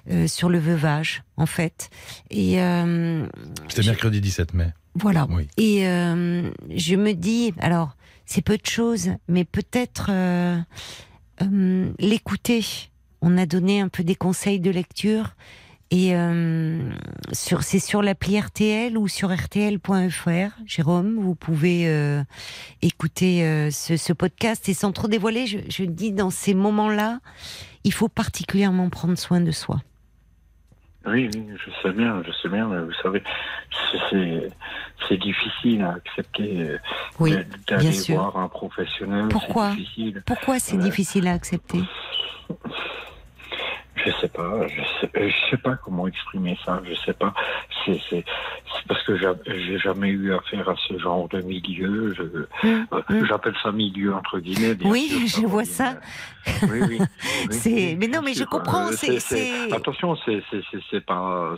[0.09, 1.89] euh, sur le veuvage en fait.
[2.31, 3.27] Et euh,
[3.67, 4.73] C'était mercredi 17 mai.
[4.95, 5.27] voilà.
[5.29, 5.47] Oui.
[5.57, 10.09] Et euh, je me dis, alors, c'est peu de choses, mais peut-être
[11.99, 12.65] l'écouter.
[13.27, 15.31] On a donné un peu des conseils de lecture.
[15.91, 16.79] Et euh,
[17.31, 22.23] sur, c'est sur l'appli RTL ou sur rtl.fr, Jérôme, vous pouvez euh,
[22.81, 24.69] écouter euh, ce, ce podcast.
[24.69, 27.19] Et sans trop dévoiler, je, je dis dans ces moments-là,
[27.83, 29.81] il faut particulièrement prendre soin de soi.
[31.07, 33.23] Oui, oui, je sais bien, je sais bien, mais vous savez,
[34.09, 36.77] c'est- difficile à accepter
[37.19, 37.35] Oui,
[37.67, 39.27] d'aller voir un professionnel.
[39.29, 39.73] Pourquoi?
[39.95, 40.25] C'est.
[40.25, 41.81] Pourquoi c'est difficile à accepter?
[44.05, 47.33] Je sais pas, je sais, euh, je sais pas comment exprimer ça, je sais pas.
[47.85, 48.23] C'est
[48.87, 52.13] parce que j'a- j'ai jamais eu affaire à ce genre de milieu.
[52.13, 53.25] Je- Hum, euh, hum.
[53.25, 54.75] J'appelle ça milieu entre guillemets.
[54.83, 55.99] Oui, sûr, je vois ça.
[56.63, 56.99] Oui, oui.
[57.49, 60.43] oui, C'est- oui, mais non, mais je comprends, Euh, c'est- Attention, c'est
[60.91, 61.55] c'est pas.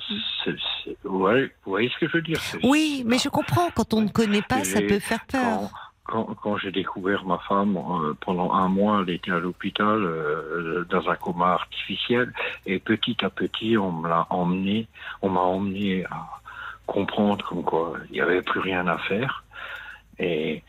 [1.04, 1.28] vous
[1.66, 2.40] voyez ce que je veux dire.
[2.64, 3.70] Oui, mais je comprends.
[3.76, 5.42] Quand on ne connaît pas, ça peut faire peur.
[5.42, 5.72] Quand,
[6.08, 10.86] quand, quand j'ai découvert ma femme, euh, pendant un mois, elle était à l'hôpital euh,
[10.90, 12.34] dans un coma artificiel,
[12.66, 14.88] et petit à petit, on me l'a emmené,
[15.22, 16.40] on m'a emmené à
[16.86, 19.44] comprendre comme quoi il n'y avait plus rien à faire,
[20.20, 20.64] et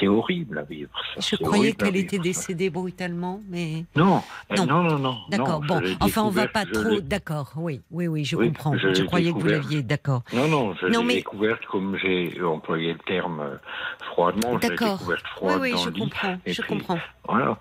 [0.00, 0.90] c'est horrible à vivre.
[1.16, 4.66] Ça, Je croyais qu'elle était décédée brutalement, mais Non, euh, Non.
[4.66, 5.16] non, non, non.
[5.30, 5.60] d'accord.
[5.60, 7.00] Bon, enfin, on va découverte, pas trop.
[7.00, 7.52] D'accord.
[7.56, 8.76] Oui, oui, oui, je Oui, comprends.
[8.76, 9.82] je croyais que vous l'aviez.
[9.82, 10.22] D'accord.
[10.32, 13.56] Non, non, je Non, l'ai mais- découverte comme j'ai employé le terme euh,
[14.12, 14.58] froidement.
[14.58, 14.98] D'accord.
[14.98, 16.00] découverte Oui, oui, dans je le lit.
[16.00, 16.38] comprends.
[16.44, 16.98] et Je puis- comprends.
[17.28, 17.58] Voilà.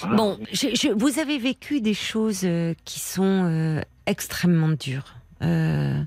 [0.00, 0.16] voilà.
[0.16, 5.14] Bon, je, je- vous avez vécu des choses euh, qui sont euh, extrêmement dures.
[5.42, 6.02] Euh,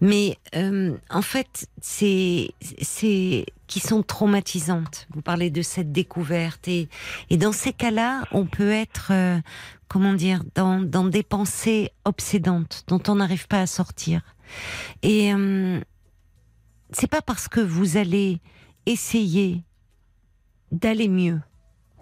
[0.00, 2.50] mais euh, en fait, c'est
[2.80, 5.06] c'est qui sont traumatisantes.
[5.14, 6.88] Vous parlez de cette découverte et
[7.30, 9.38] et dans ces cas-là, on peut être euh,
[9.88, 14.22] comment dire dans dans des pensées obsédantes dont on n'arrive pas à sortir.
[15.02, 15.80] Et euh,
[16.90, 18.40] c'est pas parce que vous allez
[18.86, 19.62] essayer
[20.72, 21.40] d'aller mieux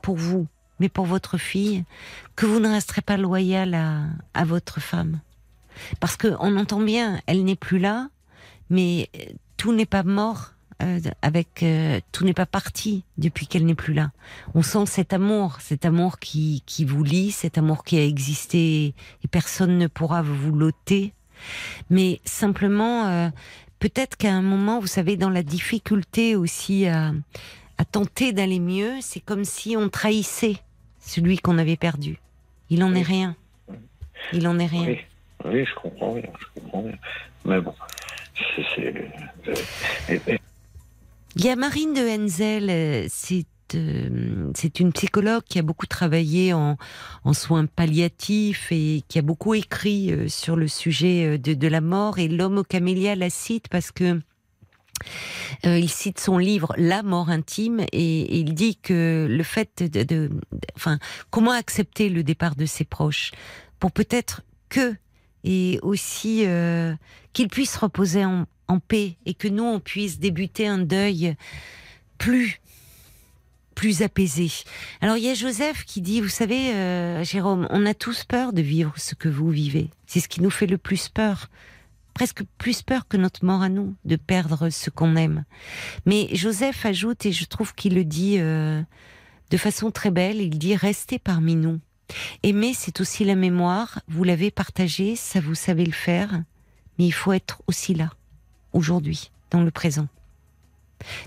[0.02, 0.46] pour vous,
[0.78, 1.84] mais pour votre fille,
[2.36, 5.20] que vous ne resterez pas loyal à, à votre femme.
[6.00, 8.08] Parce que on entend bien, elle n'est plus là,
[8.70, 9.24] mais euh,
[9.56, 10.52] tout n'est pas mort.
[10.82, 14.12] euh, avec euh, tout n'est pas parti depuis qu'elle n'est plus là.
[14.54, 18.94] On sent cet amour, cet amour qui qui vous lie, cet amour qui a existé
[19.22, 21.12] et personne ne pourra vous l'ôter.
[21.90, 23.28] Mais simplement, euh,
[23.78, 27.12] peut-être qu'à un moment, vous savez, dans la difficulté aussi à,
[27.76, 30.56] à tenter d'aller mieux, c'est comme si on trahissait
[30.98, 32.18] celui qu'on avait perdu.
[32.70, 33.00] Il en Oui.
[33.00, 33.36] est rien.
[34.32, 34.86] Il en est rien.
[34.86, 34.98] Oui,
[35.44, 36.98] oui, je comprends bien, je comprends bien.
[37.44, 37.74] Mais bon,
[38.76, 38.94] c'est.
[39.48, 40.36] euh,
[41.36, 45.86] Il y a Marine de Henzel, euh, c'est de- c'est une psychologue qui a beaucoup
[45.86, 46.76] travaillé en,
[47.24, 51.80] en soins palliatifs et qui a beaucoup écrit euh, sur le sujet euh, de, la
[51.80, 52.18] mort.
[52.18, 54.20] Et l'homme au camélia la cite parce que
[55.66, 60.30] euh, il cite son livre La mort intime et, il dit que le fait de-
[60.76, 60.98] enfin,
[61.30, 63.30] comment accepter le départ de ses proches?
[63.78, 64.94] Pour peut-être que
[65.44, 66.94] et aussi euh,
[67.32, 71.36] qu'il puisse reposer en, en paix et que nous on puisse débuter un deuil
[72.18, 72.60] plus
[73.74, 74.50] plus apaisé.
[75.00, 78.52] Alors il y a Joseph qui dit, vous savez, euh, Jérôme, on a tous peur
[78.52, 79.88] de vivre ce que vous vivez.
[80.06, 81.48] C'est ce qui nous fait le plus peur,
[82.12, 85.44] presque plus peur que notre mort à nous, de perdre ce qu'on aime.
[86.04, 88.82] Mais Joseph ajoute, et je trouve qu'il le dit euh,
[89.50, 91.80] de façon très belle, il dit restez parmi nous.
[92.42, 94.00] Aimer, c'est aussi la mémoire.
[94.08, 96.42] Vous l'avez partagé, ça vous savez le faire,
[96.98, 98.10] mais il faut être aussi là,
[98.72, 100.08] aujourd'hui, dans le présent.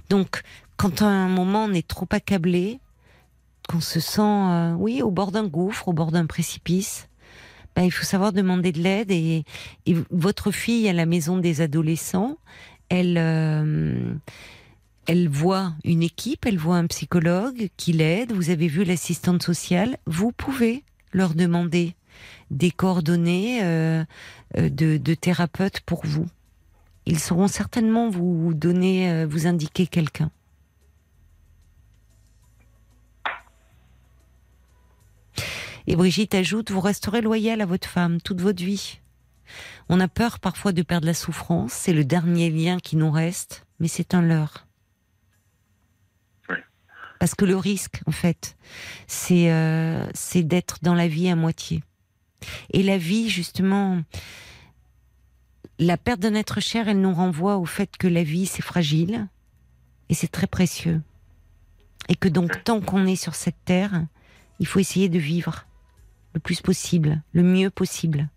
[0.10, 0.42] Donc,
[0.78, 2.80] quand à un moment on est trop accablé,
[3.68, 7.08] qu'on se sent, euh, oui, au bord d'un gouffre, au bord d'un précipice,
[7.76, 9.12] ben, il faut savoir demander de l'aide.
[9.12, 9.46] Et,
[9.86, 12.38] et votre fille à la maison des adolescents,
[12.90, 14.14] elle, euh,
[15.06, 18.32] elle voit une équipe, elle voit un psychologue qui l'aide.
[18.32, 19.98] Vous avez vu l'assistante sociale.
[20.06, 21.96] Vous pouvez leur demander
[22.52, 24.04] des coordonnées euh,
[24.58, 26.28] euh, de, de thérapeutes pour vous.
[27.06, 30.32] Ils sauront certainement vous donner, euh, vous indiquer quelqu'un.
[35.86, 39.00] Et Brigitte ajoute, vous resterez loyal à votre femme toute votre vie.
[39.90, 43.66] On a peur parfois de perdre la souffrance, c'est le dernier lien qui nous reste,
[43.80, 44.66] mais c'est un leurre.
[47.24, 48.58] Parce que le risque, en fait,
[49.08, 51.82] c'est euh, c'est d'être dans la vie à moitié.
[52.74, 54.02] Et la vie, justement,
[55.80, 59.30] la perte d'un être cher, elle nous renvoie au fait que la vie, c'est fragile
[60.10, 61.02] et c'est très précieux.
[62.10, 64.04] Et que donc, tant qu'on est sur cette terre,
[64.60, 65.66] il faut essayer de vivre
[66.34, 68.28] le plus possible, le mieux possible,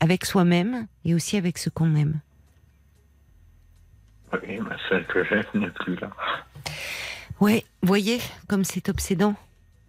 [0.00, 2.22] avec soi-même et aussi avec ce qu'on aime.
[4.32, 6.10] Oui, mais celle que j'aime n'est plus là.
[7.40, 9.34] Ouais, voyez comme c'est obsédant.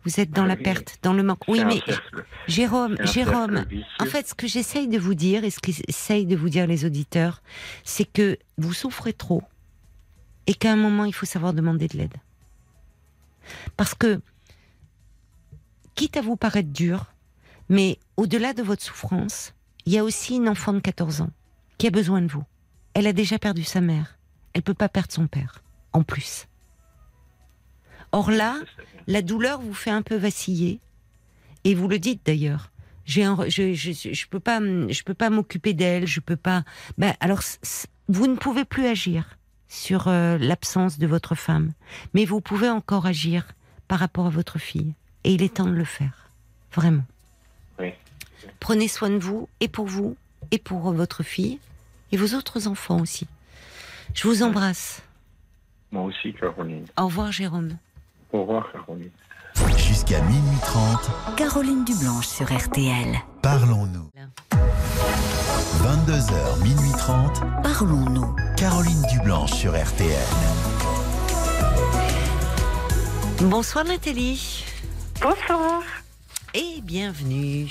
[0.05, 1.45] Vous êtes dans la perte, dans le manque.
[1.47, 3.65] Oui, mais cercle- Jérôme, Jérôme,
[3.99, 6.85] en fait, ce que j'essaye de vous dire et ce qu'essayent de vous dire les
[6.85, 7.41] auditeurs,
[7.83, 9.43] c'est que vous souffrez trop
[10.47, 12.15] et qu'à un moment, il faut savoir demander de l'aide.
[13.75, 14.21] Parce que,
[15.95, 17.05] quitte à vous paraître dur,
[17.67, 19.53] mais au-delà de votre souffrance,
[19.85, 21.31] il y a aussi une enfant de 14 ans
[21.77, 22.43] qui a besoin de vous.
[22.93, 24.17] Elle a déjà perdu sa mère.
[24.53, 25.61] Elle peut pas perdre son père,
[25.93, 26.47] en plus.
[28.11, 28.55] Or là,
[29.07, 30.79] la douleur vous fait un peu vaciller,
[31.63, 32.71] et vous le dites d'ailleurs.
[33.05, 36.35] J'ai un, re- je, je, je peux pas, je peux pas m'occuper d'elle, je peux
[36.35, 36.63] pas.
[36.97, 37.41] Ben alors,
[38.07, 39.37] vous ne pouvez plus agir
[39.67, 41.73] sur euh, l'absence de votre femme,
[42.13, 43.47] mais vous pouvez encore agir
[43.87, 46.29] par rapport à votre fille, et il est temps de le faire,
[46.73, 47.05] vraiment.
[47.79, 47.93] Oui.
[48.59, 50.15] Prenez soin de vous, et pour vous,
[50.51, 51.59] et pour votre fille,
[52.11, 53.27] et vos autres enfants aussi.
[54.15, 55.03] Je vous embrasse.
[55.91, 56.85] Moi aussi, Caroline.
[56.97, 57.77] Au revoir, Jérôme.
[58.31, 59.11] Au revoir, Caroline.
[59.77, 63.17] Jusqu'à minuit 30, Caroline Dublanche sur RTL.
[63.41, 64.09] parlons-nous.
[65.81, 68.35] 22h, minuit 30, Parlons-nous.
[68.55, 70.11] Caroline Dublanche sur RTL.
[73.41, 74.65] Bonsoir Nathalie.
[75.21, 75.81] Bonsoir.
[76.53, 77.67] Et bienvenue.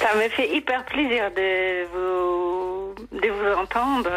[0.00, 4.10] Ça me fait hyper plaisir de vous, de vous entendre.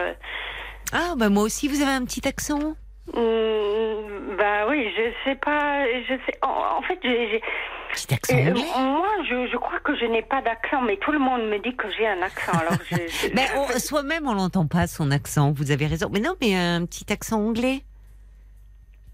[0.91, 2.75] Ah, bah moi aussi, vous avez un petit accent?
[3.13, 6.37] Hum, bah oui, je sais pas, je sais.
[6.41, 7.41] En, en fait, j'ai,
[7.93, 11.11] Petit accent euh, anglais moi, je, je crois que je n'ai pas d'accent, mais tout
[11.11, 12.51] le monde me dit que j'ai un accent.
[12.53, 13.29] Alors, je, je-
[13.75, 16.09] on- Soi-même, on l'entend pas, son accent, vous avez raison.
[16.11, 17.83] Mais non, mais un petit accent anglais.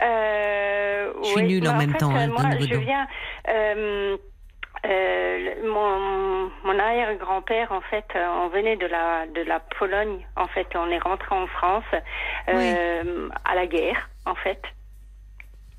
[0.02, 3.08] Euh, Je suis oui, nulle en mais même fait, temps, hein, moi, je viens.
[3.50, 4.18] euh,
[4.86, 10.26] euh, mon, mon arrière-grand-père, en fait, euh, on venait de la de la Pologne.
[10.36, 11.84] En fait, on est rentré en France
[12.50, 14.62] euh, à la guerre, en fait.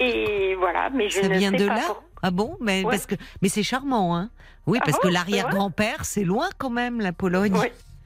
[0.01, 1.83] Et voilà, mais je Ça ne vient sais de pas là
[2.23, 2.57] Ah bon?
[2.61, 2.91] Mais, Ouais.
[2.91, 4.31] parce que, mais c'est charmant, hein
[4.67, 7.55] Oui, Ah parce bon, que l'arrière-grand-père, c'est loin quand même, la Pologne.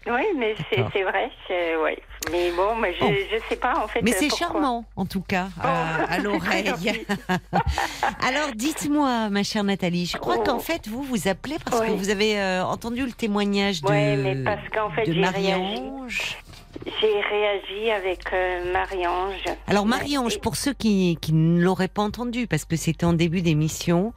[0.08, 1.98] Oui, mais c'est vrai, ouais.
[2.30, 3.12] Mais bon, mais je Bon.
[3.12, 4.02] je sais pas en fait.
[4.02, 6.72] Mais euh, c'est charmant, en tout cas, Oh, à, l'oreille.
[8.26, 10.42] Alors, dites-moi, ma chère Nathalie, je crois Oh.
[10.44, 14.16] qu'en fait, vous vous appelez parce que vous avez euh, entendu le témoignage de, Ouais,
[14.16, 16.36] mais parce qu'en fait, de Marie-Ange.
[17.00, 19.44] J'ai réagi avec euh, Marie-Ange.
[19.66, 23.40] Alors Marie-Ange, pour ceux qui, qui ne l'auraient pas entendu, parce que c'était en début
[23.40, 24.12] d'émission,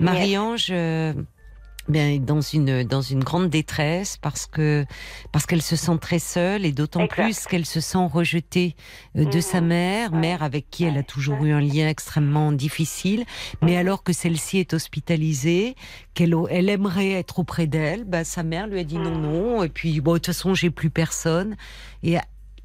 [0.00, 1.12] Marie-Ange euh,
[1.88, 4.84] bien, dans une dans une grande détresse parce que
[5.32, 8.76] parce qu'elle se sent très seule et d'autant plus qu'elle se sent rejetée
[9.16, 10.18] euh, de sa mère, Ouais.
[10.18, 11.02] mère avec qui elle a Ouais.
[11.04, 13.24] toujours eu un lien extrêmement difficile,
[13.62, 13.78] mais Mhm.
[13.78, 15.74] alors que celle-ci est hospitalisée,
[16.14, 19.22] qu'elle elle aimerait être auprès d'elle, bah sa mère lui a dit non Mhm.
[19.22, 21.56] non et puis bon de toute façon j'ai plus personne
[22.02, 22.16] et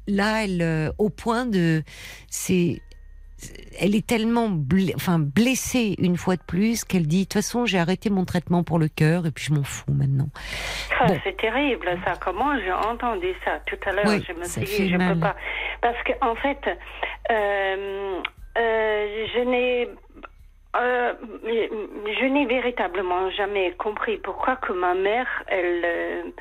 [0.06, 1.82] là elle euh, au point de
[2.28, 2.82] c'est
[3.80, 4.48] elle est tellement
[4.94, 8.62] enfin, blessée une fois de plus qu'elle dit de toute façon j'ai arrêté mon traitement
[8.62, 10.28] pour le cœur et puis je m'en fous maintenant.
[11.06, 11.16] Bon.
[11.24, 12.14] C'est terrible, ça.
[12.20, 14.04] Comment j'ai entendu ça tout à l'heure?
[14.06, 15.14] Oui, Je me suis dit, je mal.
[15.14, 15.36] peux pas.
[15.80, 16.60] Parce que en fait,
[17.30, 18.20] euh,
[18.58, 19.88] euh, je n'ai.
[20.76, 21.12] euh,
[21.44, 26.32] je n'ai véritablement jamais compris pourquoi que ma mère, elle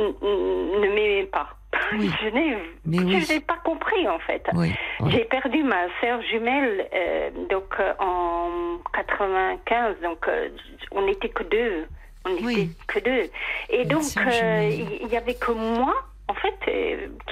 [0.00, 1.48] ne m'aimait pas.
[1.92, 2.10] Oui.
[2.22, 2.56] Je n'ai
[2.86, 3.40] oui.
[3.40, 4.44] pas compris en fait.
[4.54, 4.72] Oui.
[5.08, 10.48] J'ai perdu ma sœur jumelle euh, donc euh, en 95, donc euh,
[10.92, 11.86] on n'était que deux.
[12.26, 13.30] On n'était que deux.
[13.70, 15.94] Et donc il y, y avait que moi
[16.28, 16.54] en fait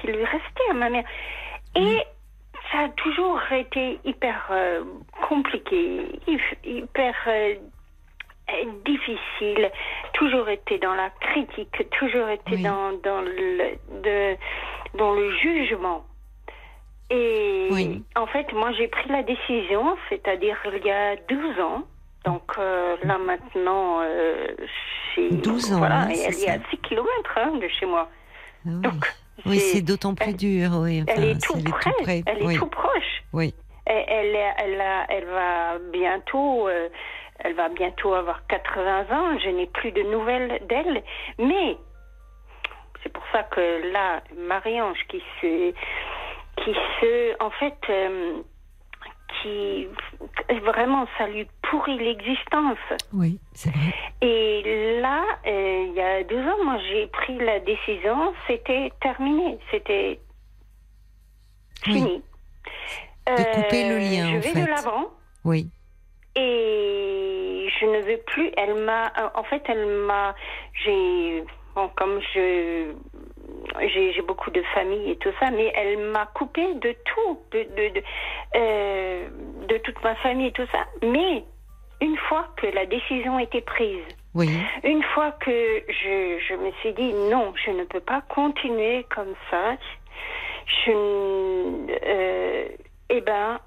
[0.00, 1.04] qui lui restait à ma mère.
[1.76, 1.98] Et
[2.72, 4.50] ça a toujours été hyper
[5.28, 7.14] compliqué, hyp- hyper
[8.84, 9.70] difficile,
[10.14, 12.62] toujours été dans la critique, toujours été Oui.
[12.62, 14.36] dans, dans, le, de,
[14.98, 16.04] dans le jugement.
[17.10, 18.02] Et Oui.
[18.16, 21.82] en fait, moi, j'ai pris la décision, c'est-à-dire il y a 12 ans.
[22.24, 24.48] Donc euh, là maintenant, euh,
[25.14, 26.64] c'est 12 ans, voilà, hein, elle est à ça.
[26.70, 28.08] 6 km de chez moi.
[28.66, 28.80] Ah oui.
[28.82, 29.14] Donc
[29.46, 30.70] Oui, c'est- d'autant plus elle- dur.
[30.82, 32.22] Oui, elle est tout près, près.
[32.26, 32.56] elle est oui.
[32.56, 33.22] tout proche.
[33.32, 33.54] oui.
[33.86, 36.88] Elle, elle, est- elle, a- elle va bientôt, euh,
[37.40, 39.38] elle va bientôt avoir 80 ans.
[39.38, 41.02] Je n'ai plus de nouvelles d'elle,
[41.38, 41.76] mais
[43.02, 45.70] c'est pour ça que là, Marie-Ange qui se,
[46.64, 48.42] qui se, en fait, euh,
[49.42, 49.86] qui
[50.64, 52.78] vraiment ça lui pourrit l'existence.
[53.12, 53.94] Oui, c'est vrai.
[54.22, 59.58] Et là, euh, il y a deux ans, moi j'ai pris la décision, c'était terminé,
[59.70, 60.18] c'était
[61.84, 62.22] fini.
[63.28, 64.60] Euh, De couper le lien, Je en vais fait.
[64.62, 65.10] de l'avant
[65.44, 65.68] Oui,
[66.38, 68.50] et je ne veux plus.
[68.56, 70.34] Elle m'a, en fait, elle m'a,
[70.84, 71.44] j'ai,
[71.74, 72.92] bon, comme je,
[73.80, 77.94] j'ai, beaucoup de famille et tout ça, mais elle m'a coupé de tout, de, de,
[77.94, 78.02] de,
[78.56, 79.28] euh,
[79.68, 80.84] de toute ma famille et tout ça.
[81.02, 81.44] Mais
[82.00, 84.04] une fois que la décision était prise,
[84.34, 84.48] oui.
[84.84, 89.34] une fois que je, je me suis dit non, je ne peux pas continuer comme
[89.50, 89.76] ça,
[90.66, 92.68] je, euh,
[93.10, 93.58] eh ben,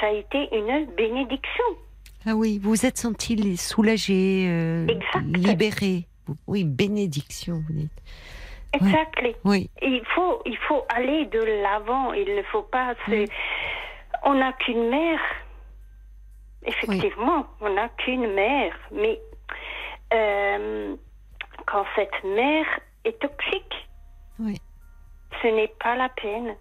[0.00, 1.64] ça a été une bénédiction.
[2.26, 4.86] Ah oui, vous vous êtes senti soulagé, euh,
[5.24, 6.06] libéré.
[6.46, 8.02] Oui, bénédiction, vous dites.
[8.72, 9.34] Exactly.
[9.44, 12.12] Oui, Il faut, il faut aller de l'avant.
[12.12, 13.24] Il ne faut pas se.
[14.24, 15.20] On n'a qu'une mère.
[16.64, 18.74] Effectivement, on n'a qu'une mère.
[18.92, 19.18] Mais
[20.12, 20.94] euh,
[21.66, 22.66] quand cette mère
[23.04, 23.88] est toxique,
[24.38, 24.60] oui.
[25.42, 26.54] ce n'est pas la peine.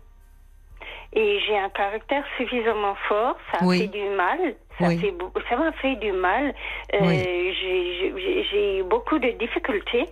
[1.13, 4.97] Et j'ai un caractère suffisamment fort, ça a fait du mal, ça Oui.
[4.97, 6.53] fait beau- ça m'a fait du mal.
[6.93, 7.17] Euh, Oui.
[7.59, 10.05] j'ai- eu beaucoup de difficultés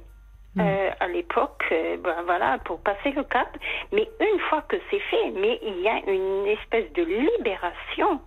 [0.56, 0.62] Mm.
[0.62, 3.48] euh, à l'époque, euh, ben voilà, pour passer le cap.
[3.94, 8.20] Mais une fois que c'est fait, mais il y a une espèce de libération.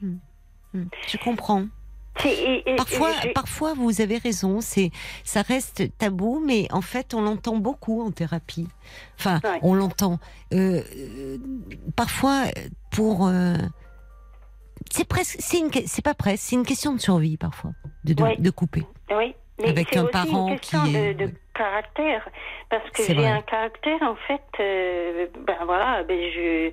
[0.00, 1.64] Hmm, Je comprends.
[2.18, 4.60] C'est- et- et- Parfois, et parfois, vous avez raison.
[4.60, 4.90] C'est,
[5.24, 8.68] ça reste tabou, mais en fait, on l'entend beaucoup en thérapie.
[9.18, 9.58] Enfin, Ouais.
[9.62, 10.18] on l'entend.
[10.52, 10.80] Euh,
[11.96, 12.44] parfois,
[12.90, 13.28] pour,
[14.92, 17.70] c'est presque, c'est une, c'est pas presque, c'est une question de survie parfois,
[18.04, 18.82] de, de, couper.
[19.10, 22.28] Oui, mais Avec c'est un aussi parent une question qui est- de, de caractère,
[22.70, 26.70] parce que C'est j'ai un caractère en fait, euh, ben voilà, ben je,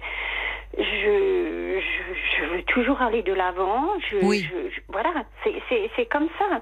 [0.77, 4.47] je, je, je veux toujours aller de l'avant, je, Oui.
[4.49, 5.11] je- je- voilà,
[5.43, 6.61] c'est, c'est, c'est comme ça.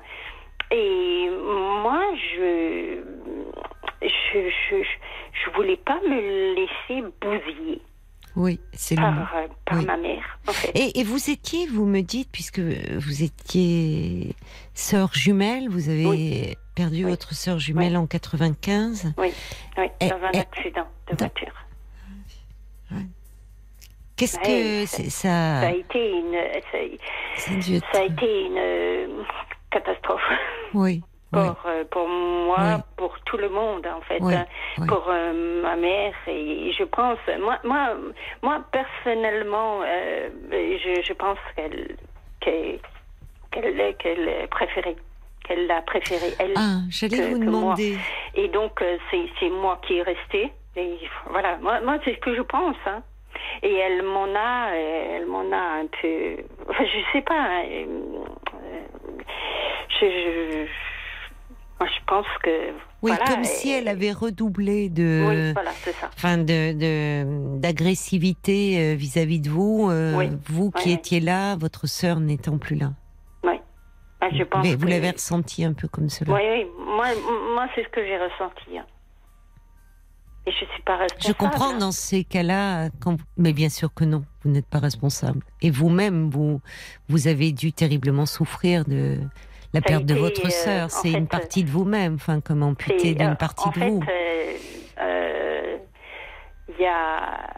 [0.72, 2.02] Et moi,
[2.36, 3.00] je,
[4.02, 4.76] je, je, je,
[5.46, 7.82] je voulais pas me laisser bousiller
[8.40, 9.08] Oui, c'est le mot.
[9.08, 9.48] par, euh,
[9.80, 9.86] Oui.
[9.86, 10.70] ma mère, en fait.
[10.76, 14.36] Et, et vous étiez, vous me dites, puisque vous étiez
[14.76, 16.56] sœur jumelle, vous avez Oui.
[16.76, 17.10] perdu Oui.
[17.10, 19.12] votre sœur jumelle en 95.
[19.18, 19.32] Oui,
[20.00, 21.54] Et- dans un et- accident de dans- voiture.
[24.16, 26.34] Qu'est-ce Ouais, que ça- c'est ça, Ça a été une,
[26.72, 26.78] ça,
[27.38, 29.24] ça a dû être- Ça a été une euh,
[29.70, 30.22] catastrophe
[30.74, 32.82] Oui, pour, oui, euh, pour moi, Oui.
[32.96, 34.46] pour tout le monde en fait, Oui, hein,
[34.88, 37.96] pour euh, ma mère et je pense, moi, moi,
[38.42, 41.96] moi personnellement, euh, je, je pense qu'elle
[42.40, 42.80] qu'elle
[43.52, 44.96] qu'elle qu'elle préférait,
[45.46, 46.54] qu'elle l'a préféré elle.
[46.56, 47.46] Ah, j'allais vous moi.
[47.46, 47.98] demander.
[48.36, 48.82] Et donc
[49.12, 50.52] c'est moi qui est restée.
[50.76, 50.98] Et
[51.30, 52.76] voilà, moi, moi c'est ce que je pense.
[52.86, 53.02] Hein.
[53.64, 56.38] Et elle m'en a, elle m'en a un peu,
[56.70, 57.34] enfin, je sais pas.
[57.34, 58.82] hein, euh,
[60.00, 60.66] je,
[61.82, 62.72] je- pense que.
[63.04, 65.26] Oui, voilà, comme et- si elle avait redoublé de.
[65.28, 66.10] Oui, voilà, c'est ça.
[66.16, 70.30] Enfin, de d'agressivité euh, vis-à-vis de vous, euh, Oui.
[70.48, 70.94] vous qui Oui, oui.
[70.94, 72.94] étiez là, votre sœur n'étant plus là.
[74.20, 76.34] Ah, je pense Mais vous que- l'avez ressenti un peu comme cela.
[76.34, 76.66] Oui, oui.
[76.80, 77.06] Moi,
[77.54, 78.76] moi c'est ce que j'ai ressenti.
[78.80, 78.86] hein.
[80.48, 81.28] Et je suis pas responsable.
[81.28, 81.78] Je comprends hein.
[81.78, 83.18] dans ces cas-là, quand...
[83.38, 85.42] mais bien sûr que non, vous n'êtes pas responsable.
[85.62, 86.62] Et vous-même, vous,
[87.10, 89.20] vous avez dû terriblement souffrir de
[89.74, 90.92] la perte de votre euh, sœur.
[90.92, 93.90] C'est une partie de vous-même, enfin, comme amputé C'est, d'une euh, partie en de fait,
[93.90, 94.04] vous.
[95.00, 95.78] euh,
[96.70, 97.50] Il y, a,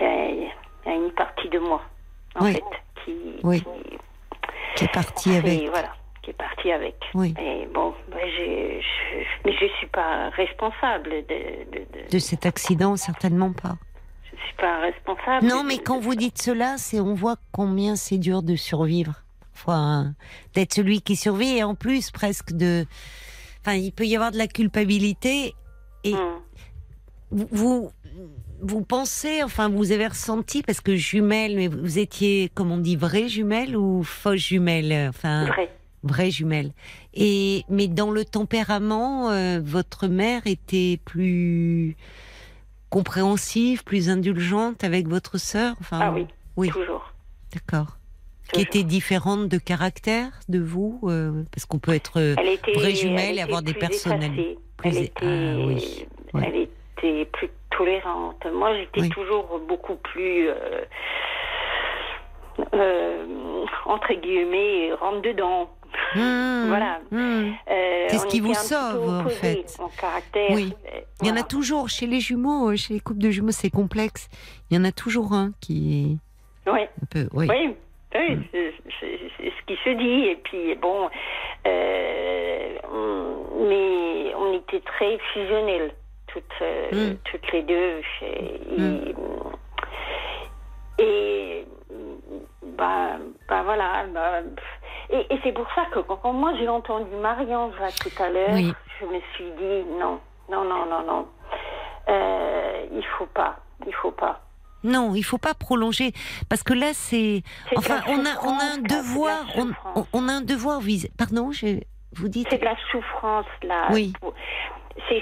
[0.00, 0.46] y
[0.86, 1.82] a- une partie de moi,
[2.36, 2.52] en Oui.
[2.54, 2.64] fait,
[3.04, 3.12] qui,
[3.42, 3.60] Oui.
[3.62, 3.96] qui,
[4.76, 5.68] qui est partie avec.
[5.70, 5.92] voilà,
[6.22, 6.96] qui est partie avec.
[7.14, 7.34] Oui.
[7.40, 8.80] Et bon, ben, je,
[9.44, 13.76] mais je suis pas responsable de, de, de- De cet accident, certainement pas.
[14.32, 15.46] je suis pas responsable.
[15.46, 19.14] Non, mais quand vous dites cela, c'est on voit combien c'est dur de survivre.
[19.54, 20.14] Parfois, hein,
[20.54, 22.84] d'être celui qui survit et en plus presque de.
[23.60, 25.54] Enfin, il peut y avoir de la culpabilité
[26.02, 26.40] et Hum.
[27.30, 27.90] vous,
[28.60, 32.96] vous pensez, enfin, vous avez ressenti parce que jumelles, mais vous étiez, comme on dit,
[32.96, 35.70] vraie jumelle ou fausse jumelle, enfin, Vrai.
[36.02, 36.72] vraie jumelle.
[37.14, 41.96] Et mais dans le tempérament, euh, votre mère était plus
[42.90, 45.76] compréhensive, plus indulgente avec votre sœur.
[45.80, 46.26] Enfin, Ah oui,
[46.56, 47.12] oui, toujours.
[47.52, 47.98] d'accord.
[48.52, 52.94] Qui était différente de caractère de vous, euh, parce qu'on peut être euh, était, vraie
[52.94, 54.58] jumelle elle et avoir des personnalités.
[54.76, 56.42] Plus Elle Ah oui, ouais.
[56.46, 58.46] elle était plus tolérante.
[58.54, 59.08] Moi, j'étais Oui.
[59.08, 60.84] toujours beaucoup plus, euh,
[62.74, 65.70] euh, entre guillemets, rentre dedans.
[66.14, 67.00] Mmh, Voilà.
[67.10, 67.16] mmh.
[67.70, 69.64] Euh, C'est ce qui vous sauve, en fait.
[69.78, 70.50] En caractère.
[70.52, 70.72] Oui.
[71.22, 74.28] Il y en a toujours chez les jumeaux, chez les couples de jumeaux, c'est complexe.
[74.70, 76.18] Il y en a toujours un qui
[76.66, 76.80] Oui.
[76.82, 77.46] un peu, oui.
[77.48, 77.74] Oui,
[78.14, 78.44] oui, Mm.
[78.52, 79.20] c'est
[79.50, 80.26] ce qui se dit.
[80.28, 81.08] Et puis, bon,
[81.66, 85.92] euh, on- mais on était très fusionnels,
[86.28, 87.16] toutes, euh, Mm.
[87.24, 88.02] toutes les deux.
[88.18, 89.14] chez- Mm.
[90.98, 91.66] Et, et,
[92.62, 93.16] bah,
[93.48, 94.04] bah voilà.
[94.12, 94.40] bah,
[95.10, 98.50] et et c'est pour ça que quand, moi j'ai entendu Marie-Ange là, tout à l'heure,
[98.52, 98.72] Oui.
[99.00, 101.26] je me suis dit non, non, non, non, non.
[102.08, 104.40] Euh, il faut pas, il faut pas.
[104.84, 106.12] Non, il faut pas prolonger
[106.48, 107.42] parce que là c'est
[107.76, 109.46] enfin on a on a un devoir
[110.12, 111.80] on, a un devoir vis Pardon, je
[112.12, 112.46] vous dites?
[112.50, 113.88] C'est de la souffrance là.
[113.92, 114.12] Oui.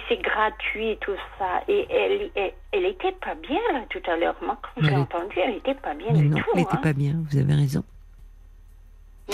[0.09, 1.63] C'est gratuit tout ça.
[1.67, 4.37] Et elle, elle, elle était pas bien là tout à l'heure.
[4.43, 6.45] Moi, quand j'ai entendu, elle était pas bien Mais du non, tout.
[6.53, 6.81] elle n'était hein.
[6.83, 7.83] pas bien, vous avez raison.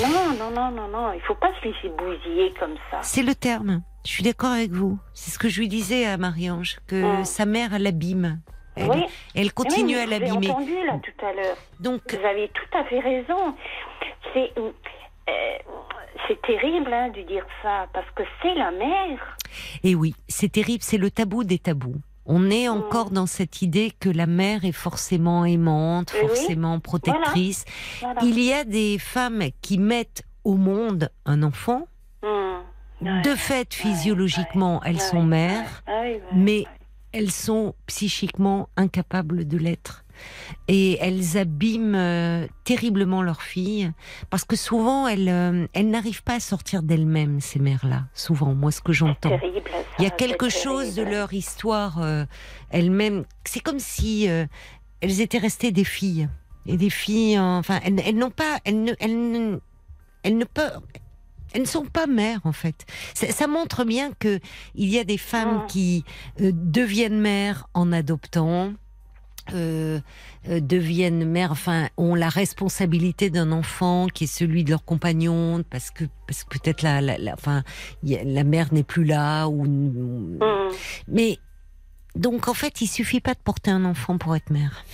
[0.00, 1.12] Non, non, non, non, non.
[1.12, 2.98] Il faut pas se laisser bousiller comme ça.
[3.02, 3.82] C'est le terme.
[4.06, 4.98] Je suis d'accord avec vous.
[5.12, 7.24] C'est ce que je lui disais à Marie-Ange que Mm.
[7.24, 8.40] sa mère l'abîme.
[8.78, 9.04] Elle, Oui.
[9.34, 10.50] elle continue Oui, à l'abîmer.
[10.50, 11.56] entendu là tout à l'heure.
[11.80, 13.54] Donc Vous avez tout à fait raison.
[14.32, 15.58] C'est euh,
[16.26, 19.36] c'est terrible hein, de dire ça parce que c'est la mère.
[19.82, 21.96] Et oui, c'est terrible, c'est le tabou des tabous.
[22.26, 27.64] On est encore dans cette idée que la mère est forcément aimante, Eh forcément protectrice.
[28.00, 28.20] Voilà.
[28.22, 31.86] Il y a des femmes qui mettent au monde un enfant.
[32.22, 33.22] Ouais.
[33.22, 36.64] De fait, physiologiquement, elles sont mères, ouais, mais.
[37.12, 40.04] Elles sont psychiquement incapables de l'être.
[40.66, 43.92] Et elles abîment euh, terriblement leurs filles,
[44.30, 48.06] parce que souvent, elles, euh, elles n'arrivent pas à sortir d'elles-mêmes, ces mères-là.
[48.14, 49.38] Souvent, moi, ce que j'entends.
[49.38, 52.24] Terrible, ça, Il y a quelque chose de leur histoire euh,
[52.70, 53.24] elles-mêmes.
[53.44, 54.24] C'est comme si
[55.00, 56.28] elles étaient restées des filles.
[56.66, 59.58] Et des filles, enfin, elles, elles n'ont pas, elles ne, elles ne,
[60.22, 60.80] elles ne peuvent,
[61.52, 62.86] elles ne sont pas mères en fait.
[63.14, 64.40] Ça, ça montre bien que
[64.74, 65.66] il y a des femmes Mm.
[65.68, 66.04] qui
[66.40, 68.72] euh, deviennent mères en adoptant.
[69.54, 69.98] euh,
[70.50, 75.64] euh, deviennent mères, enfin, ont la responsabilité d'un enfant qui est celui de leur compagnon,
[75.70, 77.62] parce que, parce que peut-être la, la, la, enfin,
[78.06, 80.38] a- la mère n'est plus là, ou, Hum.
[81.08, 81.38] mais
[82.14, 84.84] donc en fait, il suffit pas de porter un enfant pour être mère.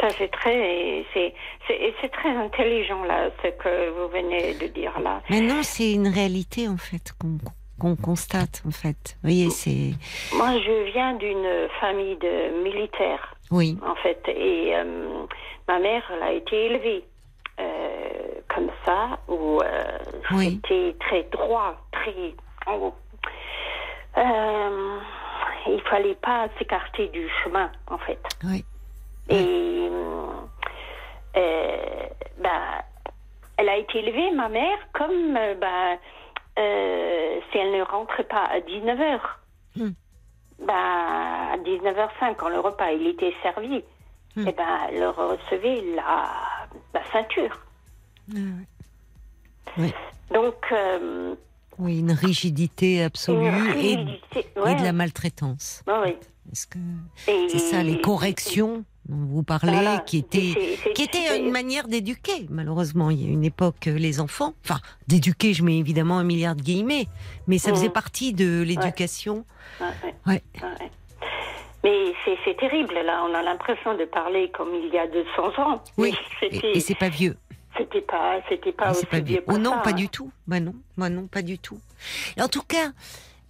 [0.00, 1.32] Ça, c'est très, c'est,
[2.12, 5.20] très intelligent là, ce que vous venez de dire là.
[5.28, 7.38] Mais non, c'est une réalité en fait qu'on
[7.80, 9.16] qu'on constate en fait.
[9.22, 9.94] Vous voyez, c'est
[10.36, 15.24] Moi, je viens d'une famille de militaires, oui, en fait, et euh,
[15.68, 17.04] ma mère, elle a été élevée
[17.60, 17.64] euh,
[18.48, 19.98] comme ça, où euh,
[20.32, 20.60] Oui.
[20.66, 22.34] c'était très droit, très.
[22.66, 22.92] oh,
[25.66, 28.18] il fallait pas s'écarter du chemin, en fait.
[28.44, 28.64] oui,
[29.28, 29.88] Et
[31.36, 32.06] euh,
[32.42, 32.84] bah,
[33.56, 35.96] elle a été élevée, ma mère, comme euh, bah,
[36.58, 39.20] euh, si elle ne rentrait pas à 19h.
[39.76, 39.90] Hmm.
[40.66, 43.82] Bah, à 19h05, quand le repas il était servi,
[44.36, 44.46] Hmm.
[44.46, 46.28] et ben, elle recevait la,
[46.92, 47.58] la ceinture.
[49.78, 49.92] Oui.
[50.32, 51.34] Donc, euh,
[51.78, 54.74] Oui, une rigidité absolue Une et, rigidité, et ouais.
[54.74, 55.82] de la maltraitance.
[55.88, 56.10] Oui.
[56.52, 56.78] Est-ce que
[57.26, 59.98] Et- c'est ça, les corrections dont vous parlez, Voilà.
[60.00, 63.10] qui c'est- qui c'est- une manière d'éduquer, malheureusement.
[63.10, 66.54] Il y a une époque, euh, les enfants, enfin, d'éduquer, je mets évidemment un milliard
[66.54, 67.06] de guillemets,
[67.46, 67.76] mais ça Mhm.
[67.76, 69.44] faisait partie de l'éducation.
[69.80, 70.14] Ouais, ouais.
[70.26, 70.42] Ouais.
[70.62, 70.90] Ouais.
[71.84, 72.12] Mais
[72.44, 73.22] c'est terrible, là.
[73.30, 75.82] On a l'impression de parler comme il y a 200 ans.
[75.96, 76.12] Oui,
[76.42, 77.36] et, c'est pas vieux.
[77.76, 79.44] c'était pas, c'était pas aussi pas vieux vieux.
[79.46, 79.92] Oh non, ça, pas hein.
[79.94, 80.30] du tout.
[80.48, 81.78] Bah non, bah non, pas du tout.
[82.40, 82.90] En tout cas,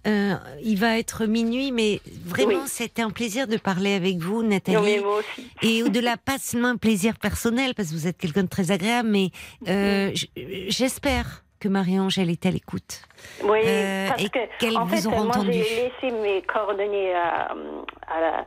[0.07, 2.67] euh, il va être minuit, mais vraiment, Oui.
[2.67, 4.77] c'était un plaisir de parler avec vous, Non, Nathalie.
[4.81, 5.47] mais moi aussi.
[5.61, 9.09] Et au-delà, pas seulement un plaisir personnel, parce que vous êtes quelqu'un de très agréable,
[9.09, 9.31] mais
[9.67, 10.29] euh, j-
[10.69, 13.01] j'espère que Marie-Ange, est à l'écoute.
[13.43, 14.29] Oui, Euh, parce et
[14.59, 15.51] qu'elles en vous fait, moi entendu.
[15.51, 15.59] j'ai
[16.01, 17.51] laissé mes coordonnées à,
[18.07, 18.45] à la,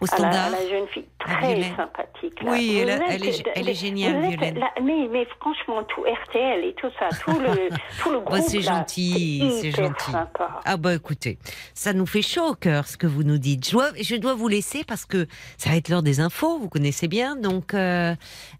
[0.00, 2.42] Au à la, à la jeune fille très sympathique.
[2.42, 2.52] là.
[2.52, 4.58] Oui, elle, elle est, elle est géniale, Violaine.
[4.58, 7.68] la- mais, mais franchement, tout RTL et tout ça, tout le,
[8.02, 8.40] tout le Oh, groupe.
[8.46, 10.10] c'est gentil, c'est gentil.
[10.12, 10.60] Sympa.
[10.64, 11.38] Ah bah écoutez,
[11.74, 13.66] ça nous fait chaud au cœur ce que vous nous dites.
[13.66, 15.26] Je dois, je dois vous laisser parce que
[15.58, 17.36] ça va être l'heure des infos, vous connaissez bien.
[17.36, 18.14] Donc euh,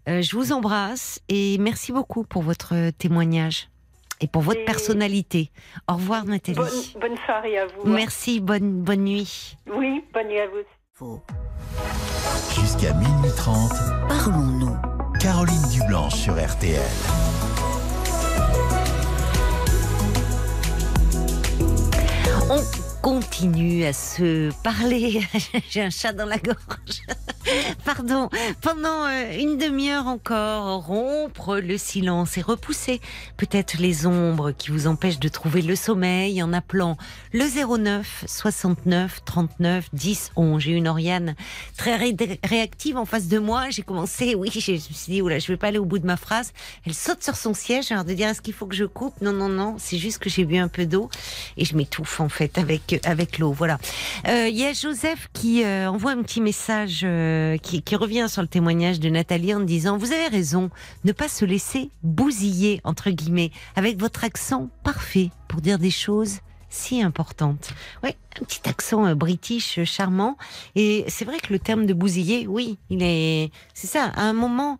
[0.07, 3.67] euh, je vous embrasse et merci beaucoup pour votre témoignage
[4.21, 5.51] et pour votre Et- personnalité.
[5.89, 6.57] Au revoir Nathalie.
[6.57, 7.81] Bonne, bonne soirée à vous.
[7.85, 7.93] hein.
[7.95, 9.57] Merci, bonne, bonne nuit.
[9.73, 10.63] Oui, bonne nuit à vous.
[10.93, 11.21] Faux.
[12.59, 13.71] Jusqu'à minuit 30,
[14.07, 14.75] Parlons-nous.
[15.19, 16.81] Caroline Dublanche sur RTL.
[22.49, 22.61] On
[23.05, 25.21] continue à se parler.
[25.69, 27.03] J'ai un chat dans la gorge.
[27.85, 28.29] Pardon.
[28.61, 32.99] Pendant euh, une demi-heure encore, rompre le silence et repousser
[33.37, 36.97] peut-être les ombres qui vous empêchent de trouver le sommeil en appelant
[37.31, 37.45] le
[37.77, 40.59] 09 69 39 10 11.
[40.63, 41.35] J'ai une Oriane
[41.77, 43.69] très ré- réactive en face de moi.
[43.69, 46.07] J'ai commencé, oui, je me suis dit, oula, je vais pas aller au bout de
[46.07, 46.53] ma phrase.
[46.87, 49.21] Elle saute sur son siège, alors de dire, est-ce qu'il faut que je coupe?
[49.21, 51.11] Non, non, non, c'est juste que j'ai bu un peu d'eau
[51.55, 53.51] et je m'étouffe en fait avec avec l'eau.
[53.51, 53.77] Voilà.
[54.27, 58.27] Euh, Il y a Joseph qui euh, envoie un petit message euh, qui, qui revient
[58.29, 60.69] sur le témoignage de Nathalie en disant vous avez raison,
[61.03, 66.39] ne pas se laisser bousiller entre guillemets avec votre accent parfait pour dire des choses
[66.69, 67.69] si importantes.
[68.03, 68.11] Oui,
[68.41, 70.37] un petit accent euh, british euh, charmant.
[70.75, 74.11] Et c'est vrai que le terme de bousiller, oui, il est, c'est ça.
[74.15, 74.77] À un moment.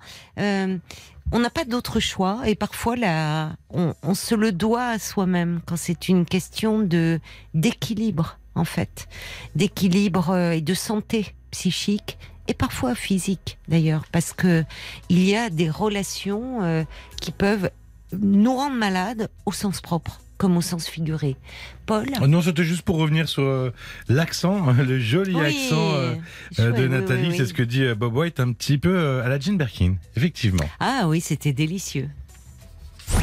[1.32, 5.62] On n'a pas d'autre choix et parfois là, on, on se le doit à soi-même
[5.66, 7.20] quand c'est une question de
[7.54, 9.08] d'équilibre en fait,
[9.56, 14.64] d'équilibre euh, et de santé psychique et parfois physique d'ailleurs parce que
[15.10, 16.84] il y a des relations euh,
[17.20, 17.70] qui peuvent
[18.14, 21.36] nous rendre malades au sens propre comme au sens figuré.
[21.86, 23.72] Paul Oh non, c'était juste pour revenir sur euh,
[24.10, 26.16] l'accent, le joli Oui, accent euh,
[26.56, 27.22] chouette, euh, de oui, Nathalie.
[27.24, 27.38] oui, oui.
[27.38, 30.66] C'est ce que dit Bob White, un petit peu euh, à la Jean Birkin, effectivement.
[30.80, 32.10] Ah oui, c'était délicieux.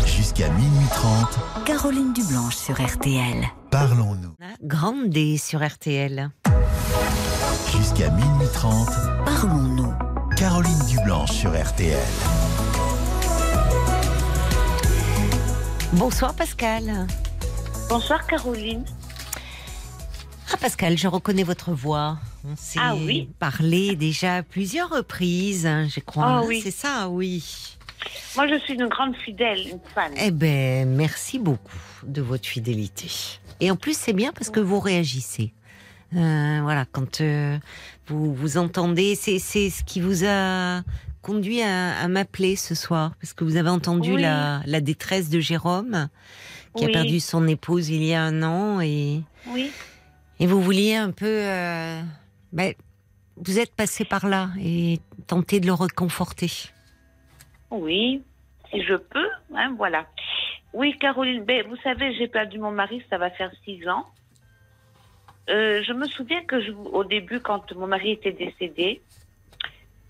[0.07, 3.43] Jusqu'à minuit 30, Caroline Dublanche sur RTL.
[3.71, 4.35] parlons-nous.
[4.63, 6.31] Grande D sur RTL.
[7.77, 8.89] Jusqu'à minuit 30,
[9.25, 9.93] Parlons-nous.
[10.37, 11.99] Caroline Dublanche sur RTL.
[15.95, 17.07] Bonsoir Pascal.
[17.89, 18.85] Bonsoir Caroline.
[20.51, 22.19] Ah Pascal, je reconnais votre voix.
[22.45, 26.25] On s'est Ah oui parlé déjà à plusieurs reprises, hein, je crois.
[26.27, 26.61] Ah oui.
[26.63, 27.77] C'est ça, oui.
[28.37, 30.13] Moi je suis une grande fidèle, une fan.
[30.17, 33.11] Eh ben, merci beaucoup de votre fidélité.
[33.61, 35.53] Et en plus, c'est bien parce que vous réagissez.
[36.17, 37.59] Euh, voilà, quand euh,
[38.07, 40.83] vous vous entendez, c'est ce qui vous a
[41.23, 44.23] conduit à, à m'appeler ce soir, parce que vous avez entendu Oui.
[44.23, 46.09] la, la détresse de Jérôme,
[46.77, 46.91] qui Oui.
[46.91, 49.71] a perdu son épouse il y a un an, et, Oui.
[50.41, 52.01] et vous vouliez un peu, euh,
[52.53, 52.75] ben,
[53.37, 56.51] vous êtes passé par là et tenter de le reconforter.
[57.71, 58.23] Oui,
[58.71, 60.07] si je peux, hein, voilà.
[60.75, 64.07] Oui, Caroline, ben, vous savez, j'ai perdu mon mari, ça va faire six ans.
[65.51, 69.03] Euh, je me souviens que je, au début, quand mon mari était décédé,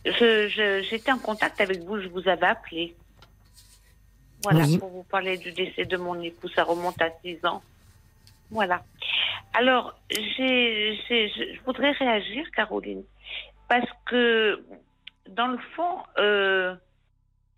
[0.04, 2.94] j'étais en contact avec vous, je vous avais appelé.
[4.42, 4.78] Voilà, Oui.
[4.78, 7.62] pour vous parler du décès de mon époux, ça remonte à six ans.
[8.50, 8.82] Voilà.
[9.54, 13.04] Alors, j'ai, j'ai- je je voudrais réagir, Caroline,
[13.68, 14.62] parce que,
[15.28, 16.74] dans le fond, euh,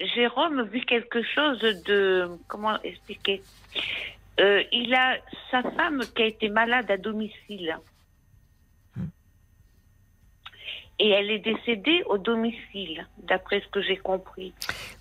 [0.01, 3.43] Jérôme vit quelque chose de comment expliquer?
[4.41, 5.17] Euh, Il a
[5.51, 7.77] sa femme qui a été malade à domicile.
[11.01, 14.53] Et elle est décédée au domicile, d'après ce que j'ai compris.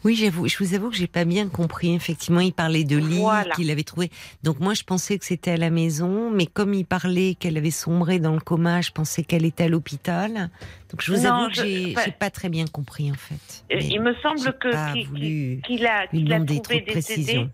[0.04, 1.94] Oui, j'avoue, je vous avoue que j'ai pas bien compris.
[1.94, 3.54] Effectivement, il parlait de lit Voilà.
[3.54, 4.10] qu'il avait trouvé.
[4.42, 7.70] Donc moi, je pensais que c'était à la maison, mais comme il parlait qu'elle avait
[7.70, 10.50] sombré dans le coma, je pensais qu'elle était à l'hôpital.
[10.90, 13.64] Donc je vous Non, avoue que j'ai enfin, pas très bien compris en fait.
[13.72, 17.48] Euh, Mais Il me semble que qu'il qu'il a, qu'il a trouvé décédé.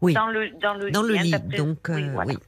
[0.00, 0.14] Oui.
[0.14, 1.18] Dans le, dans le Dans lit.
[1.18, 2.30] le lit, donc oui, euh, voilà.
[2.32, 2.46] oui, oui.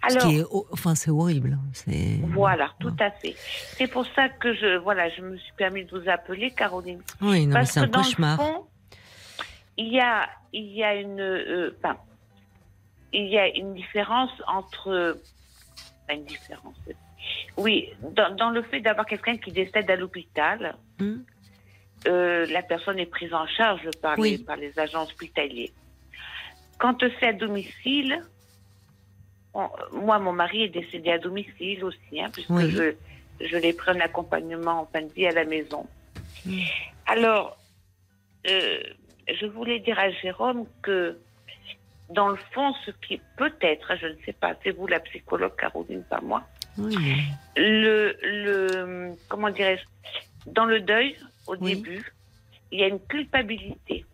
[0.00, 1.54] Alors, Ce qui est, ho- enfin, c'est horrible.
[1.60, 3.34] hein, C'est Voilà, tout à fait.
[3.36, 7.02] C'est pour ça que je, voilà, je me suis permis de vous appeler, Caroline.
[7.20, 8.38] Oui, non, mais Parce c'est que un dans cauchemar.
[8.38, 8.66] le fond,
[9.76, 11.96] il y a, il y a une, euh, enfin,
[13.12, 15.18] il y a une différence entre,
[16.04, 16.76] enfin, une différence.
[17.56, 21.18] Oui, dans, dans le fait d'avoir quelqu'un qui décède à l'hôpital, Hmm.
[22.06, 24.36] euh, la personne est prise en charge par, Oui.
[24.38, 25.72] les, par les agents hospitaliers.
[26.78, 28.22] Quand c'est à domicile,
[29.58, 29.70] on-
[30.06, 32.70] moi, mon mari est décédé à domicile aussi, hein, puisque Oui.
[32.70, 32.94] je,
[33.44, 35.86] je l'ai pris en accompagnement en fin de vie à la maison.
[36.46, 36.60] Mm.
[37.06, 37.58] Alors,
[38.48, 38.80] euh,
[39.38, 41.18] je voulais dire à Jérôme que,
[42.10, 46.04] dans le fond, ce qui peut-être, je ne sais pas, c'est vous la psychologue, Caroline,
[46.04, 46.42] pas moi,
[46.78, 46.96] Oui.
[47.56, 49.84] le, le comment dirais-je,
[50.50, 51.16] dans le deuil,
[51.46, 51.74] au Oui.
[51.74, 52.12] début,
[52.70, 54.04] il y a une culpabilité.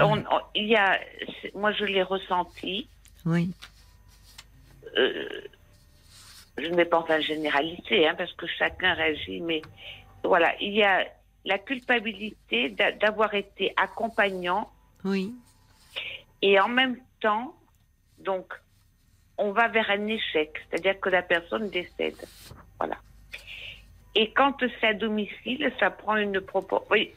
[0.00, 0.98] On- on- il y a,
[1.54, 2.88] moi, je l'ai ressenti.
[3.24, 3.50] Oui.
[4.98, 5.28] euh,
[6.58, 9.62] je ne vais pas en faire généralité, hein, parce que chacun réagit, mais
[10.22, 11.06] voilà, il y a
[11.44, 14.70] la culpabilité d'a- d'avoir été accompagnant
[15.04, 15.34] Oui.
[16.42, 17.56] et en même temps,
[18.18, 18.52] donc,
[19.38, 22.22] on va vers un échec, c'est-à-dire que la personne décède.
[22.78, 22.96] Voilà.
[24.14, 26.86] Et quand c'est à domicile, ça prend une proportion.
[26.90, 27.12] Oui,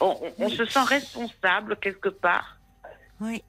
[0.00, 2.56] on, on- on se sent responsable quelque part.
[3.20, 3.42] Oui.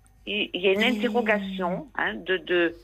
[0.54, 2.76] Il y a une interrogation hein, de, de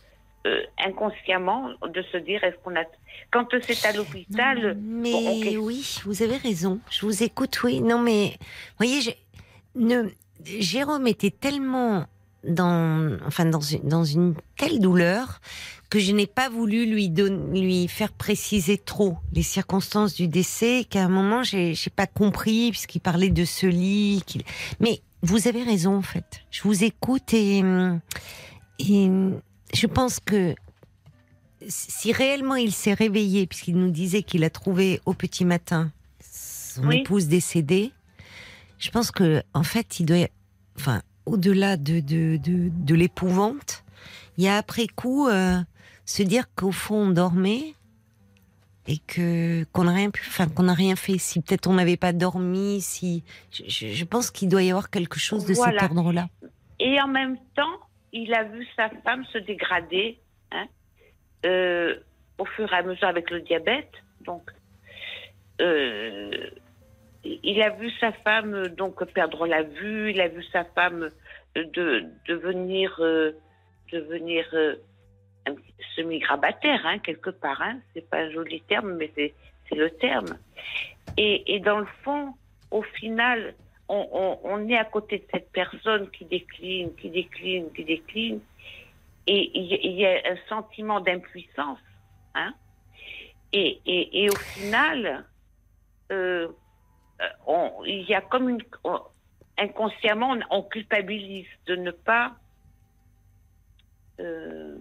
[0.48, 2.84] euh, inconsciemment de se dire est-ce qu'on a
[3.32, 6.80] quand c'est à l'hôpital Mais bon, oui, vous avez raison.
[6.90, 7.82] Je vous écoute, oui.
[7.82, 8.34] Non, mais
[8.78, 9.12] voyez, je-
[9.76, 10.10] ne,
[10.44, 12.06] Jérôme était tellement
[12.44, 15.40] dans, enfin, dans une, dans une telle douleur
[15.90, 20.86] que je n'ai pas voulu lui donner, lui faire préciser trop les circonstances du décès.
[20.90, 24.24] Qu'à un moment, j'ai, j'ai pas compris puisqu'il parlait de ce lit.
[24.80, 26.42] Mais vous avez raison, en fait.
[26.52, 27.60] Je vous écoute et,
[28.80, 29.10] et
[29.74, 30.56] je pense que
[31.68, 36.88] si réellement il s'est réveillé, puisqu'il nous disait qu'il a trouvé au petit matin son
[36.88, 36.98] Oui.
[36.98, 37.92] épouse décédée,
[38.78, 40.28] je pense que en fait, il doit,
[40.78, 43.84] enfin, au-delà de de, de, de l'épouvante,
[44.38, 45.60] il y a après coup euh,
[46.06, 47.74] se dire qu'au fond on dormait
[48.88, 51.18] et que qu'on n'a rien pu, enfin qu'on n'a rien fait.
[51.18, 54.90] Si peut-être on n'avait pas dormi, si je, je- je pense qu'il doit y avoir
[54.90, 55.82] quelque chose de Voilà.
[55.82, 56.28] cet ordre-là.
[56.80, 57.80] Et en même temps,
[58.14, 60.20] il a vu sa femme se dégrader
[60.52, 60.66] hein,
[61.46, 61.96] euh,
[62.38, 63.92] au fur et à mesure avec le diabète.
[64.26, 64.50] Donc,
[65.62, 66.32] euh,
[67.24, 70.12] il a vu sa femme donc perdre la vue.
[70.12, 71.10] Il a vu sa femme
[71.56, 73.32] de devenir euh,
[73.92, 74.46] devenir
[75.96, 77.62] semi-grabataire hein, quelque part.
[77.62, 77.80] Hein.
[77.94, 79.34] C'est pas un joli terme, mais c'est
[79.76, 80.38] le terme.
[81.18, 82.34] Et, et dans le fond,
[82.72, 83.54] au final,
[83.88, 88.40] on, on- on est à côté de cette personne qui décline, qui décline, qui décline,
[89.28, 91.80] et il y, a un sentiment d'impuissance.
[92.36, 92.54] Hein?
[93.54, 95.26] Et, et, et au final,
[96.12, 96.48] euh,
[97.86, 98.62] il y a comme une.
[98.84, 99.02] on-
[99.58, 102.36] inconsciemment, on, on culpabilise de ne pas.
[104.20, 104.78] euh,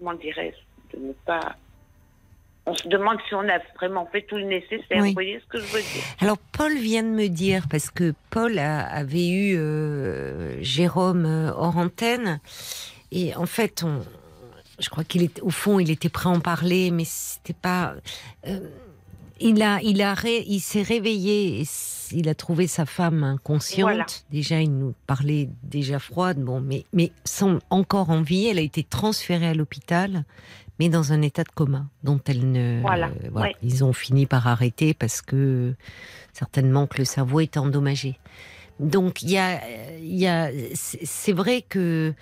[0.00, 1.54] comment dirais-je De ne pas.
[2.66, 5.00] On se demande si on a vraiment fait tout le nécessaire.
[5.00, 5.08] Oui.
[5.08, 8.12] Vous voyez ce que je veux dire Alors Paul vient de me dire parce que
[8.30, 12.38] Paul a- avait eu euh, Jérôme euh, hors antenne
[13.12, 14.02] et en fait on,
[14.78, 17.94] je crois qu'il est au fond il était prêt à en parler mais c'était pas
[18.46, 18.60] euh,
[19.40, 21.64] il a il a ré- il s'est réveillé
[22.12, 24.06] il a trouvé sa femme inconsciente Voilà.
[24.30, 28.62] déjà il nous parlait déjà froide bon mais mais sans encore en vie elle a
[28.62, 30.24] été transférée à l'hôpital
[30.78, 33.54] mais dans un état de coma dont elle ne Voilà, euh, ouais.
[33.62, 35.74] ils ont fini par arrêter parce que
[36.32, 38.18] certainement que le cerveau est endommagé.
[38.78, 39.60] Donc il y a,
[39.98, 42.14] il y a, c'est vrai que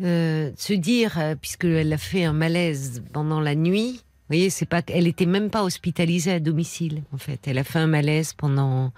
[0.00, 4.80] euh, se dire, puisqu'elle a fait un malaise pendant la nuit, vous voyez, c'est pas,
[4.88, 7.40] elle était même pas hospitalisée à domicile en fait.
[7.46, 8.90] Elle a fait un malaise pendant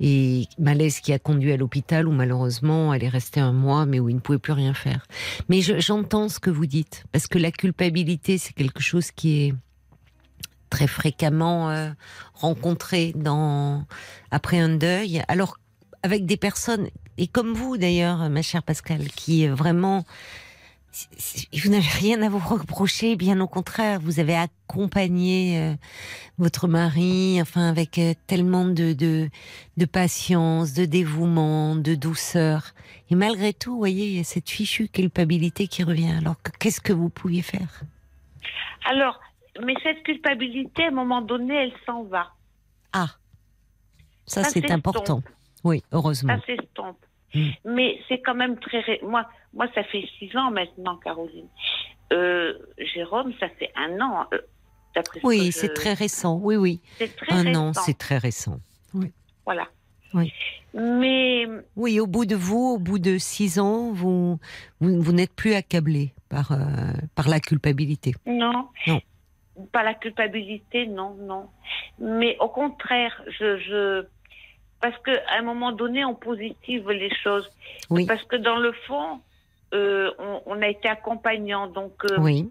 [0.00, 4.00] et malaise qui a conduit à l'hôpital où malheureusement elle est restée un mois, mais
[4.00, 5.06] où il ne pouvait plus rien faire.
[5.48, 9.42] Mais je- j'entends ce que vous dites parce que la culpabilité c'est quelque chose qui
[9.42, 9.54] est
[10.70, 11.90] très fréquemment euh,
[12.34, 13.86] rencontré dans
[14.32, 15.22] après un deuil.
[15.28, 15.56] Alors
[16.02, 20.04] avec des personnes et comme vous d'ailleurs, ma chère Pascal, qui vraiment
[21.52, 25.74] vous n'avez rien à vous reprocher, bien au contraire, vous avez accompagné euh,
[26.38, 29.28] votre mari, enfin avec euh, tellement de, de
[29.76, 32.74] de patience, de dévouement, de douceur.
[33.10, 36.12] Et malgré tout, vous voyez, il y a cette fichue culpabilité qui revient.
[36.18, 37.82] Alors que- qu'est-ce que vous pouviez faire?
[38.84, 39.18] Alors,
[39.64, 42.32] mais cette culpabilité, à un moment donné, elle s'en va.
[42.92, 43.08] Ah,
[44.26, 45.22] ça, Ça c'est important.
[45.64, 46.36] Oui, heureusement.
[46.38, 46.98] Ça s'estompe.
[47.64, 48.80] Mais c'est quand même très.
[48.80, 51.48] ré- Moi, moi, ça fait six ans maintenant, Caroline.
[52.12, 52.54] Euh,
[52.94, 54.26] Jérôme, ça fait un an.
[54.32, 54.38] euh,
[54.94, 56.38] d'après Oui, je- c'est très récent.
[56.42, 56.80] Oui, oui.
[56.98, 57.68] C'est très Un récent.
[57.68, 58.58] an, c'est très récent.
[59.44, 59.68] Voilà.
[60.14, 60.32] Oui.
[60.74, 61.46] Mais
[61.76, 64.38] Oui, au bout de vous, au bout de six ans, vous,
[64.80, 66.56] vous, vous n'êtes plus accablé par, euh,
[67.14, 68.14] par la culpabilité.
[68.26, 68.68] non.
[68.86, 69.00] Non.
[69.70, 71.48] Pas la culpabilité, non, non.
[72.00, 74.04] Mais au contraire, je, je
[74.84, 77.48] parce que à un moment donné, on positive les choses.
[77.88, 78.04] Oui.
[78.04, 79.18] Parce que dans le fond,
[79.72, 82.50] euh, on, on a été accompagnant, donc euh, Oui.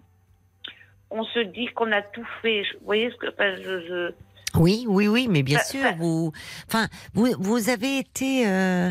[1.10, 2.62] on se dit qu'on a tout fait.
[2.80, 4.12] Vous voyez ce que enfin, je, je-
[4.58, 6.32] Oui, oui, oui, mais bien Ça- sûr, ça- vous,
[6.66, 8.90] enfin, vous, vous avez été euh,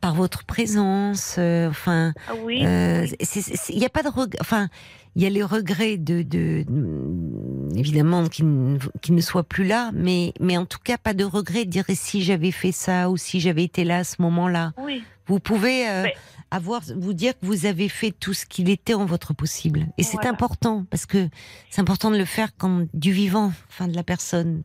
[0.00, 2.58] par votre présence, enfin, Ah oui.
[2.60, 4.08] il n'y a pas de
[4.40, 4.66] enfin,
[5.16, 10.32] il y a les regrets de, de, de- évidemment, qui ne, soient plus là, mais,
[10.40, 13.40] mais en tout cas, pas de regret de dire si j'avais fait ça ou si
[13.40, 14.72] j'avais été là à ce moment-là?
[14.78, 15.02] oui.
[15.26, 16.14] Vous pouvez euh, Mais-
[16.50, 19.86] avoir, vous dire que vous avez fait tout ce qu'il était en votre possible.
[19.96, 21.30] Et c'est important, parce que
[21.70, 24.64] c'est important de le faire quand du vivant, enfin de la personne.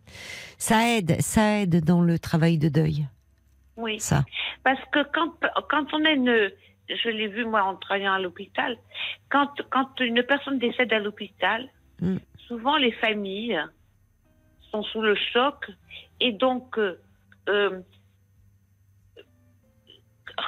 [0.58, 3.08] Ça aide, ça aide dans le travail de deuil,
[3.78, 4.02] Oui.
[4.02, 4.26] ça.
[4.66, 5.32] Parce que quand,
[5.70, 6.50] quand on a une.
[6.90, 8.78] Je l'ai vu, moi, en travaillant à l'hôpital.
[9.30, 11.70] Quand, quand une personne décède à l'hôpital,
[12.02, 12.16] Mm.
[12.48, 13.60] souvent les familles
[14.72, 15.70] sont sous le choc
[16.22, 16.98] et donc euh,
[17.50, 17.82] euh,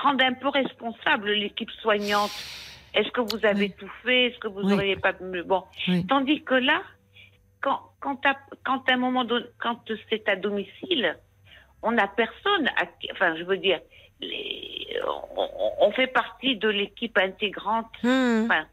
[0.01, 2.31] rendent un peu responsable l'équipe soignante.
[2.93, 3.73] Est-ce que vous avez Oui.
[3.77, 4.27] tout fait?
[4.27, 4.67] Est-ce que vous Oui.
[4.71, 5.43] n'auriez pas mieux?
[5.43, 5.63] Bon.
[5.89, 6.05] Oui.
[6.07, 6.81] Tandis que là,
[7.61, 8.35] quand, quand, à,
[8.65, 11.17] quand à un moment donné, quand c'est à domicile,
[11.83, 12.67] on n'a personne.
[12.77, 13.79] À, qui- enfin, je veux dire,
[14.21, 14.87] les,
[15.79, 17.87] on, fait partie de l'équipe intégrante.
[17.99, 18.65] Enfin,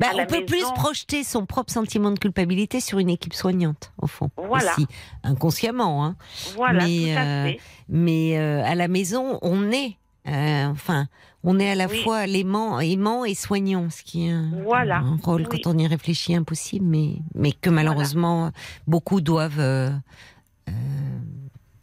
[0.00, 3.92] Bah, la on peut plus projeter son propre sentiment de culpabilité sur une équipe soignante,
[4.00, 4.30] au fond.
[4.36, 4.72] Voilà.
[4.72, 4.86] Aussi,
[5.22, 6.16] inconsciemment, hein.
[6.56, 7.52] voilà, Mais, tout à euh.
[7.88, 9.96] Mais euh, à la maison, on est,
[10.26, 11.06] euh, enfin,
[11.44, 12.02] on est à la Oui.
[12.02, 14.98] fois l'aimant, aimant et soignant, ce qui est un, Voilà.
[14.98, 15.60] un rôle Oui.
[15.62, 18.50] quand on y réfléchit impossible, mais mais que malheureusement
[18.86, 19.92] beaucoup doivent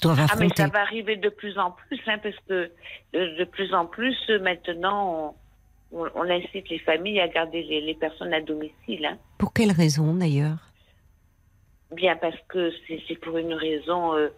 [0.10, 2.72] Ah, mais ça va arriver de plus en plus, hein, parce que
[3.16, 5.36] euh, de plus en plus, euh, maintenant,
[5.92, 9.06] on, on- on incite les familles à garder les, les personnes à domicile.
[9.06, 9.18] hein.
[9.38, 10.58] Pour quelle raison d'ailleurs?
[11.92, 12.72] Bien parce que
[13.08, 14.30] c'est pour une raison euh,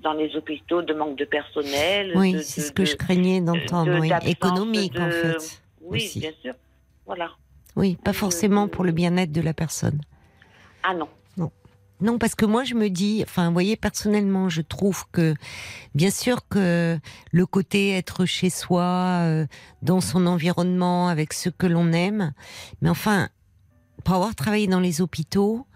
[0.00, 2.12] dans les hôpitaux de manque de personnel.
[2.16, 3.92] Oui, c'est ce que de- je craignais d'entendre.
[3.94, 4.10] de- oui.
[4.26, 5.60] Économique en fait.
[5.82, 6.20] Oui, aussi.
[6.20, 6.54] bien sûr.
[7.06, 7.30] Voilà.
[7.76, 10.00] Oui, pas forcément pour le bien-être de la personne.
[10.82, 11.08] Ah non.
[12.00, 15.34] Non, parce que moi je me dis, enfin, vous voyez, personnellement, je trouve que,
[15.94, 16.98] bien sûr que
[17.30, 19.46] le côté être chez soi, euh,
[19.82, 22.32] dans son environnement, avec ceux que l'on aime,
[22.82, 23.28] mais enfin,
[24.02, 25.66] pour avoir travaillé dans les hôpitaux,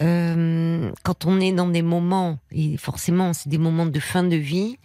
[0.00, 4.36] euh, quand on est dans des moments, et forcément c'est des moments de fin de
[4.36, 4.78] vie,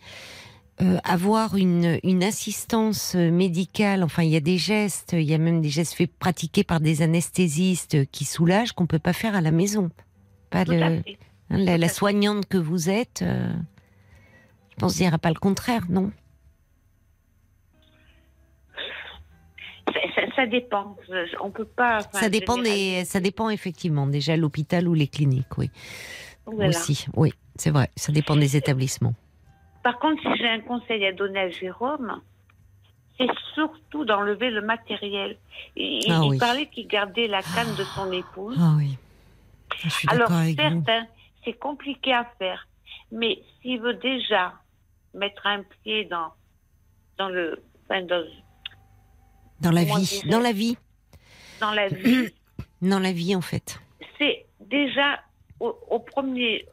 [0.81, 5.37] euh, avoir une, une assistance médicale, enfin il y a des gestes, il y a
[5.37, 9.41] même des gestes faits pratiqués par des anesthésistes qui soulagent qu'on peut pas faire à
[9.41, 9.89] la maison.
[10.53, 11.01] Pas le, hein,
[11.49, 13.51] la, soignante que vous êtes, euh,
[14.69, 16.11] je pense dira pas le contraire, non?
[19.87, 20.95] Ça, ça- ça dépend.
[21.41, 21.97] On peut pas.
[21.99, 25.71] enfin, Ça dépend des, ça dépend effectivement déjà l'hôpital ou les cliniques, oui,
[26.45, 26.69] Voilà.
[26.69, 29.13] aussi, oui, c'est vrai, ça dépend des établissements.
[29.83, 32.21] Par contre, si j'ai un conseil à donner à Jérôme,
[33.17, 35.37] c'est surtout d'enlever le matériel.
[35.75, 36.37] Il, Ah il oui.
[36.37, 38.57] parlait qu'il gardait la canne de son épouse.
[38.59, 38.97] Ah oui,
[39.81, 41.07] je suis Alors, certes, hein,
[41.43, 42.67] c'est compliqué à faire,
[43.11, 44.53] mais s'il veut déjà
[45.13, 46.31] mettre un pied dans,
[47.17, 48.23] dans le, enfin, dans,
[49.59, 50.77] Dans la vie, dans la vie,
[51.59, 52.29] dans la vie,
[52.81, 53.79] dans la vie en fait.
[54.17, 55.19] c'est déjà
[55.59, 56.65] au, au premier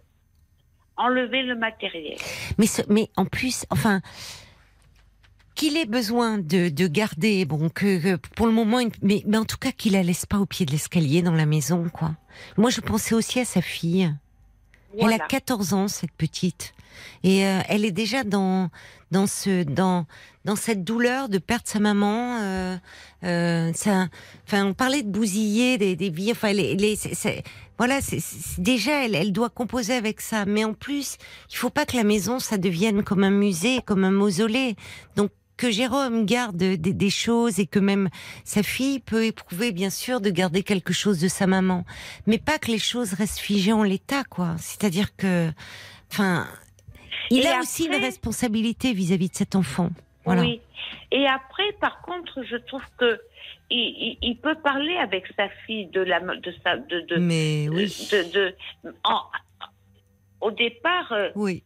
[0.96, 2.18] enlever le matériel.
[2.58, 4.00] Mais, ce- mais en plus, enfin,
[5.54, 9.44] qu'il ait besoin de, de garder, bon, que, que pour le moment, mais, mais en
[9.44, 12.12] tout cas qu'il la laisse pas au pied de l'escalier dans la maison, quoi.
[12.56, 14.14] Moi, je pensais aussi à sa fille.
[14.98, 15.16] Voilà.
[15.16, 16.72] Elle a 14 ans, cette petite.
[17.22, 18.68] Et euh, elle est déjà dans,
[19.10, 20.06] dans, ce, dans,
[20.44, 22.38] dans cette douleur de perdre sa maman.
[22.40, 22.76] Euh,
[23.24, 24.08] euh, ça,
[24.46, 26.32] enfin, on parlait de bousiller des, des vies.
[26.32, 27.42] Enfin, les, les, c'est- c'est-
[27.78, 30.44] voilà, c'est, c'est- déjà, elle, elle doit composer avec ça.
[30.44, 31.16] Mais en plus,
[31.50, 34.74] il faut pas que la maison, ça devienne comme un musée, comme un mausolée.
[35.16, 35.30] Donc,
[35.60, 38.08] que Jérôme garde des, des choses et que même
[38.44, 41.84] sa fille peut éprouver, bien sûr, de garder quelque chose de sa maman.
[42.26, 44.54] Mais pas que les choses restent figées en l'état, quoi.
[44.58, 45.50] C'est-à-dire que,
[46.10, 46.46] enfin,
[47.30, 49.90] il Et a aussi une responsabilité vis-à-vis de cet enfant.
[50.24, 50.40] Voilà.
[50.42, 50.62] Oui.
[51.12, 53.20] Et après, par contre, je trouve que
[53.70, 57.68] il, il- il peut parler avec sa fille de la de sa de de Mais
[57.68, 57.84] oui.
[58.10, 58.54] de, de-
[59.04, 59.22] en-
[60.40, 61.62] au départ, euh, Oui.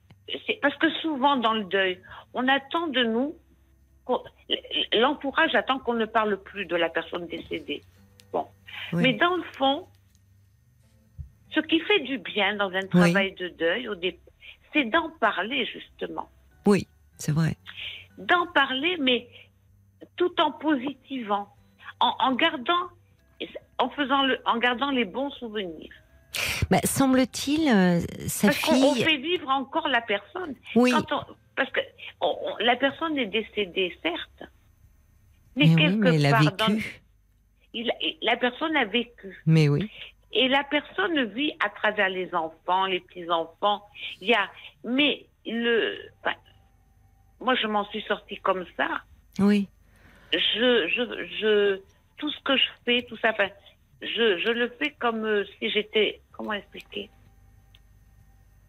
[0.46, 2.00] c'est parce que souvent dans le deuil,
[2.34, 3.34] on attend de nous
[4.92, 7.82] l'entourage attend qu'on ne parle plus de la personne décédée.
[8.32, 8.46] Bon.
[8.92, 9.02] Oui.
[9.02, 9.86] Mais dans le fond,
[11.54, 13.88] ce qui fait du bien dans un travail de deuil,
[14.72, 16.28] c'est d'en parler justement.
[16.66, 16.86] Oui,
[17.18, 17.56] c'est vrai.
[18.18, 19.28] D'en parler, mais
[20.16, 21.48] tout en positivant,
[22.00, 22.88] en, en gardant,
[23.78, 25.92] en faisant le, en gardant les bons souvenirs.
[26.70, 29.04] Bah, Semble-t-il, euh, sa Parce qu'on on fille.
[29.04, 30.54] fait vivre encore la personne.
[30.74, 30.90] Oui.
[30.90, 31.80] Quand on- parce que
[32.20, 34.50] on- on- la personne est décédée, certes,
[35.56, 36.56] mais, Mais oui, quelque mais elle a part, vécu.
[36.56, 36.78] dans-
[37.74, 39.42] il- la personne a vécu.
[39.46, 39.90] Mais oui.
[40.32, 43.84] Et la personne vit à travers les enfants, les petits-enfants.
[44.20, 44.50] Il y a,
[44.82, 46.34] mais le, enfin,
[47.40, 49.02] moi je m'en suis sortie comme ça.
[49.38, 49.68] Oui.
[50.32, 51.80] Je, je, je,
[52.16, 53.48] tout ce que je fais, tout ça, enfin,
[54.02, 57.08] je, je le fais comme euh, si j'étais, comment expliquer?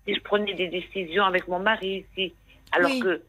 [0.05, 2.35] Si je prenais des décisions avec mon mari, si,
[2.75, 2.99] alors Oui.
[2.99, 3.21] que,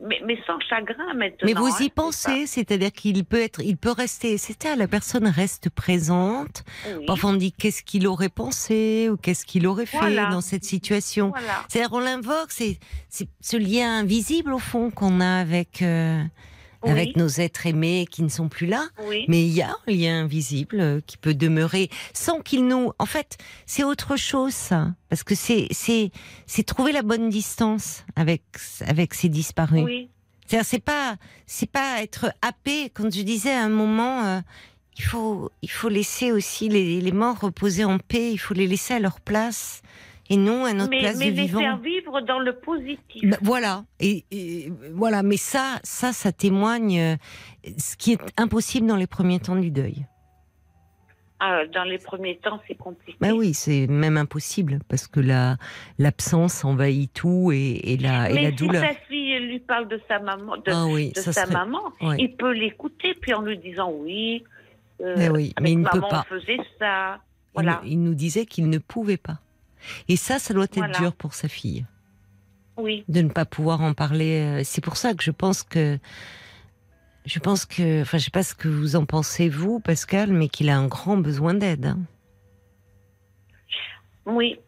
[0.00, 1.44] mais, mais sans chagrin maintenant.
[1.46, 4.36] Mais vous hein, y c'est pensez, c'est-à-dire qu'il peut être, il peut rester.
[4.36, 6.64] C'est ça, la personne reste présente.
[6.98, 7.06] Oui.
[7.06, 10.26] Parfois on dit qu'est-ce qu'il aurait pensé ou qu'est-ce qu'il aurait fait Voilà.
[10.26, 11.30] dans cette situation.
[11.30, 11.64] Voilà.
[11.68, 12.78] C'est-à-dire on l'invoque, c'est
[13.08, 16.22] c'est ce lien invisible au fond qu'on a avec euh,
[16.82, 16.90] Oui.
[16.90, 18.88] avec nos êtres aimés qui ne sont plus là.
[19.08, 19.24] Oui.
[19.28, 22.92] Mais il y a un lien invisible euh, qui peut demeurer sans qu'il nous.
[22.98, 26.10] En fait, c'est autre chose, ça, parce que c'est c'est
[26.46, 28.42] c'est trouver la bonne distance avec
[28.86, 29.84] avec ces disparus.
[29.84, 30.10] Oui.
[30.46, 31.16] C'est-à-dire, c'est pas
[31.46, 32.90] c'est pas être happé.
[32.90, 34.40] Quand je disais à un moment, euh,
[34.98, 38.32] il faut il faut laisser aussi les, les morts reposer en paix.
[38.32, 39.82] Il faut les laisser à leur place
[40.30, 41.60] et non à notre Mais, place mais de les vivant.
[41.60, 43.22] faire vivre dans le positif.
[43.22, 45.22] Ben, voilà et, et, voilà.
[45.22, 47.16] Mais ça ça ça témoigne euh,
[47.78, 50.06] ce qui est impossible dans les premiers temps du deuil.
[51.38, 53.18] Ah, dans les premiers temps, c'est compliqué.
[53.20, 55.58] Ben oui, c'est même impossible parce que la
[55.98, 58.82] l'absence envahit tout et, et la et Mais la si douleur.
[58.82, 61.82] sa fille lui parle de sa maman, de, Ah oui, de ça sa serait- maman,
[62.00, 62.16] ouais.
[62.20, 64.44] il peut l'écouter, puis en lui disant oui.
[65.02, 66.24] euh, Mais oui, mais avec il ne peut pas.
[66.30, 67.18] on faisait ça.
[67.18, 67.82] Il, Voilà.
[67.84, 69.38] il nous disait qu'il ne pouvait pas.
[70.08, 70.98] Et ça, ça doit être Voilà.
[70.98, 71.84] dur pour sa fille.
[72.78, 73.04] Oui.
[73.08, 74.60] de ne pas pouvoir en parler.
[74.60, 75.98] euh, C'est pour ça que je pense que,
[77.24, 80.48] je pense que, enfin, je sais pas ce que vous en pensez vous, Pascal, mais
[80.48, 81.86] qu'il a un grand besoin d'aide.
[81.86, 81.98] hein.
[84.26, 84.58] Oui.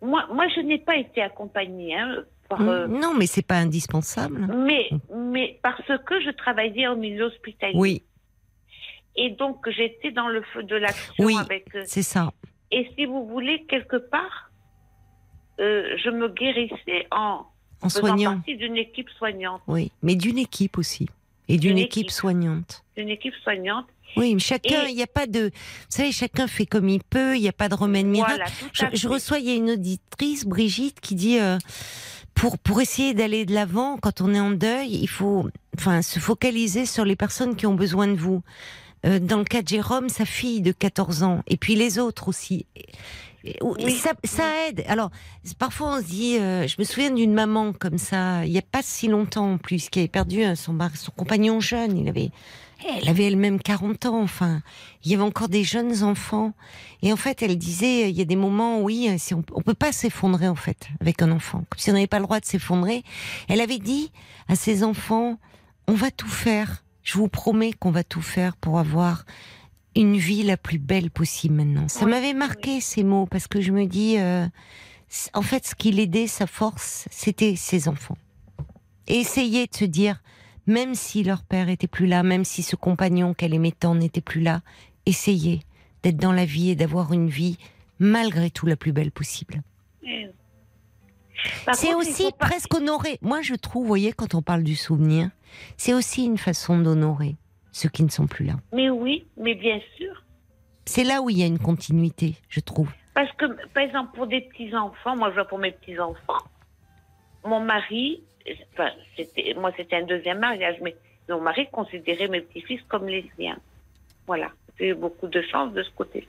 [0.00, 1.94] Moi, moi, je n'ai pas été accompagnée.
[1.96, 4.46] hein, par, euh, Non, mais c'est pas indispensable.
[4.66, 7.74] mais, mais parce que je travaillais au milieu hospitalier.
[7.78, 8.02] Oui,
[9.14, 11.36] Et donc, j'étais dans le feu de l'action Oui.
[11.38, 11.74] avec.
[11.74, 12.32] euh, c'est ça.
[12.70, 14.50] et si vous voulez, quelque part,
[15.60, 17.46] euh, je me guérissais en
[17.82, 18.34] En faisant soignant.
[18.36, 19.60] partie d'une équipe soignante.
[19.66, 21.08] Oui, mais d'une équipe aussi.
[21.48, 22.10] Et d'une équipe équipe.
[22.10, 22.84] soignante.
[22.96, 23.86] D'une équipe soignante.
[24.16, 25.50] Oui, mais chacun, il n'y a pas de, vous
[25.88, 28.42] savez, chacun fait comme il peut, il n'y a pas de remède miracle.
[28.76, 31.56] Voilà, Je, reçois, il y a une auditrice, Brigitte, qui dit euh,
[32.34, 35.48] pour pour essayer d'aller de l'avant quand on est en deuil, il faut,
[35.78, 38.42] enfin, se focaliser sur les personnes qui ont besoin de vous.
[39.04, 42.28] Euh, dans le cas de Jérôme, sa fille de 14 ans, et puis les autres
[42.28, 42.66] aussi.
[43.62, 43.92] Oui.
[43.96, 44.84] Ça, ça aide.
[44.86, 45.10] Alors,
[45.58, 48.62] parfois on se dit, euh, je me souviens d'une maman comme ça, il n'y a
[48.62, 51.98] pas si longtemps en plus, qui avait perdu euh, son, mari- son compagnon jeune.
[51.98, 52.30] Il avait,
[53.00, 54.22] elle avait elle-même 40 ans.
[54.22, 54.62] Enfin,
[55.04, 56.52] il y avait encore des jeunes enfants.
[57.02, 59.60] Et en fait, elle disait, il y a des moments, où, oui, si on, on
[59.62, 62.38] peut pas s'effondrer en fait avec un enfant, comme si on n'avait pas le droit
[62.38, 63.02] de s'effondrer.
[63.48, 64.12] Elle avait dit
[64.48, 65.38] à ses enfants,
[65.88, 66.84] on va tout faire.
[67.02, 69.24] Je vous promets qu'on va tout faire pour avoir
[69.96, 71.88] une vie la plus belle possible maintenant.
[71.88, 74.46] Ça m'avait marqué ces mots parce que je me dis, euh,
[75.34, 78.16] en fait, ce qui l'aidait, sa force, c'était ses enfants.
[79.06, 80.22] Et essayer de se dire,
[80.66, 84.20] même si leur père était plus là, même si ce compagnon qu'elle aimait tant n'était
[84.20, 84.62] plus là,
[85.06, 85.60] essayer
[86.02, 87.58] d'être dans la vie et d'avoir une vie
[87.98, 89.62] malgré tout la plus belle possible.
[90.04, 90.28] Eh.
[91.72, 93.18] C'est aussi presque honorer.
[93.20, 95.30] Moi, je trouve, vous voyez, quand on parle du souvenir,
[95.76, 97.36] c'est aussi une façon d'honorer
[97.72, 98.54] ceux qui ne sont plus là.
[98.72, 100.22] Mais oui, mais bien sûr.
[100.84, 102.90] C'est là où il y a une continuité, je trouve.
[103.14, 106.42] Parce que, par exemple, pour des petits-enfants, moi je vois pour mes petits-enfants,
[107.44, 108.22] mon mari,
[108.72, 110.96] enfin, c'était, moi c'était un deuxième mariage, mais
[111.28, 113.58] mon mari considérait mes petits-fils comme les siens.
[114.26, 114.50] Voilà.
[114.78, 116.26] J'ai eu beaucoup de chance de ce côté.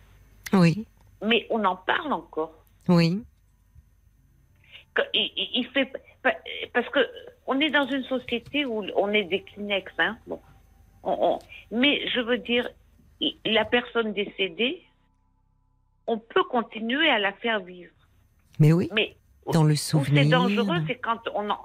[0.51, 0.85] Oui,
[1.25, 2.53] Mais on en parle encore.
[2.89, 3.21] oui,
[4.93, 5.91] Que- Il, il- il fait,
[6.73, 6.99] parce que
[7.47, 10.17] on est dans une société où on est des Kleenex, hein.
[10.27, 10.39] Bon.
[11.03, 11.39] On- on-
[11.77, 12.67] mais je veux dire,
[13.45, 14.81] la personne décédée,
[16.07, 17.91] on peut continuer à la faire vivre.
[18.59, 19.15] mais oui, Mais
[19.51, 20.23] dans le souvenir.
[20.23, 21.57] c'est dangereux, c'est quand on en.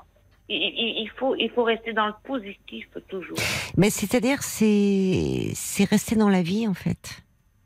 [0.50, 3.36] Il, faut, il faut rester dans le positif toujours.
[3.76, 7.22] Mais c'est-à-dire, c'est c'est rester dans la vie en fait.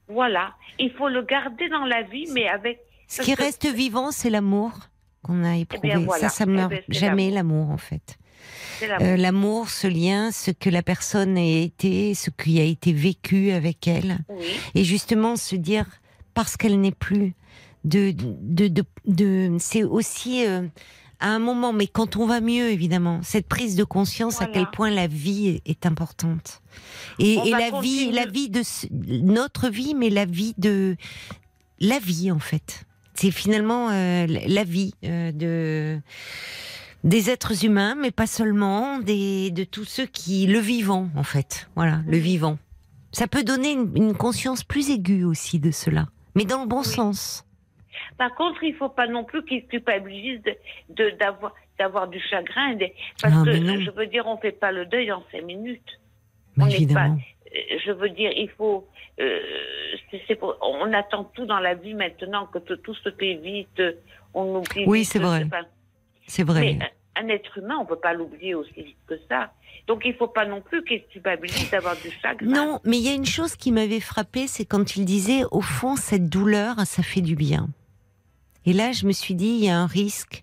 [0.09, 0.55] Voilà.
[0.81, 2.81] Il faut le garder dans la vie, mais avec.
[3.07, 4.73] Ce qui reste vivant, c'est l'amour
[5.23, 5.95] qu'on a éprouvé.
[5.97, 6.29] voilà.
[6.29, 8.19] Ça, ça Eh meurt jamais l'amour en fait.
[8.87, 9.07] L'amour.
[9.07, 13.51] Euh, L'amour, ce lien, ce que la personne a été, ce qui a été vécu
[13.51, 14.19] avec elle.
[14.29, 14.45] Oui.
[14.75, 15.87] Et justement, se dire,
[16.35, 17.35] parce qu'elle n'est plus,
[17.85, 20.63] de, de, de, de- c'est aussi euh,
[21.21, 24.67] à un moment, mais quand on va mieux, évidemment, cette prise de conscience à quel
[24.71, 26.63] point la vie est, importante.
[27.19, 28.63] Et, la vie, la vie de
[29.23, 30.97] notre vie, mais la vie de
[31.79, 32.87] la vie en fait.
[33.15, 36.01] C'est finalement euh, la vie euh, de
[37.05, 41.69] des êtres humains, mais pas seulement, des, de tous ceux qui le vivant en fait.
[41.75, 42.59] Voilà, le vivant.
[43.13, 46.83] Ça peut donner une, une conscience plus aiguë aussi de cela, mais dans le bon
[46.83, 47.45] sens.
[48.17, 50.57] Par contre, il faut pas non plus qu'ils culpabilisent de-
[50.95, 52.75] de- d'avoir d'avoir du chagrin.
[52.75, 56.01] des- Parce Ah, que je veux dire, on fait pas le deuil en cinq minutes.
[56.57, 57.19] Mais On évidemment.
[57.47, 58.87] Euh, Je veux dire, il faut.
[59.21, 59.41] euh,
[60.39, 63.83] pour- on attend tout dans la vie maintenant que tout, tout se fait vite.
[64.35, 64.85] On oublie.
[64.87, 65.45] Oui, c'est vrai.
[65.47, 65.63] pas.
[66.27, 66.61] C'est vrai.
[66.61, 69.53] Mais un, un être humain, on peut pas l'oublier aussi vite que ça.
[69.87, 72.47] Donc il faut pas non plus qu'il culpabilise d'avoir du chagrin.
[72.47, 75.61] Non, mais il y a une chose qui m'avait frappée, c'est quand il disait, au
[75.61, 77.69] fond, cette douleur, ça fait du bien.
[78.65, 80.43] Et là, je me suis dit, il y a un risque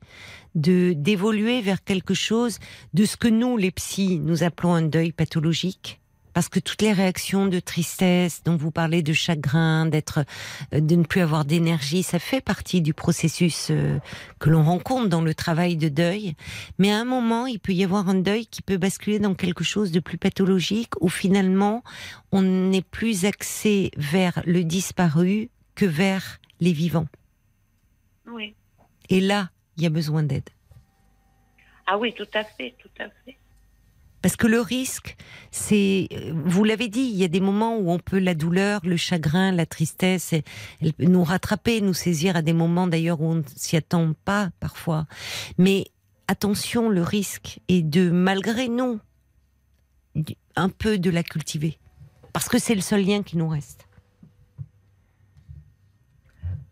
[0.55, 2.59] de d'évoluer vers quelque chose
[2.93, 5.98] de ce que nous, les psys, nous appelons un deuil pathologique.
[6.33, 10.25] Parce que toutes les réactions de tristesse, dont vous parlez de chagrin, d'être,
[10.73, 13.99] euh, de ne plus avoir d'énergie, ça fait partie du processus euh,
[14.39, 16.35] que l'on rencontre dans le travail de deuil.
[16.77, 19.63] Mais à un moment, il peut y avoir un deuil qui peut basculer dans quelque
[19.63, 21.83] chose de plus pathologique, où finalement,
[22.31, 27.07] on n'est plus axé vers le disparu que vers les vivants.
[28.27, 28.55] Oui.
[29.09, 30.49] Et là, il y a besoin d'aide.
[31.87, 33.38] Ah oui, tout à fait, tout à fait.
[34.21, 35.15] Parce que le risque,
[35.51, 38.81] c'est, euh, vous l'avez dit, il y a des moments où on peut la douleur,
[38.83, 40.33] le chagrin, la tristesse,
[40.99, 45.05] nous rattraper, nous saisir à des moments d'ailleurs où on ne s'y attend pas parfois.
[45.57, 45.85] Mais
[46.27, 48.99] attention, le risque est de, malgré nous,
[50.55, 51.79] un peu de la cultiver.
[52.33, 53.88] Parce que c'est le seul lien qui nous reste.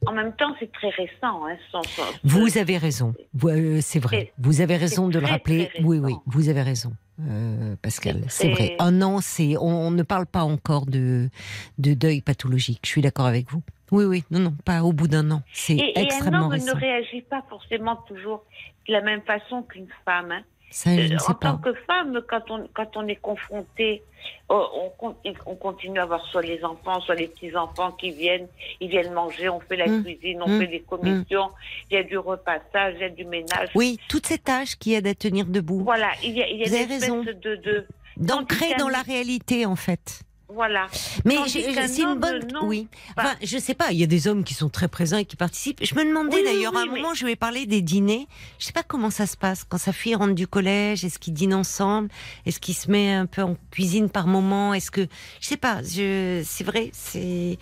[0.07, 1.45] En même temps, c'est très récent.
[1.45, 1.81] Hein, sans-
[2.23, 3.13] Vous avez raison.
[3.43, 4.33] Euh, c'est vrai.
[4.39, 5.69] Vous avez raison de le rappeler.
[5.83, 8.21] Oui, oui, vous avez raison, euh, Pascal.
[8.29, 8.75] C'est vrai.
[8.79, 9.57] Un an, c'est.
[9.57, 11.29] On, on ne parle pas encore de
[11.77, 12.79] de deuil pathologique.
[12.83, 13.61] Je suis d'accord avec vous.
[13.91, 14.23] Oui, oui.
[14.31, 15.41] Non, non, pas au bout d'un an.
[15.53, 16.73] C'est Et, et un extrêmement homme récent.
[16.75, 18.43] ne réagit pas forcément toujours
[18.87, 20.31] de la même façon qu'une femme.
[20.31, 20.41] hein.
[20.69, 24.03] Ça, je ne sais en tant que femme, quand on, quand on est confronté,
[24.51, 25.15] euh, on, con-
[25.45, 28.47] on continue à avoir soit les enfants, soit les petits-enfants qui viennent,
[28.81, 30.03] ils viennent manger, on fait la Mm.
[30.03, 30.59] cuisine, on Mm.
[30.59, 31.49] fait des commissions,
[31.89, 33.69] il y a du repassage, il y a du ménage.
[33.75, 35.83] Oui, toutes ces tâches qui aident à tenir debout.
[35.83, 37.23] Voilà, il y a, il y a Vous avez une espèce raison.
[37.23, 37.55] de...
[37.55, 37.87] de
[38.17, 40.21] D'ancrer dans la réalité, en fait.
[40.49, 40.87] Voilà.
[41.25, 42.47] Mais c'est une bonne.
[42.63, 42.87] Oui.
[43.17, 43.91] Enfin, je sais pas.
[43.91, 45.83] Il y a des hommes qui sont très présents et qui participent.
[45.83, 48.27] Je me demandais Oui, oui, d'ailleurs à un mais- moment, je ai parlé des dîners.
[48.57, 51.03] Je sais pas comment ça se passe quand sa fille rentre du collège.
[51.03, 52.09] Est-ce qu'ils dînent ensemble?
[52.45, 54.73] Est-ce qu'ils se met un peu en cuisine par moment?
[54.73, 55.07] Est-ce que
[55.41, 55.81] je sais pas.
[55.83, 56.91] Je c'est vrai.
[56.93, 57.57] C'est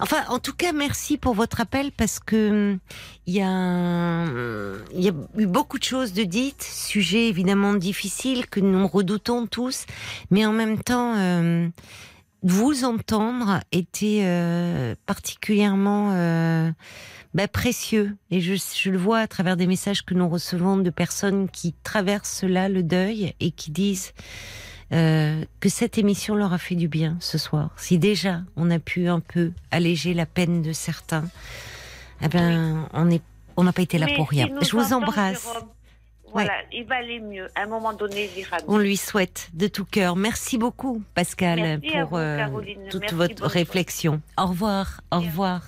[0.00, 2.76] enfin en tout cas merci pour votre appel parce que
[3.26, 7.74] il y a un- il y a eu beaucoup de choses de dites, sujet évidemment
[7.74, 9.86] difficile que nous redoutons tous,
[10.30, 11.14] mais en même temps.
[11.16, 11.68] euh,
[12.46, 16.70] vous entendre était euh, particulièrement euh,
[17.34, 18.16] bah, précieux.
[18.30, 21.74] Et je, je le vois à travers des messages que nous recevons de personnes qui
[21.82, 24.12] traversent là le deuil et qui disent
[24.92, 27.70] euh, que cette émission leur a fait du bien ce soir.
[27.76, 31.24] Si déjà on a pu un peu alléger la peine de certains,
[32.22, 33.22] eh ben, on est,
[33.56, 34.48] on n'a pas été là Mais pour rien.
[34.62, 35.48] Je vous embrasse.
[36.44, 37.48] Voilà, il va aller mieux.
[37.54, 38.64] À un moment donné, il ira mieux.
[38.68, 40.16] On lui souhaite de tout cœur.
[40.16, 42.46] Merci beaucoup, Pascal, Merci pour vous, euh,
[42.90, 44.20] toute Merci, votre réflexion.
[44.38, 45.62] Au revoir, au revoir.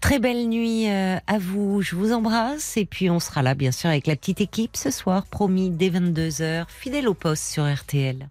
[0.00, 1.82] Très belle nuit euh, à vous.
[1.82, 4.90] Je vous embrasse et puis on sera là, bien sûr, avec la petite équipe ce
[4.90, 8.28] soir, promis dès 22 h fidèle au poste sur RTL.